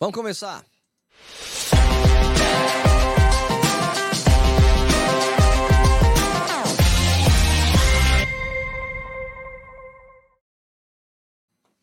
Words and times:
Vamos 0.00 0.14
começar. 0.14 0.64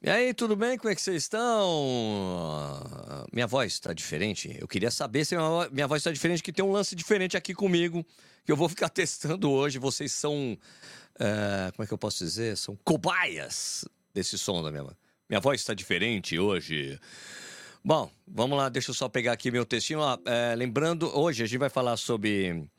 E 0.02 0.10
aí, 0.10 0.34
tudo 0.34 0.56
bem? 0.56 0.80
Como 0.80 0.92
é 0.92 0.96
que 0.96 1.02
vocês 1.02 1.22
estão? 1.22 1.86
Minha 3.31 3.46
voz 3.46 3.74
está 3.74 3.94
diferente. 3.94 4.58
Eu 4.60 4.68
queria 4.68 4.90
saber 4.90 5.24
se 5.24 5.36
minha 5.72 5.88
voz 5.88 5.99
está 5.99 6.12
diferente, 6.12 6.42
que 6.42 6.52
tem 6.52 6.65
um 6.65 6.72
lance 6.72 6.96
diferente 6.96 7.38
aqui 7.38 7.54
comigo, 7.54 8.04
que 8.44 8.52
eu 8.52 8.56
vou 8.56 8.68
ficar 8.68 8.90
testando 8.90 9.52
hoje. 9.52 9.78
Vocês 9.78 10.12
são. 10.12 10.58
Uh, 11.20 11.72
como 11.76 11.84
é 11.84 11.88
que 11.88 11.94
eu 11.94 11.97
posso 11.99 12.24
dizer? 12.24 12.58
São 12.58 12.76
cobaias 12.84 13.86
desse 14.12 14.40
som 14.40 14.63
da 14.63 14.72
minha 14.72 14.81
voz. 14.81 14.96
Minha 15.29 15.40
voz 15.40 15.62
está 15.62 15.76
diferente 15.76 16.40
hoje. 16.40 16.99
Bom, 17.84 18.12
vamos 18.27 18.57
lá, 18.57 18.70
deixa 18.70 18.91
eu 18.91 18.95
só 18.95 19.08
pegar 19.08 19.31
aqui 19.31 19.52
meu 19.52 19.66
textinho. 19.66 19.99
é, 20.26 20.55
lembrando, 20.55 21.09
hoje 21.18 21.44
a 21.44 21.45
gente 21.45 21.59
vai 21.59 21.70
falar 21.70 21.98
sobre, 21.98 22.70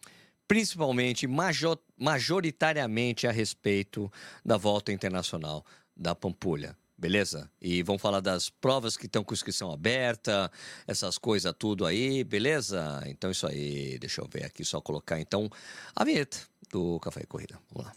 principalmente, 0.47 1.27
major, 1.27 1.79
majoritariamente 1.97 3.27
a 3.27 3.33
respeito 3.33 4.11
da 4.45 4.57
volta 4.57 4.93
internacional 4.93 5.65
da 5.97 6.15
Pampulha 6.15 6.77
beleza? 6.99 7.49
E 7.61 7.83
vamos 7.83 8.03
falar 8.03 8.21
das 8.21 8.51
provas 8.51 8.97
que 8.97 9.07
estão 9.07 9.23
com 9.23 9.33
inscrição 9.33 9.71
aberta, 9.71 10.51
essas 10.87 11.17
coisas 11.17 11.55
tudo 11.57 11.87
aí, 11.87 12.25
beleza? 12.25 13.03
Então 13.07 13.31
isso 13.31 13.47
aí, 13.47 13.97
deixa 13.99 14.21
eu 14.21 14.29
ver 14.29 14.45
aqui, 14.45 14.65
só 14.65 14.81
colocar 14.81 15.21
então 15.21 15.49
a 15.95 16.05
vinheta 16.05 16.39
do 16.71 16.99
Café 16.99 17.21
e 17.23 17.27
Corrida. 17.27 17.59
Vamos 17.71 17.87
lá. 17.87 17.95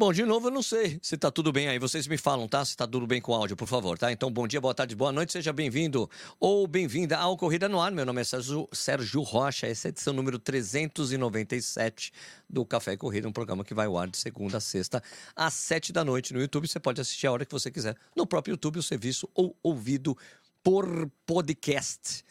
Bom, 0.00 0.12
de 0.12 0.24
novo, 0.24 0.46
eu 0.46 0.52
não 0.52 0.62
sei 0.62 0.96
se 1.02 1.16
tá 1.16 1.28
tudo 1.28 1.50
bem 1.50 1.66
aí. 1.66 1.76
Vocês 1.76 2.06
me 2.06 2.16
falam, 2.16 2.46
tá? 2.46 2.64
Se 2.64 2.76
tá 2.76 2.86
tudo 2.86 3.04
bem 3.04 3.20
com 3.20 3.32
o 3.32 3.34
áudio, 3.34 3.56
por 3.56 3.66
favor, 3.66 3.98
tá? 3.98 4.12
Então, 4.12 4.30
bom 4.30 4.46
dia, 4.46 4.60
boa 4.60 4.72
tarde, 4.72 4.94
boa 4.94 5.10
noite, 5.10 5.32
seja 5.32 5.52
bem-vindo 5.52 6.08
ou 6.38 6.68
bem-vinda 6.68 7.18
ao 7.18 7.36
Corrida 7.36 7.68
no 7.68 7.80
Ar. 7.80 7.90
Meu 7.90 8.06
nome 8.06 8.20
é 8.20 8.24
Sérgio, 8.24 9.22
Rocha, 9.22 9.66
essa 9.66 9.88
é 9.88 9.88
a 9.88 9.90
edição 9.90 10.14
número 10.14 10.38
397 10.38 12.12
do 12.48 12.64
Café 12.64 12.92
e 12.92 12.96
Corrida, 12.96 13.26
um 13.26 13.32
programa 13.32 13.64
que 13.64 13.74
vai 13.74 13.86
ao 13.86 13.98
ar 13.98 14.08
de 14.08 14.18
segunda 14.18 14.58
a 14.58 14.60
sexta, 14.60 15.02
às 15.34 15.54
sete 15.54 15.92
da 15.92 16.04
noite 16.04 16.32
no 16.32 16.40
YouTube. 16.40 16.68
Você 16.68 16.78
pode 16.78 17.00
assistir 17.00 17.26
a 17.26 17.32
hora 17.32 17.44
que 17.44 17.50
você 17.50 17.68
quiser 17.68 17.96
no 18.14 18.24
próprio 18.24 18.52
YouTube, 18.52 18.78
o 18.78 18.82
serviço 18.84 19.28
ou 19.34 19.56
ouvido 19.64 20.16
por 20.62 21.10
podcast. 21.26 22.24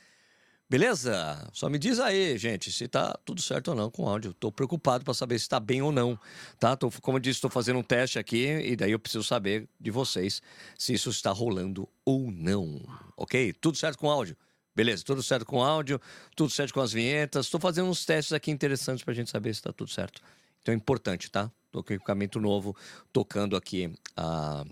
Beleza? 0.70 1.50
Só 1.54 1.70
me 1.70 1.80
diz 1.80 1.98
aí, 1.98 2.38
gente, 2.38 2.73
se 2.73 2.90
tá 2.90 3.18
tudo 3.23 3.42
certo 3.42 3.70
ou 3.70 3.76
não 3.76 3.90
com 3.90 4.04
o 4.04 4.10
áudio. 4.10 4.34
Tô 4.34 4.52
preocupado 4.52 5.06
para 5.06 5.14
saber 5.14 5.40
se 5.40 5.48
tá 5.48 5.62
bem 5.62 5.82
ou 5.82 5.94
não, 5.94 6.20
tá? 6.59 6.76
Tô, 6.76 6.92
como 7.02 7.18
eu 7.18 7.22
disse, 7.22 7.38
estou 7.38 7.50
fazendo 7.50 7.80
um 7.80 7.84
teste 7.84 8.20
aqui 8.20 8.48
e 8.48 8.76
daí 8.76 8.92
eu 8.92 9.00
preciso 9.00 9.24
saber 9.24 9.70
de 9.80 9.90
vocês 9.90 10.42
se 10.78 10.94
isso 10.94 11.09
está 11.09 11.32
rolando 11.32 11.88
ou 12.04 12.30
não. 12.30 12.82
Ok? 13.16 13.54
Tudo 13.54 13.78
certo 13.78 13.98
com 13.98 14.08
o 14.08 14.12
áudio? 14.12 14.36
Beleza, 14.76 15.06
tudo 15.06 15.24
certo 15.24 15.46
com 15.46 15.59
o 15.59 15.64
áudio, 15.64 16.02
tudo 16.36 16.50
certo 16.50 16.74
com 16.74 16.81
as 16.81 16.92
vinhetas. 16.92 17.46
Estou 17.46 17.62
fazendo 17.62 17.90
uns 17.90 18.06
testes 18.06 18.34
aqui 18.34 18.52
interessantes 18.52 19.06
para 19.06 19.14
a 19.14 19.16
gente 19.16 19.31
saber 19.31 19.54
se 19.54 19.62
está 19.62 19.72
tudo 19.72 19.90
certo. 19.90 20.22
Então 20.62 20.74
é 20.74 20.76
importante, 20.76 21.31
tá? 21.31 21.50
Tô 21.72 21.81
com 21.81 21.94
equipamento 21.94 22.42
novo, 22.42 22.76
tocando 23.14 23.56
aqui 23.56 23.94
a, 24.18 24.66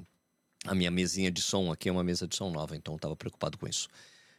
a 0.68 0.76
minha 0.76 0.92
mesinha 0.92 1.32
de 1.32 1.42
som 1.42 1.72
aqui, 1.72 1.88
é 1.88 1.92
uma 1.92 2.04
mesa 2.04 2.28
de 2.28 2.36
som 2.36 2.52
nova, 2.52 2.76
então 2.76 2.98
estava 2.98 3.16
preocupado 3.16 3.58
com 3.58 3.66
isso. 3.66 3.88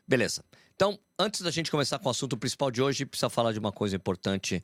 Beleza. 0.07 0.45
Então, 0.77 0.99
antes 1.19 1.41
da 1.41 1.51
gente 1.51 1.71
começar 1.71 1.99
com 1.99 2.07
o 2.07 2.11
assunto 2.11 2.37
principal 2.37 2.71
de 2.71 2.83
hoje, 2.83 3.07
precisa 3.07 3.31
falar 3.31 3.53
de 3.53 3.59
uma 3.59 3.73
coisa 3.73 3.97
importante 3.97 4.63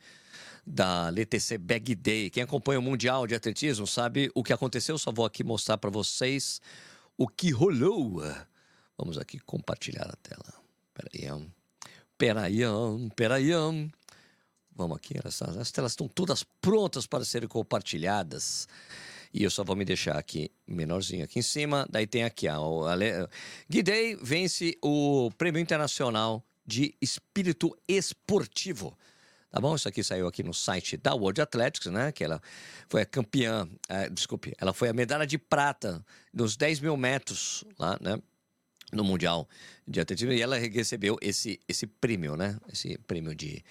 da 0.65 1.09
LTC 1.09 1.57
Bag 1.57 1.95
Day. 1.95 2.29
Quem 2.29 2.43
acompanha 2.43 2.79
o 2.79 2.83
Mundial 2.83 3.27
de 3.27 3.35
Atletismo 3.35 3.87
sabe 3.87 4.31
o 4.35 4.45
que 4.45 4.53
aconteceu. 4.53 4.99
Só 4.99 5.11
vou 5.11 5.25
aqui 5.25 5.43
mostrar 5.43 5.79
para 5.79 5.89
vocês 5.89 6.61
o 7.17 7.27
que 7.27 7.51
rolou. 7.51 8.23
Vamos 8.99 9.17
aqui 9.17 9.39
compartilhar 9.39 10.05
a 10.05 10.17
tela. 10.17 10.53
Peraí. 10.93 11.47
Peraí, 12.19 12.61
peraí. 13.17 13.51
Vamos 14.77 14.99
aqui. 14.99 15.15
As 15.25 15.73
telas 15.73 15.93
estão 15.93 16.07
todas 16.07 16.45
prontas 16.61 17.07
para 17.07 17.25
serem 17.25 17.49
compartilhadas. 17.49 18.69
E 19.33 19.43
eu 19.43 19.51
só 19.51 19.65
vou 19.65 19.75
me 19.75 19.85
deixar 19.85 20.17
aqui 20.17 20.51
menorzinho 20.67 21.25
aqui 21.25 21.39
em 21.39 21.43
cima. 21.43 21.87
Daí 21.91 22.07
tem 22.07 22.25
aqui, 22.25 22.47
ó, 22.49 22.87
a 22.87 22.97
Guidei 23.69 24.17
vence 24.17 24.77
o 24.83 25.31
Prêmio 25.39 25.61
Internacional 25.61 26.45
de 26.67 26.95
Espírito 27.01 27.77
Esportivo. 27.89 28.97
Tá 29.51 29.61
bom? 29.61 29.75
Isso 29.75 29.87
aqui 29.87 30.03
saiu 30.03 30.27
aqui 30.27 30.43
no 30.43 30.55
site 30.55 30.97
da 30.97 31.15
World 31.15 31.41
Athletics, 31.41 31.91
né? 31.93 32.11
Que 32.11 32.25
ela 32.25 32.41
foi 32.89 33.03
a 33.03 33.07
campeã, 33.07 33.69
é, 33.89 34.09
desculpe, 34.09 34.55
ela 34.59 34.73
foi 34.73 34.89
a 34.89 34.95
medalha 34.95 35.27
de 35.27 35.37
prata 35.37 36.05
nos 36.33 36.57
10 36.57 36.81
mil 36.81 36.97
metros 36.97 37.63
lá, 37.79 37.99
né? 38.01 38.19
No 38.91 39.05
Mundial 39.05 39.47
de 39.87 40.01
Atletismo. 40.01 40.33
E 40.33 40.41
ela 40.41 40.57
recebeu 40.59 41.19
esse, 41.21 41.61
esse 41.69 41.87
prêmio, 41.87 42.35
né? 42.35 42.59
Esse 42.73 42.97
prêmio 42.99 43.35
de, 43.35 43.63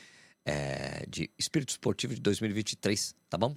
é, 0.45 1.03
de 1.07 1.31
Espírito 1.37 1.69
Esportivo 1.69 2.13
de 2.13 2.21
2023, 2.21 3.15
tá 3.27 3.37
bom? 3.37 3.55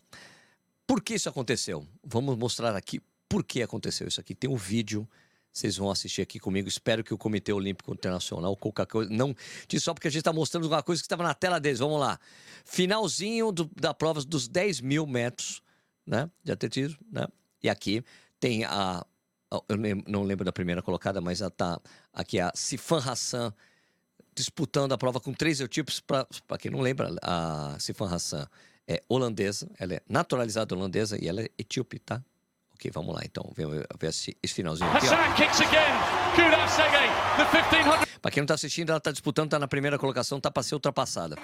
Por 0.87 1.03
que 1.03 1.15
isso 1.15 1.29
aconteceu? 1.29 1.87
Vamos 2.03 2.37
mostrar 2.37 2.77
aqui 2.77 3.01
por 3.29 3.43
que 3.43 3.63
aconteceu 3.63 4.07
isso 4.07 4.21
aqui. 4.21 4.35
Tem 4.35 4.51
um 4.51 4.57
vídeo, 4.57 5.09
vocês 5.53 5.77
vão 5.77 5.91
assistir 5.91 6.23
aqui 6.23 6.39
comigo. 6.39 6.69
Espero 6.69 7.03
que 7.03 7.15
o 7.15 7.19
Comitê 7.19 7.53
Olímpico 7.53 7.93
Internacional, 7.93 8.57
coisa, 8.57 9.11
não. 9.11 9.35
Só 9.79 9.95
porque 9.95 10.09
a 10.09 10.11
gente 10.11 10.21
está 10.21 10.33
mostrando 10.33 10.67
uma 10.67 10.83
coisa 10.83 11.01
que 11.01 11.07
estava 11.07 11.23
na 11.23 11.35
tela 11.35 11.59
deles. 11.59 11.79
Vamos 11.79 11.99
lá. 11.99 12.19
Finalzinho 12.65 13.51
do, 13.51 13.71
da 13.75 13.95
prova 13.95 14.23
dos 14.23 14.47
10 14.47 14.81
mil 14.81 15.07
metros 15.07 15.63
né, 16.07 16.31
de 16.43 16.53
atletismo. 16.53 16.99
Né? 17.11 17.27
E 17.63 17.69
aqui 17.69 18.05
tem 18.39 18.65
a. 18.65 19.05
Eu 19.69 19.77
não 20.09 20.25
lembro 20.25 20.45
da 20.45 20.53
primeira 20.53 20.83
colocada, 20.83 21.21
mas 21.21 21.41
ela 21.41 21.51
tá 21.51 21.81
aqui 22.13 22.41
a 22.41 22.51
Sifan 22.57 22.99
Hassan 22.99 23.55
disputando 24.35 24.93
a 24.93 24.99
prova 24.99 25.21
com 25.21 25.33
três 25.33 25.61
eutipos. 25.61 26.01
Para 26.01 26.27
quem 26.59 26.71
não 26.71 26.81
lembra, 26.81 27.15
a 27.23 27.77
Sifan 27.79 28.13
Hassan 28.13 28.49
é 28.87 29.03
holandesa, 29.09 29.71
ela 29.79 29.95
é 29.95 30.03
naturalizada 30.09 30.75
holandesa 30.75 31.19
e 31.23 31.29
ela 31.29 31.43
é 31.43 31.49
etíope, 31.59 31.99
tá? 31.99 32.23
Ok, 32.75 32.91
vamos 32.93 33.15
lá 33.15 33.21
então, 33.25 33.51
ver, 33.57 33.67
ver 33.99 34.09
esse, 34.09 34.37
esse 34.43 34.53
finalzinho 34.55 34.91
aqui. 34.91 35.07
Para 38.21 38.31
quem 38.31 38.41
não 38.41 38.45
está 38.45 38.55
assistindo, 38.55 38.91
ela 38.91 38.99
está 38.99 39.13
disputando, 39.13 39.47
está 39.47 39.59
na 39.59 39.69
primeira 39.69 39.99
colocação, 39.99 40.39
está 40.39 40.51
para 40.51 40.63
ser 40.63 40.75
ultrapassada. 40.75 41.37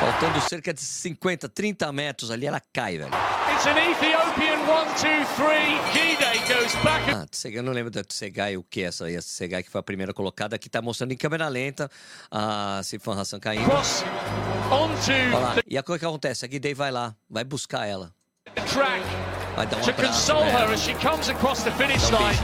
Faltando 0.00 0.40
cerca 0.42 0.72
de 0.72 0.80
50, 0.80 1.48
30 1.48 1.92
metros 1.92 2.30
ali, 2.30 2.46
ela 2.46 2.62
cai, 2.72 2.98
velho. 2.98 3.10
It's 3.58 3.66
an 3.66 3.76
Ethiopian 3.76 4.60
1, 4.68 4.86
2, 5.02 5.26
3. 5.34 5.92
Gide 5.92 6.46
goes 6.46 6.72
back. 6.84 7.02
Ah, 7.10 7.26
Tsegai, 7.26 7.58
eu 7.58 7.64
não 7.64 7.72
lembro 7.72 7.90
da 7.90 8.04
Tsegai, 8.04 8.56
o 8.56 8.62
que 8.62 8.82
é 8.82 8.84
essa 8.84 9.06
aí, 9.06 9.16
a 9.16 9.20
Tsegai 9.20 9.64
que 9.64 9.68
foi 9.68 9.80
a 9.80 9.82
primeira 9.82 10.14
colocada, 10.14 10.56
que 10.56 10.68
tá 10.70 10.80
mostrando 10.80 11.10
em 11.10 11.16
câmera 11.16 11.48
lenta 11.48 11.90
a 12.30 12.80
Sifan 12.84 13.20
Hassan 13.20 13.40
caindo. 13.40 13.64
Cross 13.64 14.04
onto... 14.70 15.10
E 15.66 15.76
a 15.76 15.82
coisa 15.82 15.98
que 15.98 16.06
acontece, 16.06 16.46
a 16.46 16.48
Gidei 16.48 16.72
vai 16.72 16.92
lá, 16.92 17.16
vai 17.28 17.42
buscar 17.42 17.84
ela. 17.84 18.14
Track. 18.54 19.02
Vai 19.56 19.66
dar 19.66 19.78
um 19.78 19.80
to 19.80 19.90
abraço 19.90 20.32
console 20.32 20.44
her 20.44 20.72
as 20.72 20.80
she 20.80 20.94
comes 20.94 21.28
across 21.28 21.64
the 21.64 21.72
finish 21.72 22.08
line. 22.12 22.38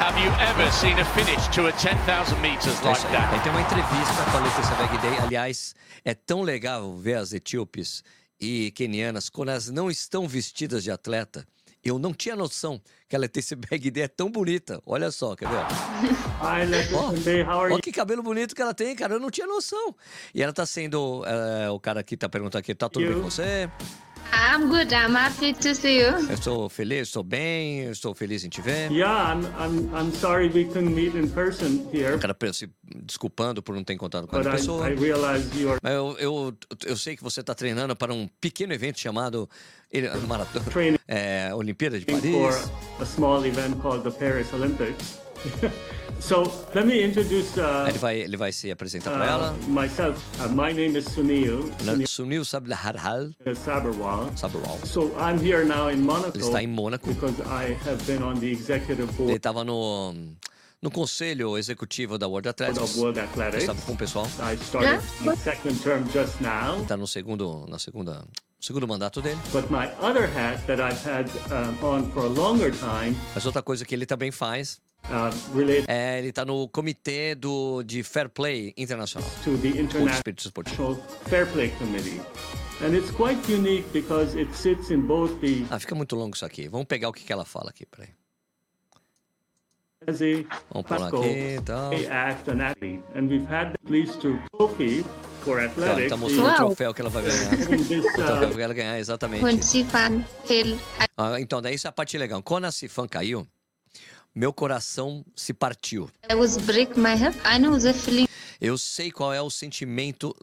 Have 0.00 0.18
you 0.18 0.32
ever 0.40 0.72
seen 0.72 0.98
a 0.98 1.04
finish 1.04 1.46
to 1.48 1.66
a 1.66 1.72
10,000 1.72 2.40
meters 2.40 2.80
like 2.80 3.02
that? 3.08 3.42
Tem 3.42 3.52
uma 3.52 3.60
entrevista 3.60 4.24
com 4.32 4.38
a 4.38 4.40
Letícia 4.40 4.74
Bagdei. 4.76 5.18
Aliás, 5.26 5.74
é 6.02 6.14
tão 6.14 6.40
legal 6.40 6.96
ver 6.96 7.16
as 7.16 7.34
etíopes 7.34 8.02
e 8.40 8.70
quenianas, 8.72 9.28
quando 9.28 9.50
elas 9.50 9.70
não 9.70 9.90
estão 9.90 10.26
vestidas 10.28 10.82
de 10.82 10.90
atleta, 10.90 11.46
eu 11.84 11.98
não 11.98 12.14
tinha 12.14 12.34
noção 12.34 12.80
que 13.08 13.14
a 13.14 13.18
Letícia 13.18 13.54
Bag 13.56 13.92
é 14.00 14.08
tão 14.08 14.30
bonita. 14.30 14.80
Olha 14.86 15.10
só, 15.10 15.36
quer 15.36 15.48
ver? 15.48 15.66
Olha 17.72 17.82
que 17.82 17.92
cabelo 17.92 18.22
bonito 18.22 18.54
que 18.54 18.62
ela 18.62 18.72
tem, 18.72 18.96
cara. 18.96 19.14
Eu 19.14 19.20
não 19.20 19.30
tinha 19.30 19.46
noção. 19.46 19.94
E 20.34 20.42
ela 20.42 20.52
tá 20.52 20.64
sendo. 20.64 21.20
Uh, 21.20 21.72
o 21.72 21.78
cara 21.78 22.00
aqui 22.00 22.16
tá 22.16 22.28
perguntando 22.28 22.60
aqui, 22.60 22.74
tá 22.74 22.88
tudo 22.88 23.04
you? 23.04 23.12
bem 23.12 23.22
com 23.22 23.30
você? 23.30 23.70
I'm 24.32 24.68
good. 24.68 24.92
I'm 24.92 25.14
happy 25.14 25.52
to 25.52 25.74
see 25.74 26.00
you. 26.00 26.10
Eu 26.28 26.34
estou 26.34 26.68
feliz, 26.68 27.08
estou 27.08 27.22
bem, 27.22 27.90
estou 27.90 28.14
feliz 28.14 28.44
em 28.44 28.48
te 28.48 28.60
ver. 28.60 28.90
Yeah, 28.90 29.32
I'm, 29.32 29.44
I'm, 29.58 29.90
I'm 29.94 30.12
sorry 30.12 30.48
we 30.48 30.64
couldn't 30.64 30.94
meet 30.94 31.14
in 31.14 31.28
person 31.30 31.88
here. 31.92 32.14
O 32.14 32.18
cara 32.18 32.36
se 32.52 32.70
desculpando 33.04 33.62
por 33.62 33.74
não 33.74 33.84
ter 33.84 33.94
encontrado 33.94 34.26
com 34.26 34.36
a 34.36 34.42
pessoa. 34.42 34.88
I, 34.88 34.92
I 34.92 34.96
realized 34.96 35.54
you 35.54 35.70
are... 35.70 35.78
Mas 35.82 35.92
eu, 35.92 36.16
eu, 36.18 36.54
eu 36.86 36.96
sei 36.96 37.16
que 37.16 37.22
você 37.22 37.40
está 37.40 37.54
treinando 37.54 37.96
para 37.96 38.12
um 38.12 38.28
pequeno 38.40 38.72
evento 38.72 39.00
chamado 39.00 39.48
Maratona, 40.26 40.64
é, 41.06 41.54
Olimpíada 41.54 41.98
de 41.98 42.04
Paris. 42.04 42.22
For 42.22 43.02
a 43.02 43.06
small 43.06 43.44
event 43.44 43.80
called 43.80 44.02
the 44.02 44.10
Paris 44.10 44.52
Olympics. 44.52 45.18
So, 46.20 46.44
let 46.74 46.86
me 46.86 47.02
introduce, 47.02 47.58
uh, 47.58 47.86
ele, 47.88 47.98
vai, 47.98 48.20
ele 48.20 48.36
vai 48.36 48.52
se 48.52 48.70
apresentar 48.70 49.10
uh, 49.10 49.14
para 49.14 49.26
ela. 49.26 49.56
Myself, 49.68 50.18
uh, 50.40 50.48
my 50.48 50.72
name 50.72 50.96
is 50.96 51.04
Sunil. 51.06 51.70
Sunil, 51.78 52.06
Sunil 52.06 52.44
Sabharwal. 52.44 53.32
Sabarwal. 53.54 54.30
Sabarwal. 54.36 54.78
So, 54.86 55.12
I'm 55.18 55.38
here 55.38 55.64
now 55.64 55.88
in 55.90 56.00
Monaco. 56.00 56.36
Ele 56.36 56.44
está 56.44 56.62
em 56.62 56.66
Mônaco. 56.66 57.06
Because 57.12 57.40
I 57.42 57.76
have 57.86 58.02
been 58.06 58.22
on 58.22 58.40
the 58.40 58.50
executive 58.50 59.06
board. 59.16 59.30
Ele 59.30 59.36
estava 59.36 59.64
no 59.64 60.14
no 60.84 60.90
conselho 60.90 61.56
executivo 61.56 62.18
da 62.18 62.28
World 62.28 62.48
Athletics. 62.48 62.96
World 62.96 63.18
Athletics. 63.18 63.62
estava 63.62 63.80
com 63.82 63.92
o 63.92 63.96
pessoal. 63.96 64.26
I 64.40 64.56
started 64.56 65.00
my 65.22 65.34
second 65.36 65.82
term 65.82 66.04
just 66.12 66.40
now. 66.42 66.82
Está 66.82 66.96
no 66.96 67.06
segundo, 67.06 67.66
na 67.68 67.78
segunda, 67.78 68.22
segundo 68.60 68.86
mandato 68.86 69.22
dele. 69.22 69.38
But 69.50 69.70
my 69.70 69.88
other 70.00 70.26
hat 70.26 70.66
that 70.66 70.80
I've 70.80 71.02
had 71.02 71.30
um, 71.50 71.78
on 71.82 72.10
for 72.12 72.24
a 72.26 72.28
longer 72.28 72.70
time, 72.70 73.16
Mas 73.34 73.46
outra 73.46 73.62
coisa 73.62 73.84
que 73.86 73.94
ele 73.94 74.04
também 74.04 74.30
faz 74.30 74.74
uh, 74.74 74.93
é 75.86 76.18
ele 76.18 76.28
está 76.28 76.44
no 76.44 76.68
comitê 76.68 77.34
do, 77.34 77.82
de 77.82 78.02
Fair 78.02 78.28
Play 78.28 78.72
Internacional. 78.76 79.28
to 79.44 79.56
the 79.58 79.68
International 79.68 80.08
espírito 80.14 80.44
esportivo. 80.46 81.02
Fair 81.28 81.46
Play 81.52 81.70
Committee. 81.78 82.20
And 82.82 82.94
it's 82.94 83.10
quite 83.12 83.38
unique 83.52 83.86
because 83.92 84.36
it 84.38 84.52
sits 84.54 84.90
in 84.90 85.02
both 85.02 85.38
the 85.40 85.64
Ah, 85.70 85.78
fica 85.78 85.94
muito 85.94 86.16
longo 86.16 86.34
isso 86.34 86.44
aqui. 86.44 86.68
Vamos 86.68 86.86
pegar 86.86 87.08
o 87.08 87.12
que, 87.12 87.22
que 87.24 87.32
ela 87.32 87.44
fala 87.44 87.70
aqui, 87.70 87.86
peraí. 87.86 88.08
Vamos 90.70 90.86
pular 90.86 91.08
aqui 91.08 92.02
e. 92.02 92.06
Act, 92.08 92.50
and 92.50 92.60
Athlete. 92.60 93.02
And 93.14 93.28
we've 93.28 93.46
had 93.46 93.68
at 93.68 93.90
least 93.90 94.20
two 94.20 94.38
trophy 94.56 95.02
for 95.44 95.60
Então, 95.62 95.82
ele 95.82 96.06
athletics. 96.06 96.10
tá 96.10 96.16
mostrando 96.16 96.50
o 96.50 96.56
troféu 96.56 96.94
que 96.94 97.00
ela 97.00 97.10
vai 97.10 97.22
ganhar. 97.22 97.52
O 97.54 98.12
troféu 98.12 98.48
uh, 98.50 98.54
que 98.54 98.60
ela 98.60 98.74
ganhar, 98.74 98.98
exatamente. 98.98 99.42
Ah, 101.16 101.40
então, 101.40 101.62
daí 101.62 101.74
isso 101.74 101.86
é 101.86 101.90
a 101.90 101.92
parte 101.92 102.18
legal. 102.18 102.42
Quando 102.42 102.64
a 102.66 102.72
Sifan 102.72 103.06
caiu, 103.08 103.46
meu 104.34 104.52
coração 104.52 105.24
se 105.36 105.54
partiu. 105.54 106.10
Eu 108.60 108.78
sei 108.78 109.10
qual 109.10 109.32
é 109.32 109.40
o 109.40 109.50
sentimento 109.50 110.34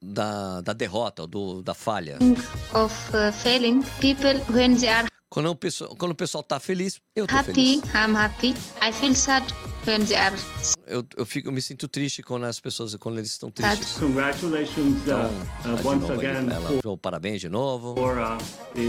da, 0.00 0.60
da 0.60 0.72
derrota, 0.72 1.26
do, 1.26 1.62
da 1.62 1.74
falha. 1.74 2.18
of 2.74 2.94
uh, 3.16 3.32
failing. 3.32 3.82
People 4.00 4.40
when 4.52 4.76
they 4.76 4.88
are 4.88 5.08
Quando 5.30 5.50
o, 5.50 5.54
pessoal, 5.54 5.94
quando 5.96 6.12
o 6.12 6.14
pessoal 6.14 6.42
tá 6.42 6.58
feliz, 6.58 7.00
eu 7.14 7.26
tô 7.26 7.36
happy, 7.36 7.52
feliz. 7.52 7.82
I'm 7.94 8.16
happy. 8.16 8.54
I 8.80 8.92
feel 8.92 9.14
sad 9.14 9.44
Eu, 10.86 11.06
eu, 11.16 11.24
fico, 11.24 11.48
eu 11.48 11.52
me 11.52 11.62
sinto 11.62 11.88
triste 11.88 12.22
quando 12.22 12.44
as 12.44 12.60
pessoas, 12.60 12.94
quando 12.96 13.18
eles 13.18 13.30
estão 13.30 13.50
tristes. 13.50 13.98
congratulations 13.98 15.02
Então, 15.02 15.30
uh, 15.30 15.62
tá 15.62 15.74
uh, 15.74 15.88
once 15.88 16.12
again 16.12 16.50
ela. 16.50 16.68
for, 16.68 16.76
Então, 16.76 16.98
Parabéns 16.98 17.40
de 17.40 17.48
novo. 17.48 17.94
for 17.94 18.18
uh, 18.18 18.22
a 18.22 18.38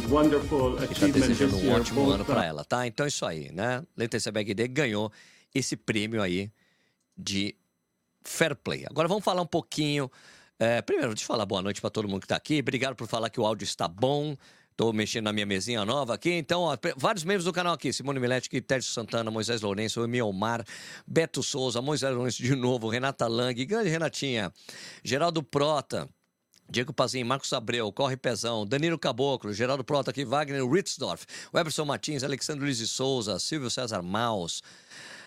wonderful 0.09 0.75
E 0.75 0.77
tá 0.77 0.83
achievement 0.91 1.11
desejando 1.27 1.55
this 1.55 1.65
um 1.65 1.71
ótimo 1.71 2.03
both, 2.03 2.13
ano 2.15 2.23
uh, 2.23 2.25
para 2.25 2.45
ela, 2.45 2.65
tá? 2.65 2.85
Então 2.85 3.05
é 3.05 3.09
isso 3.09 3.25
aí, 3.25 3.51
né? 3.51 3.83
Letícia 3.95 4.31
Begde 4.31 4.67
ganhou 4.67 5.11
esse 5.55 5.77
prêmio 5.77 6.21
aí 6.21 6.51
de 7.17 7.55
Fair 8.23 8.55
Play. 8.55 8.85
Agora 8.89 9.07
vamos 9.07 9.23
falar 9.23 9.41
um 9.41 9.47
pouquinho. 9.47 10.11
é, 10.59 10.81
primeiro, 10.81 11.09
deixa 11.13 11.23
eu 11.23 11.27
falar 11.27 11.45
boa 11.45 11.61
noite 11.61 11.79
para 11.79 11.89
todo 11.89 12.07
mundo 12.07 12.21
que 12.21 12.27
tá 12.27 12.35
aqui. 12.35 12.59
Obrigado 12.59 12.95
por 12.95 13.07
falar 13.07 13.29
que 13.29 13.39
o 13.39 13.45
áudio 13.45 13.63
está 13.63 13.87
bom. 13.87 14.35
Tô 14.79 14.93
mexendo 14.93 15.25
na 15.25 15.33
minha 15.33 15.45
mesinha 15.45 15.83
nova 15.83 16.13
aqui. 16.13 16.31
Então, 16.31 16.61
ó, 16.61 16.77
vários 16.95 17.25
membros 17.25 17.43
do 17.43 17.51
canal 17.51 17.73
aqui: 17.73 17.91
Simone 17.91 18.17
Milete, 18.17 18.49
Tércio 18.61 18.93
Santana, 18.93 19.29
Moisés 19.29 19.59
Lourenço, 19.59 20.01
Emil 20.01 20.25
Omar, 20.25 20.63
Beto 21.05 21.43
Souza, 21.43 21.81
Moisés 21.81 22.15
Lourenço 22.15 22.41
de 22.41 22.55
novo, 22.55 22.87
Renata 22.87 23.27
Lang, 23.27 23.53
grande 23.65 23.89
Renatinha, 23.89 24.53
Geraldo 25.03 25.43
Prota. 25.43 26.07
Diego 26.71 26.93
Pazin, 26.93 27.25
Marcos 27.25 27.51
Abreu, 27.51 27.91
Corre 27.91 28.15
Pezão, 28.15 28.65
Danilo 28.65 28.97
Caboclo, 28.97 29.51
Geraldo 29.51 29.83
Prota 29.83 30.11
aqui, 30.11 30.23
Wagner 30.23 30.63
Ritzdorf, 30.63 31.25
Weberson 31.53 31.83
Martins, 31.83 32.23
Alexandre 32.23 32.63
Luiz 32.63 32.77
de 32.77 32.87
Souza, 32.87 33.39
Silvio 33.39 33.71
César 33.71 34.03
Maus, 34.03 34.61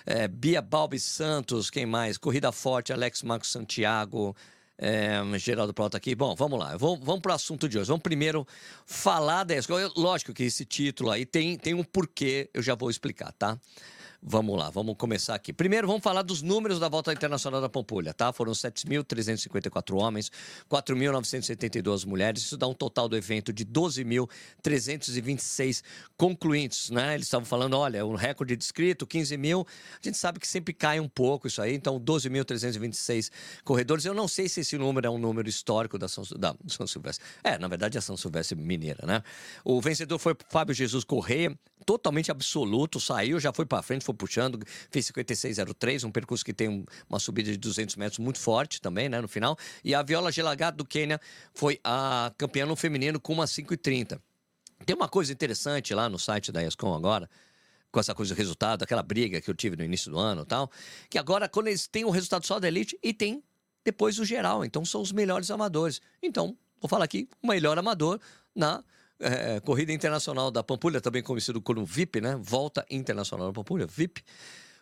eh, 0.07 0.29
Bia 0.29 0.63
Balbi 0.63 1.01
Santos, 1.01 1.69
quem 1.69 1.85
mais? 1.85 2.17
Corrida 2.17 2.53
Forte, 2.53 2.93
Alex 2.93 3.25
Marcos 3.25 3.51
Santiago, 3.51 4.37
eh, 4.79 5.21
Geraldo 5.39 5.75
Prota 5.75 5.97
aqui. 5.97 6.15
Bom, 6.15 6.35
vamos 6.35 6.59
lá, 6.59 6.77
vamos, 6.77 7.01
vamos 7.03 7.21
para 7.21 7.33
o 7.33 7.35
assunto 7.35 7.69
de 7.69 7.79
hoje. 7.79 7.89
Vamos 7.89 8.03
primeiro 8.03 8.47
falar 8.87 9.45
da 9.45 9.55
escola. 9.55 9.91
Lógico 9.97 10.33
que 10.33 10.45
esse 10.45 10.65
título 10.65 11.11
aí 11.11 11.25
tem, 11.25 11.57
tem 11.57 11.75
um 11.75 11.85
porquê, 11.85 12.51
eu 12.53 12.63
já 12.63 12.75
vou 12.75 12.91
explicar, 12.91 13.33
tá? 13.33 13.59
Vamos 14.25 14.57
lá, 14.57 14.71
vamos 14.71 14.95
começar 14.97 15.35
aqui. 15.35 15.53
Primeiro, 15.53 15.89
vamos 15.89 16.01
falar 16.01 16.23
dos 16.23 16.43
números 16.43 16.79
da 16.79 16.89
volta 16.89 17.13
internacional 17.13 17.61
da 17.61 17.69
Pampulha, 17.69 18.15
tá? 18.15 18.33
Foram 18.33 18.53
7.354 18.53 19.97
homens, 19.97 20.31
4.972 20.71 22.07
mulheres. 22.07 22.43
Isso 22.43 22.57
dá 22.57 22.69
um 22.69 22.73
total 22.73 23.09
do 23.09 23.17
evento 23.17 23.53
de 23.53 23.67
12.326 23.67 25.83
concluintes, 26.17 26.89
né? 26.91 27.15
Eles 27.15 27.27
estavam 27.27 27.45
falando, 27.45 27.77
olha, 27.77 28.07
o 28.07 28.15
recorde 28.15 28.57
de 28.57 28.63
inscrito, 28.63 29.09
15 29.09 29.37
mil. 29.37 29.67
A 29.95 29.99
gente 30.01 30.17
sabe 30.17 30.39
que 30.39 30.47
sempre 30.47 30.73
cai 30.73 31.01
um 31.01 31.09
pouco 31.09 31.49
isso 31.49 31.61
aí, 31.61 31.75
então 31.75 31.99
12.326 31.99 33.29
corredores. 33.65 34.05
Eu 34.05 34.15
não 34.15 34.29
sei 34.29 34.49
se 34.49 34.61
esse 34.61 34.79
número 34.79 35.05
é 35.05 35.11
um 35.11 35.19
número 35.19 35.49
histórico 35.49 35.99
da 35.99 36.07
São, 36.07 36.23
da 36.39 36.55
São 36.69 36.87
Silvestre. 36.87 37.27
É, 37.43 37.59
na 37.59 37.67
verdade 37.67 37.97
é 37.97 37.99
a 37.99 38.03
São 38.03 38.17
Silvestre 38.17 38.57
Mineira, 38.57 39.05
né? 39.05 39.21
O 39.65 39.81
vencedor 39.81 40.21
foi 40.21 40.37
Fábio 40.49 40.73
Jesus 40.73 41.03
Correia, 41.03 41.53
totalmente 41.83 42.31
absoluto, 42.31 42.99
saiu, 43.01 43.39
já 43.41 43.53
foi 43.53 43.67
para 43.67 43.83
frente, 43.83 44.05
foi 44.05 44.15
puxando, 44.15 44.59
fez 44.91 45.07
56,03, 45.07 46.05
um 46.05 46.11
percurso 46.11 46.45
que 46.45 46.55
tem 46.55 46.69
um- 46.69 46.85
uma 47.09 47.19
subida 47.19 47.51
de 47.51 47.59
200 47.59 47.97
metros 47.97 48.19
muito 48.19 48.39
forte 48.39 48.81
também, 48.81 49.09
né, 49.09 49.21
no 49.21 49.29
final. 49.29 49.57
E 49.85 49.95
a 49.95 50.03
Viola 50.03 50.31
Gelagato 50.33 50.79
do 50.79 50.85
Quênia 50.85 51.21
foi 51.53 51.81
a 51.85 52.33
campeã 52.39 52.65
no 52.65 52.77
feminino 52.77 53.21
com 53.21 53.33
uma 53.33 53.47
5,30. 53.47 54.21
Tem 54.87 54.97
uma 54.97 55.09
coisa 55.09 55.33
interessante 55.33 55.95
lá 55.95 56.09
no 56.09 56.19
site 56.19 56.51
da 56.51 56.63
ESCOM 56.65 56.95
agora, 56.95 57.29
com 57.91 58.01
essa 58.01 58.15
coisa 58.15 58.35
do 58.35 58.39
resultado, 58.39 58.83
aquela 58.83 59.03
briga 59.03 59.41
que 59.41 59.51
eu 59.51 59.55
tive 59.55 59.77
no 59.77 59.85
início 59.85 60.11
do 60.11 60.19
ano 60.19 60.43
e 60.43 60.47
tal, 60.47 60.71
que 61.11 61.19
agora, 61.19 61.49
quando 61.49 61.69
eles 61.69 61.87
têm 61.87 62.05
o 62.05 62.11
resultado 62.11 62.47
só 62.47 62.59
da 62.59 62.67
elite 62.67 62.99
e 63.03 63.13
tem 63.13 63.43
depois 63.85 64.19
o 64.19 64.25
geral, 64.25 64.65
então 64.65 64.85
são 64.85 65.01
os 65.03 65.13
melhores 65.13 65.51
amadores. 65.51 66.01
Então, 66.23 66.57
vou 66.81 66.89
falar 66.89 67.05
aqui, 67.05 67.29
o 67.43 67.49
melhor 67.49 67.79
amador 67.79 68.19
na 68.55 68.83
eh, 69.23 69.61
Corrida 69.61 69.93
Internacional 69.93 70.51
da 70.51 70.63
Pampulha, 70.63 71.01
também 71.01 71.23
conhecido 71.23 71.63
como 71.63 71.87
VIP, 71.87 72.21
né? 72.21 72.37
Volta 72.41 72.85
Internacional 72.91 73.47
da 73.47 73.53
Pampulha, 73.53 73.87
VIP. 73.87 74.23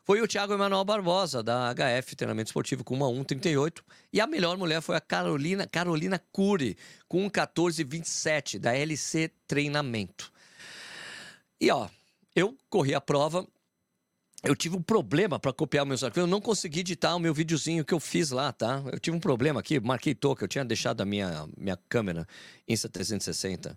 Foi 0.02 0.20
o 0.20 0.26
Thiago 0.26 0.54
Emanuel 0.54 0.84
Barbosa, 0.84 1.42
da 1.42 1.72
HF 1.75 2.16
Treinamento 2.16 2.48
Esportivo, 2.48 2.82
com 2.82 2.94
uma 2.94 3.06
1,38. 3.06 3.82
E 4.12 4.20
a 4.20 4.26
melhor 4.26 4.56
mulher 4.56 4.81
foi 4.81 4.96
a 4.96 5.00
Carolina, 5.00 5.66
Carolina 5.66 6.20
Cury, 6.32 6.76
com 7.06 7.28
1,14,27, 7.31 8.58
da 8.58 8.75
LC 8.75 9.31
Treinamento. 9.46 10.32
E 11.60 11.70
ó, 11.70 11.88
eu 12.34 12.56
corri 12.69 12.94
a 12.94 13.00
prova. 13.00 13.46
Eu 14.43 14.56
tive 14.56 14.75
um 14.75 14.82
problema 14.82 15.38
para 15.38 15.52
copiar 15.52 15.84
meus 15.84 16.02
arquivos. 16.02 16.26
Eu 16.26 16.31
não 16.31 16.40
consegui 16.40 16.81
editar 16.81 17.14
o 17.14 17.19
meu 17.19 17.34
videozinho 17.34 17.84
que 17.84 17.93
eu 17.93 18.00
fiz 18.00 18.31
lá, 18.31 18.50
tá? 18.52 18.82
Eu 18.90 18.98
tive 18.98 19.14
um 19.14 19.20
problema 19.20 19.60
aqui, 19.60 19.78
marquei 19.78 20.14
toque. 20.14 20.43
Eu 20.43 20.48
tinha 20.48 20.64
deixado 20.64 21.02
a 21.02 21.04
minha, 21.04 21.46
minha 21.58 21.78
câmera 21.88 22.26
Insta360 22.66 23.76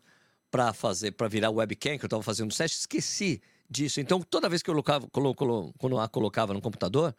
para 0.54 0.72
fazer, 0.72 1.14
para 1.14 1.28
virar 1.28 1.50
webcam, 1.50 1.98
que 1.98 2.06
eu 2.06 2.08
estava 2.08 2.22
fazendo 2.22 2.56
teste, 2.56 2.78
esqueci 2.78 3.42
disso. 3.68 4.00
Então, 4.00 4.22
toda 4.22 4.48
vez 4.48 4.62
que 4.62 4.70
eu 4.70 4.74
colocava, 4.76 5.08
colo, 5.10 5.34
colo, 5.34 5.74
quando 5.80 5.98
a 5.98 6.08
colocava 6.08 6.54
no 6.54 6.62
computador, 6.62 7.16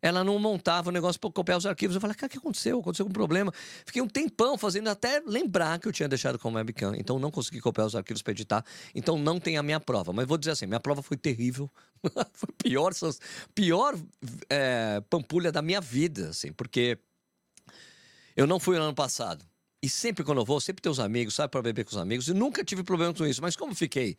ela 0.00 0.22
não 0.22 0.38
montava 0.38 0.90
o 0.90 0.92
negócio 0.92 1.20
para 1.20 1.28
copiar 1.32 1.58
os 1.58 1.66
arquivos. 1.66 1.96
Eu 1.96 2.00
falei, 2.00 2.14
cara, 2.14 2.28
o 2.28 2.30
que 2.30 2.38
aconteceu? 2.38 2.78
Aconteceu 2.78 3.04
um 3.04 3.10
problema. 3.10 3.52
Fiquei 3.84 4.00
um 4.00 4.06
tempão 4.06 4.56
fazendo 4.56 4.86
até 4.86 5.20
lembrar 5.26 5.80
que 5.80 5.88
eu 5.88 5.92
tinha 5.92 6.08
deixado 6.08 6.38
com 6.38 6.52
webcam. 6.52 6.94
Então, 6.94 7.18
não 7.18 7.32
consegui 7.32 7.60
copiar 7.60 7.88
os 7.88 7.96
arquivos 7.96 8.22
para 8.22 8.30
editar. 8.30 8.64
Então, 8.94 9.18
não 9.18 9.40
tem 9.40 9.56
a 9.56 9.62
minha 9.62 9.80
prova. 9.80 10.12
Mas 10.12 10.28
vou 10.28 10.38
dizer 10.38 10.52
assim, 10.52 10.66
minha 10.66 10.78
prova 10.78 11.02
foi 11.02 11.16
terrível. 11.16 11.68
foi 12.32 12.48
pior, 12.62 12.92
pior 13.56 13.98
é, 14.48 15.02
pampulha 15.10 15.50
da 15.50 15.60
minha 15.60 15.80
vida, 15.80 16.28
assim, 16.28 16.52
porque 16.52 16.96
eu 18.36 18.46
não 18.46 18.60
fui 18.60 18.76
no 18.78 18.84
ano 18.84 18.94
passado. 18.94 19.44
E 19.82 19.88
sempre 19.88 20.24
quando 20.24 20.38
eu 20.38 20.44
vou, 20.44 20.60
sempre 20.60 20.80
tenho 20.80 20.92
os 20.92 21.00
amigos, 21.00 21.34
sabe, 21.34 21.50
para 21.50 21.60
beber 21.60 21.84
com 21.84 21.90
os 21.90 21.96
amigos. 21.96 22.28
E 22.28 22.34
nunca 22.34 22.64
tive 22.64 22.84
problema 22.84 23.12
com 23.12 23.26
isso. 23.26 23.42
Mas 23.42 23.56
como 23.56 23.74
fiquei 23.74 24.16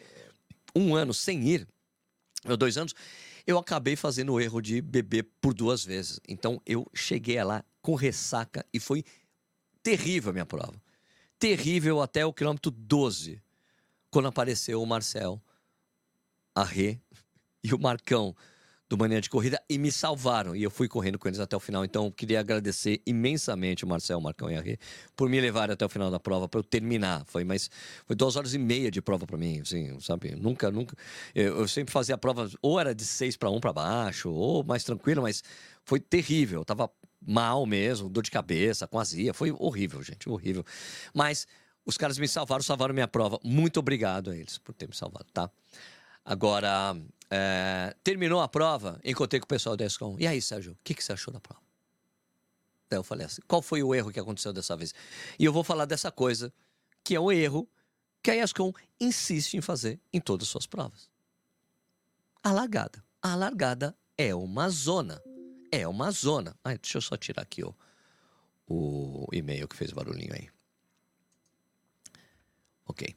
um 0.75 0.93
ano 0.95 1.13
sem 1.13 1.47
ir, 1.47 1.67
ou 2.45 2.57
dois 2.57 2.77
anos, 2.77 2.93
eu 3.47 3.57
acabei 3.57 3.95
fazendo 3.95 4.33
o 4.33 4.41
erro 4.41 4.61
de 4.61 4.81
beber 4.81 5.27
por 5.39 5.53
duas 5.53 5.85
vezes. 5.85 6.19
Então 6.27 6.61
eu 6.65 6.85
cheguei 6.93 7.41
lá 7.43 7.63
com 7.81 7.95
ressaca 7.95 8.65
e 8.73 8.79
foi 8.79 9.03
terrível 9.81 10.31
a 10.31 10.33
minha 10.33 10.45
prova. 10.45 10.81
Terrível 11.39 12.01
até 12.01 12.25
o 12.25 12.33
quilômetro 12.33 12.71
12, 12.71 13.41
quando 14.09 14.27
apareceu 14.27 14.81
o 14.81 14.85
Marcel, 14.85 15.41
a 16.55 16.63
Rê 16.63 16.99
e 17.63 17.73
o 17.73 17.79
Marcão 17.79 18.35
do 18.93 18.97
Mania 18.97 19.19
de 19.19 19.27
Corrida 19.27 19.59
e 19.67 19.79
me 19.79 19.91
salvaram. 19.91 20.55
E 20.55 20.61
eu 20.61 20.69
fui 20.69 20.87
correndo 20.87 21.17
com 21.17 21.27
eles 21.27 21.39
até 21.39 21.57
o 21.57 21.59
final. 21.59 21.83
Então, 21.83 22.11
queria 22.11 22.39
agradecer 22.39 23.01
imensamente 23.07 23.83
o 23.83 23.87
Marcel, 23.87 24.21
Marcão 24.21 24.51
e 24.51 24.55
a 24.55 24.61
Rê 24.61 24.77
por 25.15 25.27
me 25.27 25.41
levar 25.41 25.71
até 25.71 25.83
o 25.83 25.89
final 25.89 26.11
da 26.11 26.19
prova 26.19 26.47
para 26.47 26.59
eu 26.59 26.63
terminar. 26.63 27.25
Foi 27.25 27.43
mais 27.43 27.71
foi 28.05 28.15
duas 28.15 28.35
horas 28.35 28.53
e 28.53 28.59
meia 28.59 28.91
de 28.91 29.01
prova 29.01 29.25
para 29.25 29.35
mim, 29.35 29.61
assim, 29.61 29.99
sabe? 29.99 30.35
Nunca, 30.35 30.69
nunca. 30.69 30.95
Eu, 31.33 31.61
eu 31.61 31.67
sempre 31.67 31.91
fazia 31.91 32.13
a 32.13 32.17
prova 32.19 32.47
ou 32.61 32.79
era 32.79 32.93
de 32.93 33.03
seis 33.03 33.35
para 33.35 33.49
um 33.49 33.59
para 33.59 33.73
baixo, 33.73 34.29
ou 34.29 34.63
mais 34.63 34.83
tranquilo, 34.83 35.23
mas 35.23 35.43
foi 35.83 35.99
terrível. 35.99 36.61
Eu 36.61 36.65
tava 36.65 36.87
mal 37.25 37.65
mesmo, 37.65 38.07
dor 38.07 38.21
de 38.21 38.29
cabeça, 38.29 38.87
com 38.87 38.99
azia. 38.99 39.33
Foi 39.33 39.51
horrível, 39.57 40.03
gente, 40.03 40.29
horrível. 40.29 40.63
Mas 41.15 41.47
os 41.83 41.97
caras 41.97 42.19
me 42.19 42.27
salvaram, 42.27 42.61
salvaram 42.61 42.93
minha 42.93 43.07
prova. 43.07 43.39
Muito 43.43 43.79
obrigado 43.79 44.29
a 44.29 44.37
eles 44.37 44.59
por 44.59 44.75
ter 44.75 44.87
me 44.87 44.95
salvado, 44.95 45.25
tá? 45.33 45.49
Agora, 46.23 46.95
é, 47.35 47.95
terminou 48.03 48.39
a 48.41 48.47
prova, 48.47 49.01
encontrei 49.03 49.39
com 49.39 49.45
o 49.45 49.47
pessoal 49.47 49.75
da 49.75 49.83
ESCOM. 49.83 50.15
E 50.19 50.27
aí, 50.27 50.39
Sérgio, 50.39 50.73
o 50.73 50.77
que, 50.83 50.93
que 50.93 51.03
você 51.03 51.13
achou 51.13 51.33
da 51.33 51.39
prova? 51.39 51.63
Daí 52.87 52.99
eu 52.99 53.03
falei 53.03 53.25
assim: 53.25 53.41
qual 53.47 53.59
foi 53.59 53.81
o 53.81 53.95
erro 53.95 54.11
que 54.11 54.19
aconteceu 54.19 54.53
dessa 54.53 54.77
vez? 54.77 54.93
E 55.39 55.43
eu 55.43 55.51
vou 55.51 55.63
falar 55.63 55.85
dessa 55.85 56.11
coisa, 56.11 56.53
que 57.03 57.15
é 57.15 57.19
o 57.19 57.31
erro 57.31 57.67
que 58.21 58.29
a 58.29 58.35
ESCOM 58.35 58.71
insiste 59.01 59.55
em 59.55 59.61
fazer 59.61 59.99
em 60.13 60.21
todas 60.21 60.47
as 60.47 60.51
suas 60.51 60.67
provas. 60.67 61.09
A 62.43 62.51
largada. 62.51 63.03
A 63.19 63.35
largada 63.35 63.97
é 64.15 64.35
uma 64.35 64.69
zona. 64.69 65.19
É 65.71 65.87
uma 65.87 66.11
zona. 66.11 66.55
Ai, 66.63 66.77
deixa 66.77 66.99
eu 66.99 67.01
só 67.01 67.17
tirar 67.17 67.41
aqui 67.41 67.63
o, 67.63 67.75
o 68.67 69.27
e-mail 69.33 69.67
que 69.67 69.75
fez 69.75 69.91
barulhinho 69.91 70.35
aí. 70.35 70.49
Ok. 72.85 73.15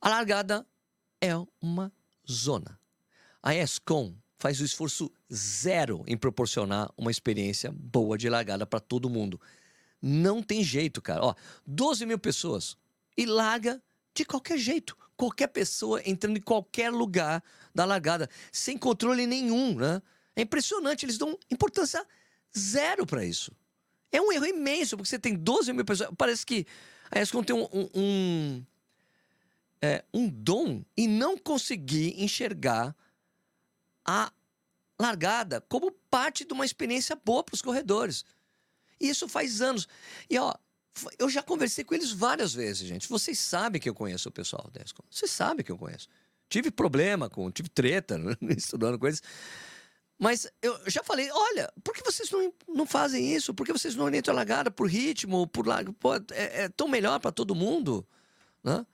A 0.00 0.08
largada 0.08 0.66
é 1.20 1.32
uma 1.62 1.92
zona. 2.28 2.76
A 3.46 3.54
ESCOM 3.54 4.12
faz 4.40 4.60
o 4.60 4.64
esforço 4.64 5.08
zero 5.32 6.02
em 6.08 6.16
proporcionar 6.16 6.92
uma 6.98 7.12
experiência 7.12 7.70
boa 7.70 8.18
de 8.18 8.28
largada 8.28 8.66
para 8.66 8.80
todo 8.80 9.08
mundo. 9.08 9.40
Não 10.02 10.42
tem 10.42 10.64
jeito, 10.64 11.00
cara. 11.00 11.22
Ó, 11.22 11.32
12 11.64 12.06
mil 12.06 12.18
pessoas 12.18 12.76
e 13.16 13.24
larga 13.24 13.80
de 14.12 14.24
qualquer 14.24 14.58
jeito. 14.58 14.96
Qualquer 15.16 15.46
pessoa 15.46 16.02
entrando 16.04 16.38
em 16.38 16.40
qualquer 16.40 16.90
lugar 16.90 17.40
da 17.72 17.84
largada, 17.84 18.28
sem 18.50 18.76
controle 18.76 19.28
nenhum, 19.28 19.76
né? 19.76 20.02
É 20.34 20.42
impressionante, 20.42 21.06
eles 21.06 21.16
dão 21.16 21.38
importância 21.48 22.04
zero 22.58 23.06
para 23.06 23.24
isso. 23.24 23.52
É 24.10 24.20
um 24.20 24.32
erro 24.32 24.46
imenso, 24.46 24.96
porque 24.96 25.08
você 25.08 25.20
tem 25.20 25.36
12 25.36 25.72
mil 25.72 25.84
pessoas. 25.84 26.10
Parece 26.18 26.44
que 26.44 26.66
a 27.12 27.20
ESCOM 27.20 27.44
tem 27.44 27.54
um, 27.54 27.68
um, 27.72 27.88
um, 27.94 28.64
é, 29.80 30.04
um 30.12 30.28
dom 30.28 30.84
em 30.96 31.06
não 31.06 31.38
conseguir 31.38 32.20
enxergar 32.20 32.92
a 34.06 34.32
largada 34.98 35.60
como 35.62 35.90
parte 36.10 36.44
de 36.44 36.52
uma 36.52 36.64
experiência 36.64 37.16
boa 37.16 37.42
para 37.42 37.54
os 37.54 37.62
corredores. 37.62 38.24
E 39.00 39.08
isso 39.08 39.28
faz 39.28 39.60
anos. 39.60 39.86
E 40.30 40.38
ó, 40.38 40.54
eu 41.18 41.28
já 41.28 41.42
conversei 41.42 41.84
com 41.84 41.94
eles 41.94 42.12
várias 42.12 42.54
vezes, 42.54 42.86
gente. 42.86 43.08
Vocês 43.08 43.38
sabem 43.38 43.80
que 43.80 43.88
eu 43.88 43.94
conheço 43.94 44.28
o 44.28 44.32
pessoal 44.32 44.70
da. 44.72 44.80
Vocês 45.10 45.30
sabem 45.30 45.64
que 45.64 45.72
eu 45.72 45.78
conheço. 45.78 46.08
Tive 46.48 46.70
problema 46.70 47.28
com, 47.28 47.50
tive 47.50 47.68
treta 47.68 48.18
estudando 48.56 48.98
com 48.98 49.06
eles. 49.06 49.22
Mas 50.18 50.50
eu 50.62 50.78
já 50.86 51.02
falei, 51.02 51.30
olha, 51.30 51.70
por 51.84 51.94
que 51.94 52.02
vocês 52.02 52.30
não, 52.30 52.52
não 52.68 52.86
fazem 52.86 53.34
isso? 53.34 53.52
Por 53.52 53.66
que 53.66 53.72
vocês 53.72 53.94
não 53.94 54.06
orientam 54.06 54.32
a 54.32 54.36
largada 54.36 54.70
por 54.70 54.88
ritmo, 54.88 55.46
por 55.46 55.66
largo? 55.66 55.92
Pô, 55.92 56.14
é, 56.14 56.22
é 56.30 56.68
tão 56.70 56.88
melhor 56.88 57.20
para 57.20 57.30
todo 57.30 57.54
mundo, 57.54 58.06
né? 58.64 58.86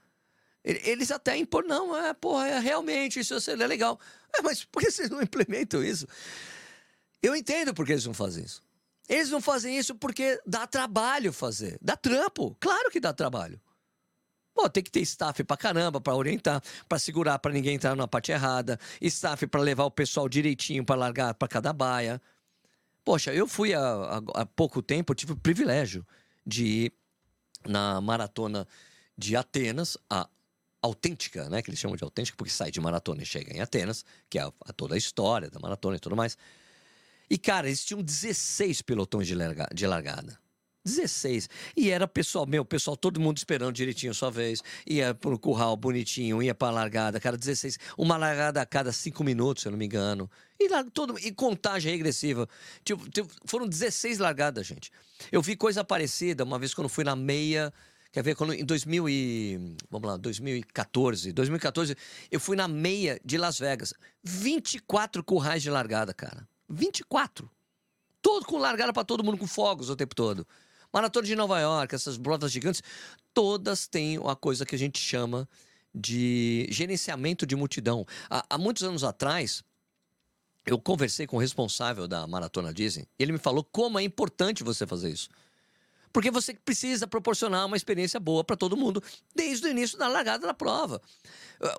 Eles 0.65 1.11
até 1.11 1.35
impor, 1.35 1.65
não, 1.65 1.95
é, 1.95 2.13
porra, 2.13 2.47
é, 2.47 2.59
realmente, 2.59 3.19
isso 3.19 3.35
é 3.51 3.67
legal. 3.67 3.99
Mas 4.43 4.63
por 4.63 4.81
que 4.81 4.91
vocês 4.91 5.09
não 5.09 5.21
implementam 5.21 5.83
isso? 5.83 6.07
Eu 7.21 7.35
entendo 7.35 7.73
por 7.73 7.85
que 7.85 7.91
eles 7.91 8.05
não 8.05 8.13
fazem 8.13 8.43
isso. 8.43 8.61
Eles 9.07 9.29
não 9.29 9.41
fazem 9.41 9.77
isso 9.77 9.95
porque 9.95 10.41
dá 10.45 10.65
trabalho 10.65 11.33
fazer. 11.33 11.77
Dá 11.81 11.95
trampo. 11.95 12.55
Claro 12.59 12.89
que 12.89 12.99
dá 12.99 13.13
trabalho. 13.13 13.59
Pô, 14.53 14.69
tem 14.69 14.83
que 14.83 14.91
ter 14.91 15.01
staff 15.01 15.43
pra 15.43 15.57
caramba 15.57 15.99
para 15.99 16.15
orientar, 16.15 16.61
para 16.87 16.99
segurar 16.99 17.39
para 17.39 17.51
ninguém 17.51 17.75
entrar 17.75 17.95
na 17.95 18.07
parte 18.07 18.31
errada, 18.31 18.79
staff 19.01 19.47
para 19.47 19.61
levar 19.61 19.85
o 19.85 19.91
pessoal 19.91 20.29
direitinho 20.29 20.85
para 20.85 20.95
largar 20.95 21.33
para 21.33 21.47
cada 21.47 21.73
baia. 21.73 22.21
Poxa, 23.03 23.33
eu 23.33 23.47
fui 23.47 23.73
há, 23.73 24.21
há, 24.35 24.45
pouco 24.45 24.81
tempo, 24.81 25.15
tive 25.15 25.33
o 25.33 25.37
privilégio 25.37 26.05
de 26.45 26.65
ir 26.65 26.93
na 27.65 27.99
maratona 27.99 28.67
de 29.17 29.35
Atenas, 29.35 29.97
a 30.09 30.29
autêntica, 30.83 31.49
né? 31.49 31.61
Que 31.61 31.69
eles 31.69 31.79
chamam 31.79 31.95
de 31.95 32.03
autêntica, 32.03 32.37
porque 32.37 32.51
sai 32.51 32.69
de 32.69 32.79
maratona 32.81 33.23
e 33.23 33.25
chega 33.25 33.55
em 33.55 33.61
Atenas, 33.61 34.05
que 34.29 34.37
é 34.37 34.43
a, 34.43 34.51
a 34.65 34.73
toda 34.73 34.95
a 34.95 34.97
história 34.97 35.49
da 35.49 35.59
maratona 35.59 35.95
e 35.95 35.99
tudo 35.99 36.15
mais. 36.15 36.37
E, 37.29 37.37
cara, 37.37 37.67
eles 37.67 37.83
tinham 37.83 38.03
16 38.03 38.81
pelotões 38.81 39.25
de, 39.25 39.33
larga, 39.33 39.67
de 39.73 39.87
largada. 39.87 40.37
16. 40.85 41.49
E 41.77 41.89
era 41.89 42.05
pessoal, 42.05 42.45
meu, 42.45 42.65
pessoal, 42.65 42.97
todo 42.97 43.19
mundo 43.19 43.37
esperando 43.37 43.73
direitinho 43.73 44.11
a 44.11 44.13
sua 44.13 44.29
vez. 44.29 44.61
Ia 44.85 45.13
pro 45.13 45.39
curral 45.39 45.77
bonitinho, 45.77 46.43
ia 46.43 46.53
pra 46.53 46.69
largada, 46.69 47.19
cara, 47.19 47.37
16. 47.37 47.79
Uma 47.97 48.17
largada 48.17 48.61
a 48.61 48.65
cada 48.65 48.91
5 48.91 49.23
minutos, 49.23 49.63
se 49.63 49.69
eu 49.69 49.71
não 49.71 49.79
me 49.79 49.85
engano. 49.85 50.29
E, 50.59 50.67
todo, 50.91 51.17
e 51.19 51.31
contagem 51.31 51.91
regressiva. 51.91 52.47
Tipo, 52.83 53.09
tipo, 53.09 53.33
foram 53.45 53.67
16 53.67 54.19
largadas, 54.19 54.67
gente. 54.67 54.91
Eu 55.31 55.41
vi 55.41 55.55
coisa 55.55 55.83
parecida 55.83 56.43
uma 56.43 56.59
vez 56.59 56.73
quando 56.73 56.89
fui 56.89 57.05
na 57.05 57.15
meia 57.15 57.73
Quer 58.13 58.21
ver, 58.21 58.35
quando 58.35 58.53
em 58.53 58.63
2000 58.63 59.09
e, 59.09 59.75
vamos 59.89 60.07
lá, 60.07 60.17
2014, 60.17 61.33
2014, 61.33 61.95
eu 62.29 62.39
fui 62.39 62.55
na 62.55 62.67
meia 62.67 63.19
de 63.25 63.39
Las 63.39 63.57
Vegas. 63.57 63.91
24 64.23 65.23
currais 65.23 65.63
de 65.63 65.71
largada, 65.71 66.13
cara. 66.13 66.47
24. 66.69 67.49
Todo 68.21 68.45
com 68.45 68.59
largada 68.59 68.93
para 68.93 69.03
todo 69.03 69.23
mundo, 69.23 69.39
com 69.39 69.47
fogos 69.47 69.89
o 69.89 69.95
tempo 69.95 70.13
todo. 70.13 70.47
Maratona 70.93 71.25
de 71.25 71.35
Nova 71.35 71.59
York, 71.59 71.95
essas 71.95 72.15
brotas 72.15 72.51
gigantes, 72.51 72.83
todas 73.33 73.87
têm 73.87 74.19
uma 74.19 74.35
coisa 74.35 74.63
que 74.63 74.75
a 74.75 74.79
gente 74.79 74.99
chama 74.99 75.49
de 75.93 76.67
gerenciamento 76.69 77.47
de 77.47 77.55
multidão. 77.55 78.05
Há, 78.29 78.45
há 78.47 78.57
muitos 78.59 78.83
anos 78.83 79.03
atrás, 79.03 79.63
eu 80.67 80.77
conversei 80.77 81.25
com 81.25 81.37
o 81.37 81.39
responsável 81.39 82.07
da 82.07 82.27
Maratona 82.27 82.71
Disney. 82.71 83.07
Ele 83.17 83.31
me 83.31 83.39
falou 83.39 83.63
como 83.63 83.97
é 83.97 84.03
importante 84.03 84.63
você 84.63 84.85
fazer 84.85 85.09
isso. 85.09 85.29
Porque 86.13 86.29
você 86.29 86.53
precisa 86.53 87.07
proporcionar 87.07 87.65
uma 87.65 87.75
experiência 87.75 88.19
boa 88.19 88.43
para 88.43 88.55
todo 88.55 88.77
mundo 88.77 89.03
desde 89.35 89.65
o 89.67 89.69
início 89.69 89.97
da 89.97 90.07
largada 90.07 90.45
da 90.45 90.53
prova. 90.53 91.01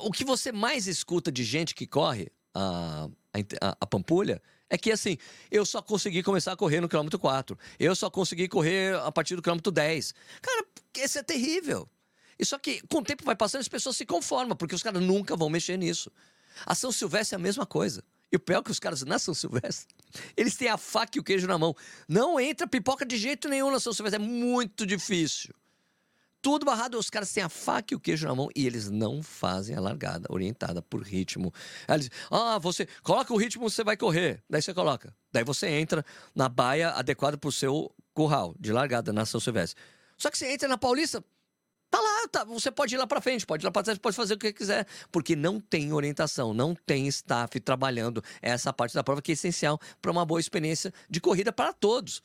O 0.00 0.10
que 0.10 0.24
você 0.24 0.50
mais 0.50 0.88
escuta 0.88 1.30
de 1.30 1.44
gente 1.44 1.74
que 1.74 1.86
corre 1.86 2.30
a, 2.52 3.08
a, 3.62 3.76
a 3.80 3.86
Pampulha 3.86 4.42
é 4.68 4.76
que 4.76 4.90
assim, 4.90 5.16
eu 5.50 5.64
só 5.64 5.80
consegui 5.80 6.22
começar 6.22 6.52
a 6.52 6.56
correr 6.56 6.80
no 6.80 6.88
quilômetro 6.88 7.18
4. 7.18 7.56
Eu 7.78 7.94
só 7.94 8.10
consegui 8.10 8.48
correr 8.48 8.96
a 8.96 9.12
partir 9.12 9.36
do 9.36 9.42
quilômetro 9.42 9.70
10. 9.70 10.12
Cara, 10.42 10.66
isso 10.96 11.18
é 11.18 11.22
terrível. 11.22 11.88
E 12.36 12.44
só 12.44 12.58
que 12.58 12.82
com 12.88 12.98
o 12.98 13.04
tempo 13.04 13.24
vai 13.24 13.36
passando, 13.36 13.60
as 13.60 13.68
pessoas 13.68 13.96
se 13.96 14.04
conformam, 14.04 14.56
porque 14.56 14.74
os 14.74 14.82
caras 14.82 15.00
nunca 15.00 15.36
vão 15.36 15.48
mexer 15.48 15.76
nisso. 15.76 16.10
A 16.66 16.74
São 16.74 16.90
Silvestre 16.90 17.36
é 17.36 17.38
a 17.38 17.40
mesma 17.40 17.64
coisa. 17.64 18.02
E 18.34 18.36
o 18.36 18.40
pior 18.40 18.58
é 18.58 18.62
que 18.64 18.70
os 18.72 18.80
caras 18.80 19.04
na 19.04 19.16
São 19.16 19.32
Silvestre, 19.32 19.94
eles 20.36 20.56
têm 20.56 20.66
a 20.66 20.76
faca 20.76 21.16
e 21.16 21.20
o 21.20 21.22
queijo 21.22 21.46
na 21.46 21.56
mão. 21.56 21.72
Não 22.08 22.40
entra 22.40 22.66
pipoca 22.66 23.06
de 23.06 23.16
jeito 23.16 23.48
nenhum 23.48 23.70
na 23.70 23.78
São 23.78 23.92
Silvestre. 23.92 24.20
É 24.20 24.26
muito 24.26 24.84
difícil. 24.84 25.54
Tudo 26.42 26.66
barrado, 26.66 26.98
os 26.98 27.08
caras 27.08 27.32
têm 27.32 27.44
a 27.44 27.48
faca 27.48 27.94
e 27.94 27.96
o 27.96 28.00
queijo 28.00 28.26
na 28.26 28.34
mão 28.34 28.48
e 28.56 28.66
eles 28.66 28.90
não 28.90 29.22
fazem 29.22 29.76
a 29.76 29.80
largada 29.80 30.26
orientada 30.32 30.82
por 30.82 31.00
ritmo. 31.00 31.54
Eles, 31.88 32.10
ah, 32.28 32.58
você 32.58 32.88
coloca 33.04 33.32
o 33.32 33.36
ritmo, 33.36 33.70
você 33.70 33.84
vai 33.84 33.96
correr. 33.96 34.42
Daí 34.50 34.60
você 34.60 34.74
coloca. 34.74 35.14
Daí 35.32 35.44
você 35.44 35.68
entra 35.68 36.04
na 36.34 36.48
baia 36.48 36.90
adequada 36.90 37.38
para 37.38 37.48
o 37.48 37.52
seu 37.52 37.94
curral 38.12 38.52
de 38.58 38.72
largada 38.72 39.12
na 39.12 39.24
São 39.24 39.38
Silvestre. 39.38 39.80
Só 40.18 40.28
que 40.28 40.36
você 40.36 40.52
entra 40.52 40.66
na 40.66 40.76
Paulista, 40.76 41.24
Tá 41.94 42.00
lá, 42.00 42.28
tá, 42.28 42.42
você 42.42 42.72
pode 42.72 42.92
ir 42.92 42.98
lá 42.98 43.06
para 43.06 43.20
frente, 43.20 43.46
pode 43.46 43.62
ir 43.62 43.66
lá 43.66 43.70
para 43.70 43.84
trás, 43.84 43.96
pode 44.00 44.16
fazer 44.16 44.34
o 44.34 44.36
que 44.36 44.52
quiser, 44.52 44.84
porque 45.12 45.36
não 45.36 45.60
tem 45.60 45.92
orientação, 45.92 46.52
não 46.52 46.74
tem 46.74 47.06
staff 47.06 47.60
trabalhando 47.60 48.20
essa 48.42 48.72
parte 48.72 48.96
da 48.96 49.04
prova 49.04 49.22
que 49.22 49.30
é 49.30 49.34
essencial 49.34 49.78
para 50.02 50.10
uma 50.10 50.26
boa 50.26 50.40
experiência 50.40 50.92
de 51.08 51.20
corrida 51.20 51.52
para 51.52 51.72
todos. 51.72 52.18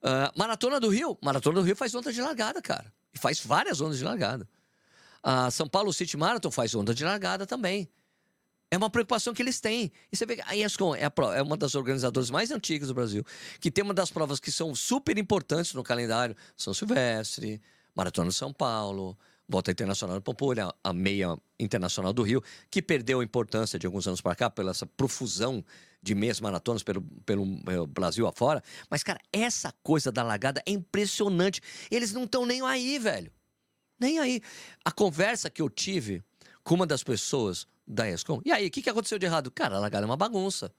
Uh, 0.00 0.30
Maratona 0.36 0.78
do 0.78 0.88
Rio, 0.88 1.18
Maratona 1.20 1.58
do 1.58 1.66
Rio 1.66 1.74
faz 1.74 1.92
onda 1.96 2.12
de 2.12 2.22
largada, 2.22 2.62
cara, 2.62 2.94
e 3.12 3.18
faz 3.18 3.40
várias 3.40 3.80
ondas 3.80 3.98
de 3.98 4.04
largada. 4.04 4.48
A 5.20 5.50
São 5.50 5.66
Paulo 5.66 5.92
City 5.92 6.16
Marathon 6.16 6.52
faz 6.52 6.76
onda 6.76 6.94
de 6.94 7.02
largada 7.02 7.44
também. 7.44 7.90
É 8.70 8.76
uma 8.76 8.88
preocupação 8.88 9.34
que 9.34 9.42
eles 9.42 9.60
têm. 9.60 9.90
E 10.12 10.16
você 10.16 10.24
vê 10.24 10.40
a 10.46 10.56
ESCOM 10.56 10.94
é, 10.94 11.06
a, 11.06 11.12
é 11.34 11.42
uma 11.42 11.56
das 11.56 11.74
organizadoras 11.74 12.30
mais 12.30 12.52
antigas 12.52 12.86
do 12.86 12.94
Brasil, 12.94 13.24
que 13.58 13.68
tem 13.68 13.82
uma 13.82 13.94
das 13.94 14.12
provas 14.12 14.38
que 14.38 14.52
são 14.52 14.76
super 14.76 15.18
importantes 15.18 15.74
no 15.74 15.82
calendário: 15.82 16.36
São 16.56 16.72
Silvestre, 16.72 17.60
Maratona 17.98 18.28
de 18.28 18.36
São 18.36 18.52
Paulo, 18.52 19.18
Volta 19.48 19.72
Internacional 19.72 20.16
de 20.16 20.22
Pampulha, 20.22 20.72
a 20.84 20.92
Meia 20.92 21.36
Internacional 21.58 22.12
do 22.12 22.22
Rio, 22.22 22.40
que 22.70 22.80
perdeu 22.80 23.18
a 23.18 23.24
importância 23.24 23.76
de 23.76 23.86
alguns 23.86 24.06
anos 24.06 24.20
para 24.20 24.36
cá 24.36 24.48
pela 24.48 24.70
essa 24.70 24.86
profusão 24.86 25.64
de 26.00 26.14
meias 26.14 26.40
maratonas 26.40 26.84
pelo, 26.84 27.02
pelo, 27.26 27.60
pelo 27.64 27.86
Brasil 27.88 28.24
afora. 28.28 28.62
Mas, 28.88 29.02
cara, 29.02 29.18
essa 29.32 29.74
coisa 29.82 30.12
da 30.12 30.22
largada 30.22 30.62
é 30.64 30.70
impressionante. 30.70 31.60
Eles 31.90 32.12
não 32.12 32.22
estão 32.22 32.46
nem 32.46 32.62
aí, 32.62 33.00
velho. 33.00 33.32
Nem 33.98 34.20
aí. 34.20 34.40
A 34.84 34.92
conversa 34.92 35.50
que 35.50 35.60
eu 35.60 35.68
tive 35.68 36.22
com 36.62 36.76
uma 36.76 36.86
das 36.86 37.02
pessoas 37.02 37.66
da 37.84 38.08
ESCOM, 38.08 38.40
e 38.44 38.52
aí, 38.52 38.68
o 38.68 38.70
que, 38.70 38.80
que 38.80 38.90
aconteceu 38.90 39.18
de 39.18 39.26
errado? 39.26 39.50
Cara, 39.50 39.76
a 39.76 39.80
largada 39.80 40.04
é 40.04 40.08
uma 40.08 40.16
bagunça. 40.16 40.72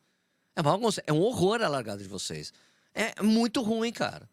É 0.55 0.61
uma 0.61 0.71
bagunça. 0.71 1.03
É 1.05 1.11
um 1.11 1.19
horror 1.19 1.61
a 1.61 1.67
largada 1.67 2.01
de 2.01 2.07
vocês. 2.07 2.53
É 2.93 3.21
muito 3.21 3.61
ruim, 3.61 3.91
cara. 3.91 4.29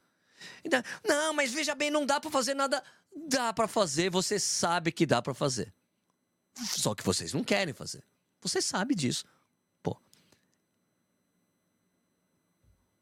Então, 0.65 0.83
não, 1.05 1.33
mas 1.33 1.53
veja 1.53 1.75
bem, 1.75 1.91
não 1.91 2.05
dá 2.07 2.21
para 2.21 2.31
fazer 2.31 2.55
nada. 2.55 2.83
Dá 3.29 3.53
para 3.53 3.67
fazer, 3.67 4.11
você 4.11 4.39
sabe 4.39 4.93
que 4.93 5.07
dá 5.07 5.23
para 5.23 5.35
fazer. 5.35 5.73
Só 6.55 6.95
que 6.95 7.03
vocês 7.03 7.33
não 7.33 7.43
querem 7.43 7.75
fazer. 7.75 8.05
Você 8.41 8.61
sabe 8.61 8.95
disso. 8.95 9.25
Pô. 9.83 9.97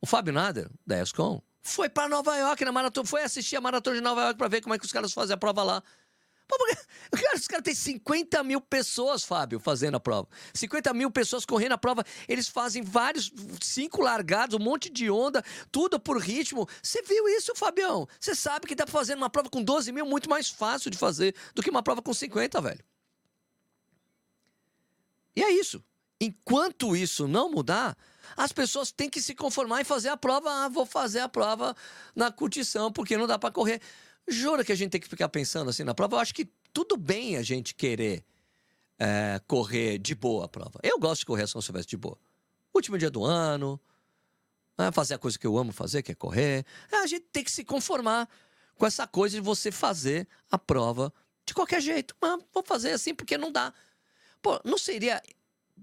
O 0.00 0.06
Fábio 0.06 0.32
Nader, 0.32 0.70
da 0.86 1.00
ESCOM, 1.00 1.42
foi 1.62 1.88
para 1.88 2.08
Nova 2.08 2.36
York 2.36 2.62
na 2.64 2.70
maratona, 2.70 3.06
foi 3.06 3.22
assistir 3.22 3.56
a 3.56 3.60
maratona 3.60 3.96
de 3.96 4.02
Nova 4.02 4.20
York 4.22 4.36
para 4.36 4.48
ver 4.48 4.60
como 4.60 4.74
é 4.74 4.78
que 4.78 4.84
os 4.84 4.92
caras 4.92 5.12
fazem 5.12 5.34
a 5.34 5.36
prova 5.36 5.62
lá. 5.62 5.82
Pô, 6.46 6.56
cara, 7.10 7.36
os 7.36 7.48
caras 7.48 7.64
têm 7.64 7.74
50 7.74 8.42
mil 8.44 8.60
pessoas, 8.60 9.24
Fábio, 9.24 9.58
fazendo 9.58 9.96
a 9.96 10.00
prova. 10.00 10.28
50 10.52 10.92
mil 10.92 11.10
pessoas 11.10 11.46
correndo 11.46 11.72
a 11.72 11.78
prova. 11.78 12.04
Eles 12.28 12.48
fazem 12.48 12.82
vários, 12.82 13.32
cinco 13.62 14.02
largados, 14.02 14.54
um 14.54 14.62
monte 14.62 14.90
de 14.90 15.10
onda, 15.10 15.42
tudo 15.72 15.98
por 15.98 16.18
ritmo. 16.18 16.68
Você 16.82 17.02
viu 17.02 17.26
isso, 17.28 17.54
Fabião? 17.54 18.06
Você 18.20 18.34
sabe 18.34 18.66
que 18.66 18.74
dá 18.74 18.84
pra 18.84 18.92
fazer 18.92 19.14
uma 19.16 19.30
prova 19.30 19.48
com 19.48 19.62
12 19.62 19.90
mil 19.92 20.04
muito 20.06 20.28
mais 20.28 20.50
fácil 20.50 20.90
de 20.90 20.98
fazer 20.98 21.34
do 21.54 21.62
que 21.62 21.70
uma 21.70 21.82
prova 21.82 22.02
com 22.02 22.12
50, 22.12 22.60
velho. 22.60 22.84
E 25.36 25.42
é 25.42 25.50
isso. 25.50 25.82
enquanto 26.20 26.96
isso 26.96 27.26
não 27.26 27.50
mudar, 27.50 27.96
as 28.36 28.52
pessoas 28.52 28.90
têm 28.92 29.10
que 29.10 29.20
se 29.20 29.34
conformar 29.34 29.80
e 29.80 29.84
fazer 29.84 30.08
a 30.08 30.16
prova. 30.16 30.50
Ah, 30.50 30.68
vou 30.68 30.86
fazer 30.86 31.20
a 31.20 31.28
prova 31.28 31.74
na 32.14 32.30
curtição, 32.30 32.90
porque 32.92 33.16
não 33.16 33.26
dá 33.26 33.38
para 33.38 33.50
correr. 33.52 33.80
Jura 34.26 34.64
que 34.64 34.72
a 34.72 34.74
gente 34.74 34.90
tem 34.90 35.00
que 35.00 35.08
ficar 35.08 35.28
pensando 35.28 35.70
assim 35.70 35.84
na 35.84 35.94
prova? 35.94 36.16
Eu 36.16 36.20
acho 36.20 36.34
que 36.34 36.48
tudo 36.72 36.96
bem 36.96 37.36
a 37.36 37.42
gente 37.42 37.74
querer 37.74 38.24
é, 38.98 39.40
correr 39.46 39.98
de 39.98 40.14
boa 40.14 40.46
a 40.46 40.48
prova. 40.48 40.78
Eu 40.82 40.98
gosto 40.98 41.20
de 41.20 41.26
correr 41.26 41.42
a 41.42 41.46
São 41.46 41.60
Silvestre 41.60 41.90
de 41.90 41.96
boa. 41.96 42.18
Último 42.74 42.98
dia 42.98 43.10
do 43.10 43.24
ano, 43.24 43.80
né, 44.78 44.90
fazer 44.92 45.14
a 45.14 45.18
coisa 45.18 45.38
que 45.38 45.46
eu 45.46 45.56
amo 45.56 45.72
fazer, 45.72 46.02
que 46.02 46.12
é 46.12 46.14
correr. 46.14 46.64
É, 46.90 46.96
a 46.96 47.06
gente 47.06 47.26
tem 47.32 47.44
que 47.44 47.50
se 47.50 47.64
conformar 47.64 48.28
com 48.76 48.86
essa 48.86 49.06
coisa 49.06 49.36
de 49.36 49.40
você 49.40 49.70
fazer 49.70 50.26
a 50.50 50.58
prova 50.58 51.12
de 51.46 51.54
qualquer 51.54 51.80
jeito. 51.80 52.16
Mas 52.20 52.42
vou 52.52 52.62
fazer 52.64 52.92
assim 52.92 53.14
porque 53.14 53.38
não 53.38 53.52
dá. 53.52 53.72
Pô, 54.42 54.60
não 54.64 54.78
seria 54.78 55.22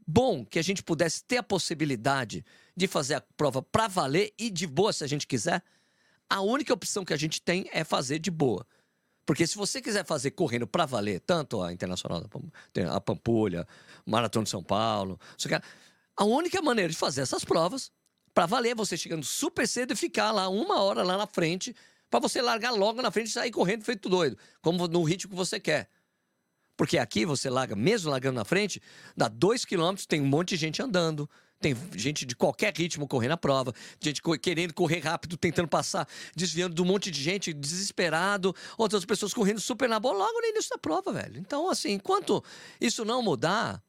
bom 0.06 0.46
que 0.46 0.60
a 0.60 0.62
gente 0.62 0.84
pudesse 0.84 1.24
ter 1.24 1.38
a 1.38 1.44
possibilidade 1.44 2.46
de 2.76 2.88
fazer 2.88 3.16
a 3.16 3.22
prova 3.22 3.62
para 3.62 3.88
valer 3.88 4.34
e 4.38 4.50
de 4.50 4.68
boa 4.68 4.92
se 4.94 5.04
a 5.04 5.08
gente 5.08 5.28
quiser? 5.28 5.64
A 6.32 6.40
única 6.40 6.74
opção 6.74 7.04
que 7.04 7.14
a 7.14 7.18
gente 7.18 7.42
tem 7.42 7.70
é 7.74 7.84
fazer 7.84 8.18
de 8.18 8.32
boa. 8.32 8.66
Porque 9.26 9.46
se 9.46 9.58
você 9.58 9.82
quiser 9.82 10.06
fazer 10.06 10.32
correndo 10.32 10.66
para 10.66 10.86
valer, 10.86 11.20
tanto 11.20 11.62
a 11.62 11.74
Internacional, 11.74 12.24
a 12.90 13.02
Pampulha, 13.02 13.68
Maratona 14.06 14.46
de 14.46 14.50
São 14.50 14.64
Paulo, 14.64 15.20
a 16.16 16.24
única 16.24 16.62
maneira 16.62 16.90
de 16.90 16.98
fazer 16.98 17.20
essas 17.20 17.44
provas 17.44 17.92
para 18.34 18.46
valer 18.46 18.70
é 18.70 18.76
você 18.76 18.96
chegando 18.96 19.26
super 19.26 19.68
cedo 19.68 19.92
e 19.92 19.96
ficar 19.98 20.32
lá 20.32 20.48
uma 20.48 20.82
hora 20.82 21.04
lá 21.04 21.18
na 21.18 21.28
frente 21.28 21.76
para 22.10 22.22
você 22.22 22.42
largar 22.42 22.72
logo 22.72 23.02
na 23.02 23.12
frente 23.12 23.28
e 23.28 23.32
sair 23.32 23.52
correndo 23.52 23.84
feito 23.84 24.08
doido, 24.08 24.38
como 24.62 24.88
no 24.88 25.04
ritmo 25.04 25.32
que 25.32 25.36
você 25.36 25.60
quer. 25.60 25.90
Porque 26.78 26.98
aqui 26.98 27.26
você 27.26 27.50
larga, 27.50 27.76
mesmo 27.76 28.10
largando 28.10 28.38
na 28.38 28.46
frente, 28.46 28.82
dá 29.18 29.28
dois 29.28 29.66
quilômetros, 29.66 30.06
tem 30.06 30.22
um 30.22 30.28
monte 30.28 30.52
de 30.52 30.56
gente 30.56 30.82
andando, 30.82 31.30
tem 31.62 31.76
gente 31.96 32.26
de 32.26 32.36
qualquer 32.36 32.76
ritmo 32.76 33.08
correndo 33.08 33.34
a 33.34 33.38
prova, 33.38 33.74
gente 34.00 34.22
querendo 34.42 34.74
correr 34.74 35.00
rápido, 35.00 35.38
tentando 35.38 35.68
passar, 35.68 36.08
desviando 36.36 36.74
de 36.74 36.82
um 36.82 36.86
monte 36.86 37.12
de 37.12 37.22
gente 37.22 37.54
desesperado, 37.54 38.56
outras 38.78 39.06
pessoas 39.06 39.34
correndo 39.34 39.62
super 39.62 39.88
na 39.88 40.00
bola 40.00 40.26
logo 40.26 40.42
no 40.42 40.48
início 40.48 40.72
da 40.72 40.78
prova, 40.78 41.14
velho. 41.14 41.38
Então, 41.38 41.70
assim, 41.70 41.92
enquanto 41.92 42.44
isso 42.80 43.06
não 43.06 43.22
mudar, 43.22 43.82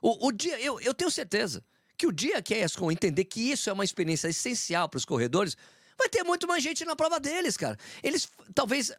o, 0.00 0.28
o 0.28 0.32
dia, 0.32 0.60
eu, 0.60 0.78
eu 0.80 0.92
tenho 0.92 1.10
certeza 1.10 1.64
que 1.96 2.06
o 2.06 2.12
dia 2.12 2.42
que 2.42 2.52
a 2.52 2.64
ESCOM 2.64 2.90
entender 2.90 3.24
que 3.24 3.40
isso 3.40 3.70
é 3.70 3.72
uma 3.72 3.84
experiência 3.84 4.28
essencial 4.28 4.88
para 4.88 4.98
os 4.98 5.04
corredores, 5.04 5.56
vai 5.96 6.08
ter 6.08 6.22
muito 6.24 6.46
mais 6.46 6.62
gente 6.62 6.84
na 6.84 6.94
prova 6.94 7.18
deles, 7.18 7.56
cara. 7.56 7.78
Eles, 8.02 8.28
talvez, 8.54 8.92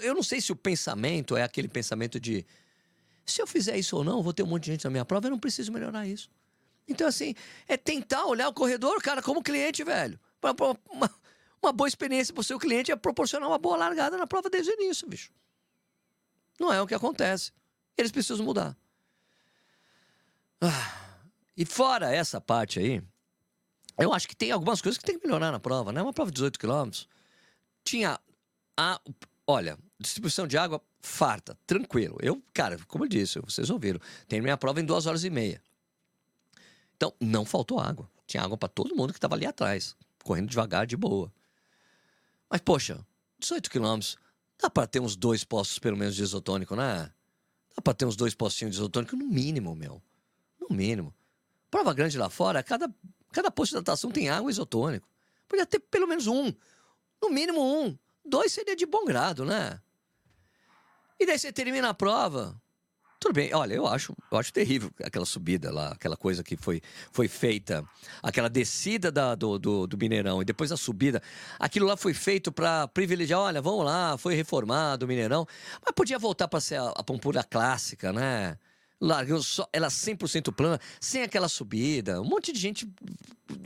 eu 0.00 0.14
não 0.14 0.22
sei 0.22 0.40
se 0.40 0.52
o 0.52 0.56
pensamento 0.56 1.36
é 1.36 1.42
aquele 1.42 1.68
pensamento 1.68 2.18
de 2.18 2.46
se 3.26 3.42
eu 3.42 3.46
fizer 3.46 3.76
isso 3.76 3.96
ou 3.96 4.04
não, 4.04 4.22
vou 4.22 4.32
ter 4.32 4.44
um 4.44 4.46
monte 4.46 4.64
de 4.64 4.72
gente 4.72 4.84
na 4.84 4.90
minha 4.90 5.04
prova, 5.04 5.26
eu 5.26 5.32
não 5.32 5.38
preciso 5.38 5.72
melhorar 5.72 6.06
isso. 6.06 6.30
Então, 6.88 7.06
assim, 7.06 7.34
é 7.66 7.76
tentar 7.76 8.24
olhar 8.26 8.48
o 8.48 8.52
corredor, 8.52 9.02
cara, 9.02 9.20
como 9.22 9.42
cliente, 9.42 9.82
velho. 9.82 10.18
Uma, 10.42 11.10
uma 11.60 11.72
boa 11.72 11.88
experiência 11.88 12.32
para 12.32 12.40
o 12.40 12.44
seu 12.44 12.58
cliente 12.58 12.92
é 12.92 12.96
proporcionar 12.96 13.48
uma 13.48 13.58
boa 13.58 13.76
largada 13.76 14.16
na 14.16 14.26
prova 14.26 14.48
desde 14.48 14.70
o 14.70 14.74
início, 14.74 15.08
bicho. 15.08 15.30
Não 16.58 16.72
é 16.72 16.80
o 16.80 16.86
que 16.86 16.94
acontece. 16.94 17.52
Eles 17.96 18.12
precisam 18.12 18.44
mudar. 18.44 18.76
Ah, 20.60 21.18
e 21.56 21.64
fora 21.64 22.14
essa 22.14 22.40
parte 22.40 22.78
aí, 22.78 23.02
eu 23.98 24.12
acho 24.12 24.28
que 24.28 24.36
tem 24.36 24.50
algumas 24.50 24.80
coisas 24.80 24.98
que 24.98 25.04
tem 25.04 25.18
que 25.18 25.26
melhorar 25.26 25.50
na 25.50 25.60
prova, 25.60 25.92
né? 25.92 26.02
Uma 26.02 26.12
prova 26.12 26.30
de 26.30 26.34
18 26.34 26.58
quilômetros. 26.58 27.08
Tinha 27.84 28.18
a. 28.76 29.00
Olha, 29.46 29.78
distribuição 29.98 30.46
de 30.46 30.58
água 30.58 30.82
farta, 31.00 31.56
tranquilo. 31.66 32.18
Eu, 32.20 32.42
cara, 32.52 32.78
como 32.88 33.04
eu 33.04 33.08
disse, 33.08 33.38
vocês 33.40 33.70
ouviram, 33.70 34.00
tenho 34.26 34.42
minha 34.42 34.56
prova 34.56 34.80
em 34.80 34.84
duas 34.84 35.06
horas 35.06 35.24
e 35.24 35.30
meia. 35.30 35.62
Então, 36.96 37.12
não 37.20 37.44
faltou 37.44 37.78
água. 37.78 38.10
Tinha 38.26 38.42
água 38.42 38.56
para 38.56 38.68
todo 38.68 38.96
mundo 38.96 39.12
que 39.12 39.18
estava 39.18 39.34
ali 39.34 39.46
atrás, 39.46 39.94
correndo 40.24 40.48
devagar, 40.48 40.86
de 40.86 40.96
boa. 40.96 41.32
Mas, 42.50 42.60
poxa, 42.60 43.06
18 43.38 43.70
quilômetros, 43.70 44.16
dá 44.60 44.70
para 44.70 44.86
ter 44.86 45.00
uns 45.00 45.14
dois 45.14 45.44
postos, 45.44 45.78
pelo 45.78 45.96
menos, 45.96 46.16
de 46.16 46.22
isotônico, 46.22 46.74
né? 46.74 47.12
Dá 47.76 47.82
para 47.82 47.94
ter 47.94 48.06
uns 48.06 48.16
dois 48.16 48.34
postinhos 48.34 48.74
de 48.74 48.80
isotônico, 48.80 49.14
no 49.14 49.26
mínimo, 49.26 49.74
meu. 49.76 50.02
No 50.58 50.74
mínimo. 50.74 51.14
Prova 51.70 51.92
grande 51.92 52.16
lá 52.16 52.30
fora, 52.30 52.62
cada, 52.62 52.92
cada 53.30 53.50
posto 53.50 53.72
de 53.72 53.78
hidratação 53.78 54.10
tem 54.10 54.30
água 54.30 54.50
isotônico. 54.50 55.08
Podia 55.46 55.66
ter 55.66 55.80
pelo 55.80 56.06
menos 56.06 56.26
um. 56.26 56.52
No 57.20 57.30
mínimo 57.30 57.62
um. 57.62 57.96
Dois 58.24 58.52
seria 58.52 58.74
de 58.74 58.86
bom 58.86 59.04
grado, 59.04 59.44
né? 59.44 59.80
E 61.20 61.26
daí 61.26 61.38
você 61.38 61.52
termina 61.52 61.90
a 61.90 61.94
prova. 61.94 62.60
Tudo 63.18 63.32
bem, 63.32 63.52
olha, 63.54 63.74
eu 63.74 63.86
acho, 63.86 64.14
eu 64.30 64.38
acho 64.38 64.52
terrível 64.52 64.90
aquela 65.02 65.24
subida 65.24 65.72
lá, 65.72 65.88
aquela 65.88 66.16
coisa 66.16 66.44
que 66.44 66.56
foi, 66.56 66.82
foi 67.10 67.28
feita, 67.28 67.82
aquela 68.22 68.48
descida 68.48 69.10
da, 69.10 69.34
do, 69.34 69.58
do, 69.58 69.86
do 69.86 69.96
Mineirão 69.96 70.42
e 70.42 70.44
depois 70.44 70.70
a 70.70 70.76
subida. 70.76 71.22
Aquilo 71.58 71.86
lá 71.86 71.96
foi 71.96 72.12
feito 72.12 72.52
para 72.52 72.86
privilegiar, 72.88 73.40
olha, 73.40 73.62
vamos 73.62 73.86
lá, 73.86 74.18
foi 74.18 74.34
reformado 74.34 75.06
o 75.06 75.08
Mineirão, 75.08 75.46
mas 75.82 75.94
podia 75.94 76.18
voltar 76.18 76.46
para 76.46 76.60
ser 76.60 76.76
a, 76.76 76.90
a 76.90 77.44
clássica, 77.48 78.12
né? 78.12 78.58
Largando 79.00 79.42
só, 79.42 79.68
ela 79.72 79.88
100% 79.88 80.52
plana, 80.52 80.80
sem 81.00 81.22
aquela 81.22 81.48
subida, 81.48 82.20
um 82.20 82.24
monte 82.24 82.52
de 82.52 82.58
gente 82.58 82.90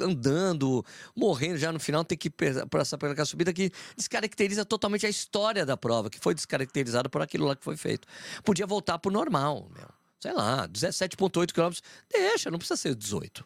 andando, 0.00 0.84
morrendo 1.16 1.58
já 1.58 1.72
no 1.72 1.80
final, 1.80 2.04
tem 2.04 2.18
que 2.18 2.30
passar 2.68 2.98
por 2.98 3.10
aquela 3.10 3.26
subida 3.26 3.52
que 3.52 3.70
descaracteriza 3.96 4.64
totalmente 4.64 5.06
a 5.06 5.08
história 5.08 5.64
da 5.64 5.76
prova, 5.76 6.10
que 6.10 6.18
foi 6.18 6.34
descaracterizada 6.34 7.08
por 7.08 7.22
aquilo 7.22 7.46
lá 7.46 7.56
que 7.56 7.64
foi 7.64 7.76
feito. 7.76 8.06
Podia 8.44 8.66
voltar 8.66 8.98
pro 8.98 9.10
normal, 9.10 9.68
meu. 9.74 9.88
Sei 10.18 10.32
lá, 10.32 10.68
17,8 10.68 11.52
quilômetros, 11.52 11.82
deixa, 12.10 12.50
não 12.50 12.58
precisa 12.58 12.76
ser 12.76 12.94
18, 12.94 13.44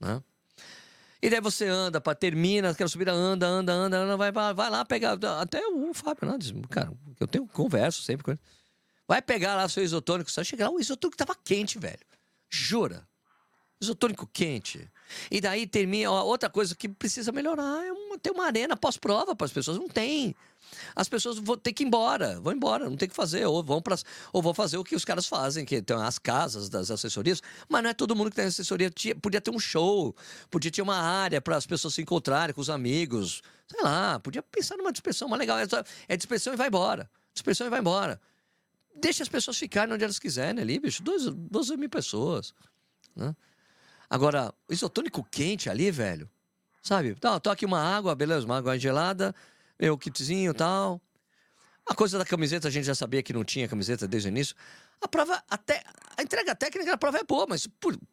né? 0.00 0.22
E 1.20 1.30
daí 1.30 1.40
você 1.40 1.66
anda, 1.66 2.00
para 2.00 2.16
termina 2.16 2.70
aquela 2.70 2.88
subida, 2.88 3.12
anda, 3.12 3.46
anda, 3.46 3.72
anda, 3.72 3.96
anda 3.96 4.16
vai, 4.16 4.32
vai 4.32 4.70
lá 4.70 4.84
pegar. 4.84 5.16
Até 5.40 5.64
o 5.68 5.94
Fábio, 5.94 6.28
né? 6.28 6.36
cara, 6.68 6.92
eu 7.20 7.28
tenho 7.28 7.46
converso 7.46 8.02
sempre 8.02 8.24
com 8.24 8.30
ele. 8.32 8.40
Vai 9.12 9.20
pegar 9.20 9.54
lá 9.56 9.68
seu 9.68 9.84
isotônico, 9.84 10.30
só 10.30 10.42
chegar 10.42 10.70
lá, 10.70 10.74
o 10.74 10.80
isotônico 10.80 11.18
tava 11.18 11.36
quente, 11.44 11.78
velho. 11.78 12.00
Jura? 12.48 13.06
Isotônico 13.78 14.26
quente. 14.26 14.90
E 15.30 15.38
daí 15.38 15.66
termina. 15.66 16.10
Outra 16.10 16.48
coisa 16.48 16.74
que 16.74 16.88
precisa 16.88 17.30
melhorar 17.30 17.84
é 17.84 17.92
uma, 17.92 18.18
ter 18.18 18.30
uma 18.30 18.46
arena 18.46 18.74
pós-prova 18.74 19.36
para 19.36 19.44
as 19.44 19.52
pessoas. 19.52 19.76
Não 19.76 19.86
tem. 19.86 20.34
As 20.96 21.10
pessoas 21.10 21.36
vão 21.36 21.58
ter 21.58 21.74
que 21.74 21.82
ir 21.82 21.88
embora, 21.88 22.40
vão 22.40 22.54
embora, 22.54 22.88
não 22.88 22.96
tem 22.96 23.06
que 23.06 23.14
fazer, 23.14 23.44
ou 23.44 23.62
vão 23.62 23.82
para 23.82 23.98
ou 24.32 24.40
vão 24.40 24.54
fazer 24.54 24.78
o 24.78 24.84
que 24.84 24.96
os 24.96 25.04
caras 25.04 25.26
fazem, 25.26 25.66
que 25.66 25.82
tem 25.82 25.94
as 25.94 26.18
casas 26.18 26.70
das 26.70 26.90
assessorias, 26.90 27.42
mas 27.68 27.82
não 27.82 27.90
é 27.90 27.92
todo 27.92 28.16
mundo 28.16 28.30
que 28.30 28.36
tem 28.36 28.46
assessoria, 28.46 28.88
Tinha, 28.88 29.14
podia 29.14 29.42
ter 29.42 29.50
um 29.50 29.58
show, 29.58 30.16
podia 30.50 30.70
ter 30.70 30.80
uma 30.80 30.96
área 30.96 31.38
para 31.38 31.54
as 31.54 31.66
pessoas 31.66 31.92
se 31.92 32.00
encontrarem 32.00 32.54
com 32.54 32.62
os 32.62 32.70
amigos, 32.70 33.42
sei 33.68 33.82
lá, 33.82 34.18
podia 34.20 34.42
pensar 34.42 34.78
numa 34.78 34.90
dispersão 34.90 35.28
mais 35.28 35.38
legal, 35.38 35.58
é, 35.58 35.66
é 36.08 36.16
dispersão 36.16 36.54
e 36.54 36.56
vai 36.56 36.68
embora. 36.68 37.10
Dispersão 37.34 37.66
e 37.66 37.70
vai 37.70 37.80
embora. 37.80 38.18
Deixa 38.94 39.22
as 39.22 39.28
pessoas 39.28 39.58
ficarem 39.58 39.94
onde 39.94 40.04
elas 40.04 40.18
quiserem 40.18 40.60
ali, 40.60 40.78
bicho. 40.78 41.02
12 41.02 41.76
mil 41.76 41.90
pessoas. 41.90 42.54
Né? 43.16 43.34
Agora, 44.08 44.52
isotônico 44.68 45.24
quente 45.24 45.70
ali, 45.70 45.90
velho. 45.90 46.30
Sabe? 46.82 47.14
Tá, 47.14 47.38
tô 47.40 47.50
aqui 47.50 47.64
uma 47.64 47.80
água, 47.80 48.14
beleza, 48.14 48.44
uma 48.44 48.58
água 48.58 48.78
gelada, 48.78 49.34
meu 49.78 49.96
kitzinho 49.96 50.50
e 50.50 50.54
tal. 50.54 51.00
A 51.86 51.94
coisa 51.94 52.18
da 52.18 52.24
camiseta, 52.24 52.68
a 52.68 52.70
gente 52.70 52.84
já 52.84 52.94
sabia 52.94 53.22
que 53.22 53.32
não 53.32 53.42
tinha 53.44 53.66
camiseta 53.66 54.06
desde 54.06 54.28
o 54.28 54.30
início. 54.30 54.54
A 55.00 55.08
prova, 55.08 55.42
até. 55.48 55.82
A 56.16 56.22
entrega 56.22 56.54
técnica 56.54 56.90
da 56.90 56.98
prova 56.98 57.18
é 57.18 57.24
boa, 57.24 57.46
mas 57.48 57.66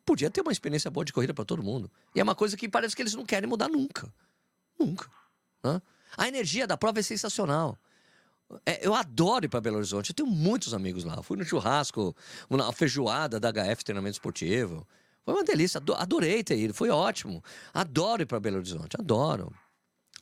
podia 0.06 0.30
ter 0.30 0.42
uma 0.42 0.52
experiência 0.52 0.90
boa 0.90 1.06
de 1.06 1.12
corrida 1.14 1.34
para 1.34 1.46
todo 1.46 1.62
mundo. 1.62 1.92
E 2.16 2.20
é 2.20 2.24
uma 2.24 2.34
coisa 2.34 2.56
que 2.56 2.68
parece 2.68 2.96
que 2.96 3.02
eles 3.02 3.14
não 3.14 3.26
querem 3.26 3.48
mudar 3.48 3.68
nunca. 3.68 4.12
Nunca. 4.80 5.10
Né? 5.64 5.82
A 6.18 6.28
energia 6.28 6.66
da 6.66 6.78
prova 6.78 7.00
é 7.00 7.04
sensacional. 7.04 7.78
É, 8.66 8.86
eu 8.86 8.94
adoro 8.94 9.46
ir 9.46 9.50
para 9.50 9.62
Belo 9.62 9.78
Horizonte. 9.78 10.10
Eu 10.10 10.16
tenho 10.16 10.30
muitos 10.30 10.74
amigos 10.74 11.04
lá. 11.04 11.22
Fui 11.22 11.38
no 11.38 11.46
churrasco, 11.46 12.16
na 12.50 12.72
feijoada 12.72 13.40
da 13.40 13.52
HF 13.52 13.84
Treinamento 13.84 14.14
Esportivo. 14.14 14.88
Foi 15.24 15.34
uma 15.34 15.44
delícia. 15.44 15.82
Adorei 15.98 16.44
ter 16.44 16.58
ido. 16.58 16.74
Foi 16.74 16.90
ótimo. 16.90 17.44
Adoro 17.74 18.24
ir 18.24 18.26
para 18.26 18.40
Belo 18.40 18.58
Horizonte. 18.58 18.96
Adoro. 19.00 19.54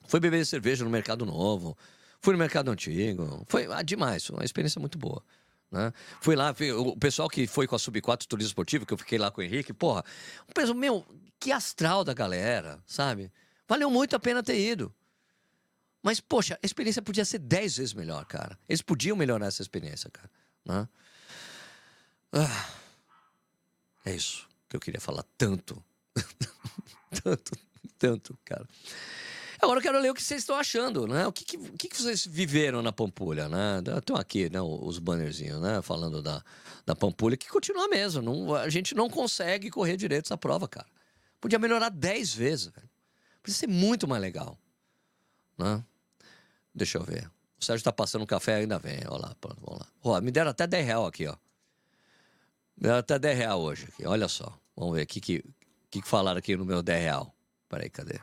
Fui 0.08 0.20
beber 0.20 0.46
cerveja 0.46 0.84
no 0.84 0.90
Mercado 0.90 1.26
Novo. 1.26 1.78
Fui 2.22 2.34
no 2.34 2.40
Mercado 2.40 2.70
Antigo. 2.72 3.46
Foi 3.48 3.68
ah, 3.72 3.82
demais. 3.82 4.26
Foi 4.26 4.36
uma 4.36 4.46
experiência 4.46 4.80
muito 4.80 4.98
boa. 4.98 5.24
Né? 5.72 5.92
Fui 6.22 6.36
lá, 6.36 6.54
o 6.78 6.98
pessoal 6.98 7.30
que 7.30 7.46
foi 7.46 7.68
com 7.68 7.76
a 7.76 7.80
Sub 7.80 8.00
4 8.00 8.28
Turismo 8.28 8.50
Esportivo, 8.50 8.86
que 8.86 8.94
eu 8.94 8.98
fiquei 8.98 9.18
lá 9.18 9.30
com 9.30 9.42
o 9.42 9.44
Henrique, 9.44 9.74
porra, 9.74 10.04
um 10.50 10.54
peso, 10.54 10.74
meu, 10.74 11.06
que 11.40 11.52
astral 11.52 12.04
da 12.04 12.14
galera, 12.14 12.80
sabe? 12.86 13.32
Valeu 13.68 13.90
muito 13.90 14.16
a 14.16 14.20
pena 14.20 14.42
ter 14.42 14.58
ido. 14.60 14.94
Mas, 16.02 16.20
poxa, 16.20 16.58
a 16.62 16.66
experiência 16.66 17.02
podia 17.02 17.26
ser 17.26 17.40
dez 17.40 17.78
vezes 17.78 17.94
melhor, 17.94 18.26
cara. 18.26 18.58
Eles 18.68 18.82
podiam 18.82 19.18
melhorar 19.18 19.48
essa 19.48 19.62
experiência, 19.62 20.10
cara. 20.10 20.30
Né? 20.66 20.88
Ah, 22.32 22.70
é 24.06 24.16
isso 24.16 24.48
que 24.70 24.76
eu 24.76 24.80
queria 24.80 25.02
falar 25.02 25.24
tanto. 25.38 25.84
tanto, 27.24 27.52
tanto, 27.98 28.40
cara. 28.46 28.68
Agora 29.60 29.80
eu 29.80 29.84
quero 29.84 30.00
ler 30.00 30.12
o 30.12 30.14
que 30.14 30.22
vocês 30.22 30.42
estão 30.42 30.56
achando, 30.56 31.08
né? 31.08 31.26
O 31.26 31.32
que, 31.32 31.44
que 31.44 31.90
que 31.90 31.98
vocês 31.98 32.26
viveram 32.26 32.82
na 32.84 32.92
Pampulha, 32.92 33.50
né? 33.50 33.82
Estão 33.98 34.16
aqui, 34.16 34.50
né, 34.52 34.62
os 34.62 35.00
bannerzinhos, 35.00 35.60
né? 35.60 35.82
Falando 35.82 36.22
da, 36.22 36.44
da 36.86 36.96
Pampulha, 36.96 37.36
que 37.36 37.50
continua 37.50 37.88
mesmo. 37.88 38.22
Não, 38.22 38.54
a 38.54 38.70
gente 38.70 38.94
não 38.94 39.10
consegue 39.10 39.72
correr 39.72 39.98
direito 39.98 40.26
essa 40.26 40.38
prova, 40.38 40.68
cara. 40.68 40.88
Podia 41.42 41.58
melhorar 41.58 41.90
10 41.90 42.34
vezes, 42.34 42.68
velho. 42.68 42.90
Podia 43.42 43.58
ser 43.58 43.68
muito 43.68 44.08
mais 44.08 44.22
legal. 44.22 44.58
Né? 45.58 45.84
Deixa 46.74 46.98
eu 46.98 47.04
ver. 47.04 47.30
O 47.60 47.66
Sérgio 47.66 47.84
tá 47.84 47.92
passando 47.92 48.22
um 48.22 48.28
café, 48.28 48.56
ainda 48.56 48.78
vem. 48.78 49.00
Olha 49.08 49.28
lá, 49.28 49.36
vamos 49.42 49.86
lá. 50.04 50.22
Me 50.22 50.32
deram 50.32 50.52
até 50.52 50.68
10 50.68 50.86
real 50.86 51.06
aqui, 51.06 51.28
ó. 51.28 51.36
Me 52.76 52.84
deram 52.84 53.00
até 53.00 53.18
10 53.18 53.38
real 53.38 53.62
hoje 53.62 53.88
aqui. 53.92 54.06
Olha 54.06 54.28
só. 54.28 54.58
Vamos 54.76 54.96
ver 54.96 55.04
o 55.04 55.08
que, 55.08 55.20
que, 55.20 55.44
que, 55.90 56.02
que 56.02 56.08
falaram 56.08 56.38
aqui 56.38 56.56
no 56.56 56.66
meu 56.66 56.84
10 56.84 57.02
real. 57.02 57.36
Peraí, 57.68 57.90
cadê? 57.90 58.20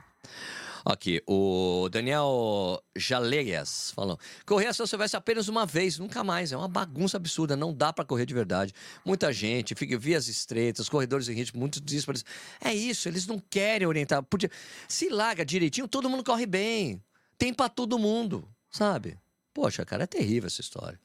Aqui, 0.84 1.22
o 1.26 1.88
Daniel 1.90 2.78
Jaleias 2.94 3.90
falou: 3.92 4.20
correr 4.44 4.66
a 4.66 4.74
São 4.74 4.86
Silvestre 4.86 5.16
apenas 5.16 5.48
uma 5.48 5.64
vez, 5.64 5.98
nunca 5.98 6.22
mais. 6.22 6.52
É 6.52 6.56
uma 6.56 6.68
bagunça 6.68 7.16
absurda, 7.16 7.56
não 7.56 7.72
dá 7.72 7.90
para 7.90 8.04
correr 8.04 8.26
de 8.26 8.34
verdade. 8.34 8.72
Muita 9.02 9.32
gente, 9.32 9.74
fica 9.74 9.98
vias 9.98 10.28
estreitas, 10.28 10.88
corredores 10.88 11.28
em 11.28 11.34
ritmo 11.34 11.58
muito 11.58 11.80
díspares. 11.80 12.22
É 12.60 12.72
isso, 12.74 13.08
eles 13.08 13.26
não 13.26 13.38
querem 13.38 13.88
orientar. 13.88 14.22
Podia... 14.22 14.50
Se 14.86 15.08
larga 15.08 15.42
direitinho, 15.42 15.88
todo 15.88 16.08
mundo 16.10 16.22
corre 16.22 16.44
bem. 16.44 17.02
Tem 17.38 17.52
para 17.52 17.68
todo 17.68 17.98
mundo, 17.98 18.48
sabe? 18.70 19.18
Poxa, 19.52 19.84
cara, 19.84 20.04
é 20.04 20.06
terrível 20.06 20.46
essa 20.46 20.60
história. 20.60 20.98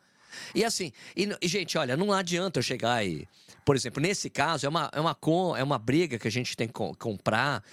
E 0.53 0.63
assim, 0.63 0.91
e, 1.15 1.47
gente, 1.47 1.77
olha, 1.77 1.97
não 1.97 2.11
adianta 2.13 2.59
eu 2.59 2.63
chegar 2.63 3.05
e. 3.05 3.27
Por 3.65 3.75
exemplo, 3.75 4.01
nesse 4.01 4.29
caso, 4.29 4.65
é 4.65 4.69
uma, 4.69 4.89
é 4.91 4.99
uma, 4.99 5.17
é 5.57 5.63
uma 5.63 5.77
briga 5.77 6.17
que 6.17 6.27
a 6.27 6.31
gente 6.31 6.57
tem 6.57 6.67
que 6.67 6.73
comprar 6.73 7.63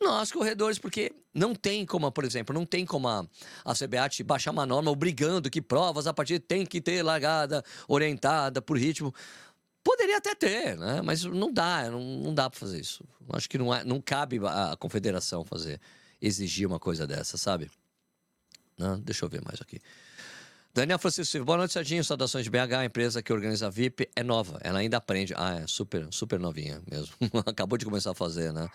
nós, 0.00 0.32
corredores, 0.32 0.78
porque 0.78 1.12
não 1.34 1.54
tem 1.54 1.86
como, 1.86 2.10
por 2.10 2.24
exemplo, 2.24 2.54
não 2.54 2.66
tem 2.66 2.84
como 2.84 3.06
a, 3.08 3.24
a 3.64 3.74
CBAT 3.74 4.22
baixar 4.24 4.50
uma 4.50 4.66
norma 4.66 4.90
obrigando 4.90 5.50
que 5.50 5.62
provas 5.62 6.06
a 6.06 6.12
partir 6.12 6.40
tem 6.40 6.66
que 6.66 6.80
ter 6.80 7.02
largada 7.02 7.62
orientada 7.86 8.60
por 8.60 8.78
ritmo. 8.78 9.14
Poderia 9.84 10.18
até 10.18 10.34
ter, 10.34 10.76
né? 10.76 11.02
Mas 11.02 11.24
não 11.24 11.52
dá, 11.52 11.90
não, 11.90 12.00
não 12.00 12.34
dá 12.34 12.48
para 12.48 12.58
fazer 12.58 12.80
isso. 12.80 13.04
Acho 13.32 13.48
que 13.48 13.58
não, 13.58 13.74
é, 13.74 13.84
não 13.84 14.00
cabe 14.00 14.40
a 14.44 14.76
confederação 14.78 15.44
fazer, 15.44 15.80
exigir 16.20 16.66
uma 16.66 16.78
coisa 16.78 17.06
dessa, 17.06 17.36
sabe? 17.36 17.70
Não, 18.82 18.98
deixa 18.98 19.24
eu 19.24 19.28
ver 19.28 19.40
mais 19.44 19.60
aqui. 19.60 19.80
Daniel 20.74 20.98
Francisco 20.98 21.30
Silva, 21.30 21.44
boa 21.44 21.58
noite, 21.58 21.72
Serginho. 21.72 22.02
Saudações 22.02 22.44
de 22.44 22.50
BH, 22.50 22.74
a 22.78 22.84
empresa 22.84 23.22
que 23.22 23.32
organiza 23.32 23.66
a 23.66 23.70
VIP 23.70 24.08
é 24.16 24.22
nova. 24.24 24.58
Ela 24.62 24.80
ainda 24.80 24.96
aprende. 24.96 25.34
Ah, 25.36 25.60
é 25.62 25.66
super, 25.66 26.08
super 26.10 26.40
novinha 26.40 26.82
mesmo. 26.90 27.14
Acabou 27.46 27.78
de 27.78 27.84
começar 27.84 28.10
a 28.10 28.14
fazer, 28.14 28.52
né? 28.52 28.68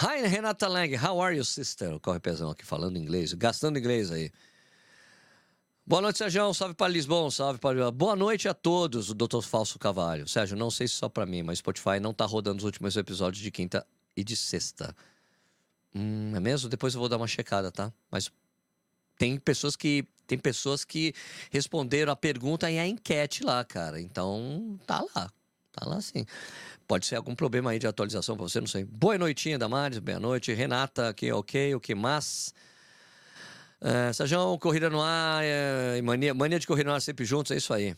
Hi, 0.00 0.26
Renata 0.26 0.66
Lang. 0.66 0.92
How 0.96 1.20
are 1.20 1.36
you, 1.36 1.44
sister? 1.44 2.00
Corre 2.00 2.18
pesão 2.18 2.50
aqui 2.50 2.64
falando 2.64 2.96
inglês, 2.98 3.32
gastando 3.34 3.78
inglês 3.78 4.10
aí. 4.10 4.32
Boa 5.86 6.00
noite, 6.00 6.18
Sérgio. 6.18 6.52
Salve 6.54 6.74
para 6.74 6.90
Lisboa, 6.90 7.30
salve 7.30 7.60
para. 7.60 7.90
Boa 7.92 8.16
noite 8.16 8.48
a 8.48 8.54
todos, 8.54 9.10
o 9.10 9.14
Dr. 9.14 9.42
Falso 9.42 9.78
Cavalho. 9.78 10.26
Sérgio, 10.26 10.56
não 10.56 10.70
sei 10.70 10.88
se 10.88 10.94
só 10.94 11.10
para 11.10 11.26
mim, 11.26 11.42
mas 11.42 11.58
Spotify 11.58 12.00
não 12.00 12.12
tá 12.14 12.24
rodando 12.24 12.58
os 12.58 12.64
últimos 12.64 12.96
episódios 12.96 13.42
de 13.42 13.50
quinta 13.50 13.86
e 14.16 14.24
de 14.24 14.34
sexta. 14.34 14.96
Hum, 15.94 16.32
é 16.34 16.40
mesmo? 16.40 16.68
Depois 16.70 16.94
eu 16.94 17.00
vou 17.00 17.08
dar 17.08 17.18
uma 17.18 17.28
checada, 17.28 17.70
tá? 17.70 17.92
Mas 18.10 18.32
tem 19.18 19.38
pessoas 19.38 19.76
que 19.76 20.06
tem 20.26 20.38
pessoas 20.38 20.84
que 20.84 21.12
responderam 21.50 22.12
a 22.12 22.16
pergunta 22.16 22.70
e 22.70 22.78
a 22.78 22.86
enquete 22.86 23.44
lá, 23.44 23.62
cara. 23.62 24.00
Então, 24.00 24.78
tá 24.86 25.04
lá. 25.14 25.30
Tá 25.72 25.86
lá 25.86 26.00
sim. 26.00 26.24
Pode 26.86 27.04
ser 27.04 27.16
algum 27.16 27.34
problema 27.34 27.72
aí 27.72 27.78
de 27.78 27.86
atualização 27.86 28.36
para 28.36 28.44
você, 28.44 28.60
não 28.60 28.66
sei. 28.66 28.84
Boa 28.84 29.18
noitinha, 29.18 29.58
Damares. 29.58 29.98
Boa 29.98 30.20
noite. 30.20 30.52
Renata, 30.52 31.08
aqui, 31.08 31.30
ok. 31.32 31.74
O 31.74 31.80
que 31.80 31.94
mais? 31.94 32.54
É, 33.80 34.12
Sérgio, 34.12 34.58
corrida 34.58 34.88
no 34.88 35.02
ar, 35.02 35.42
é, 35.44 36.00
mania, 36.00 36.32
mania 36.32 36.58
de 36.58 36.66
corrida 36.66 36.88
no 36.88 36.94
ar 36.94 37.02
sempre 37.02 37.24
juntos, 37.24 37.52
é 37.52 37.56
isso 37.56 37.74
aí. 37.74 37.94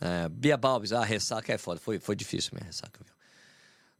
É, 0.00 0.28
Bia 0.30 0.56
Balbis, 0.56 0.92
a 0.92 1.00
ah, 1.00 1.04
ressaca 1.04 1.52
é 1.52 1.58
foda. 1.58 1.80
Foi, 1.80 1.98
foi 1.98 2.16
difícil 2.16 2.52
minha 2.54 2.64
ressaca, 2.64 3.00
viu? 3.04 3.15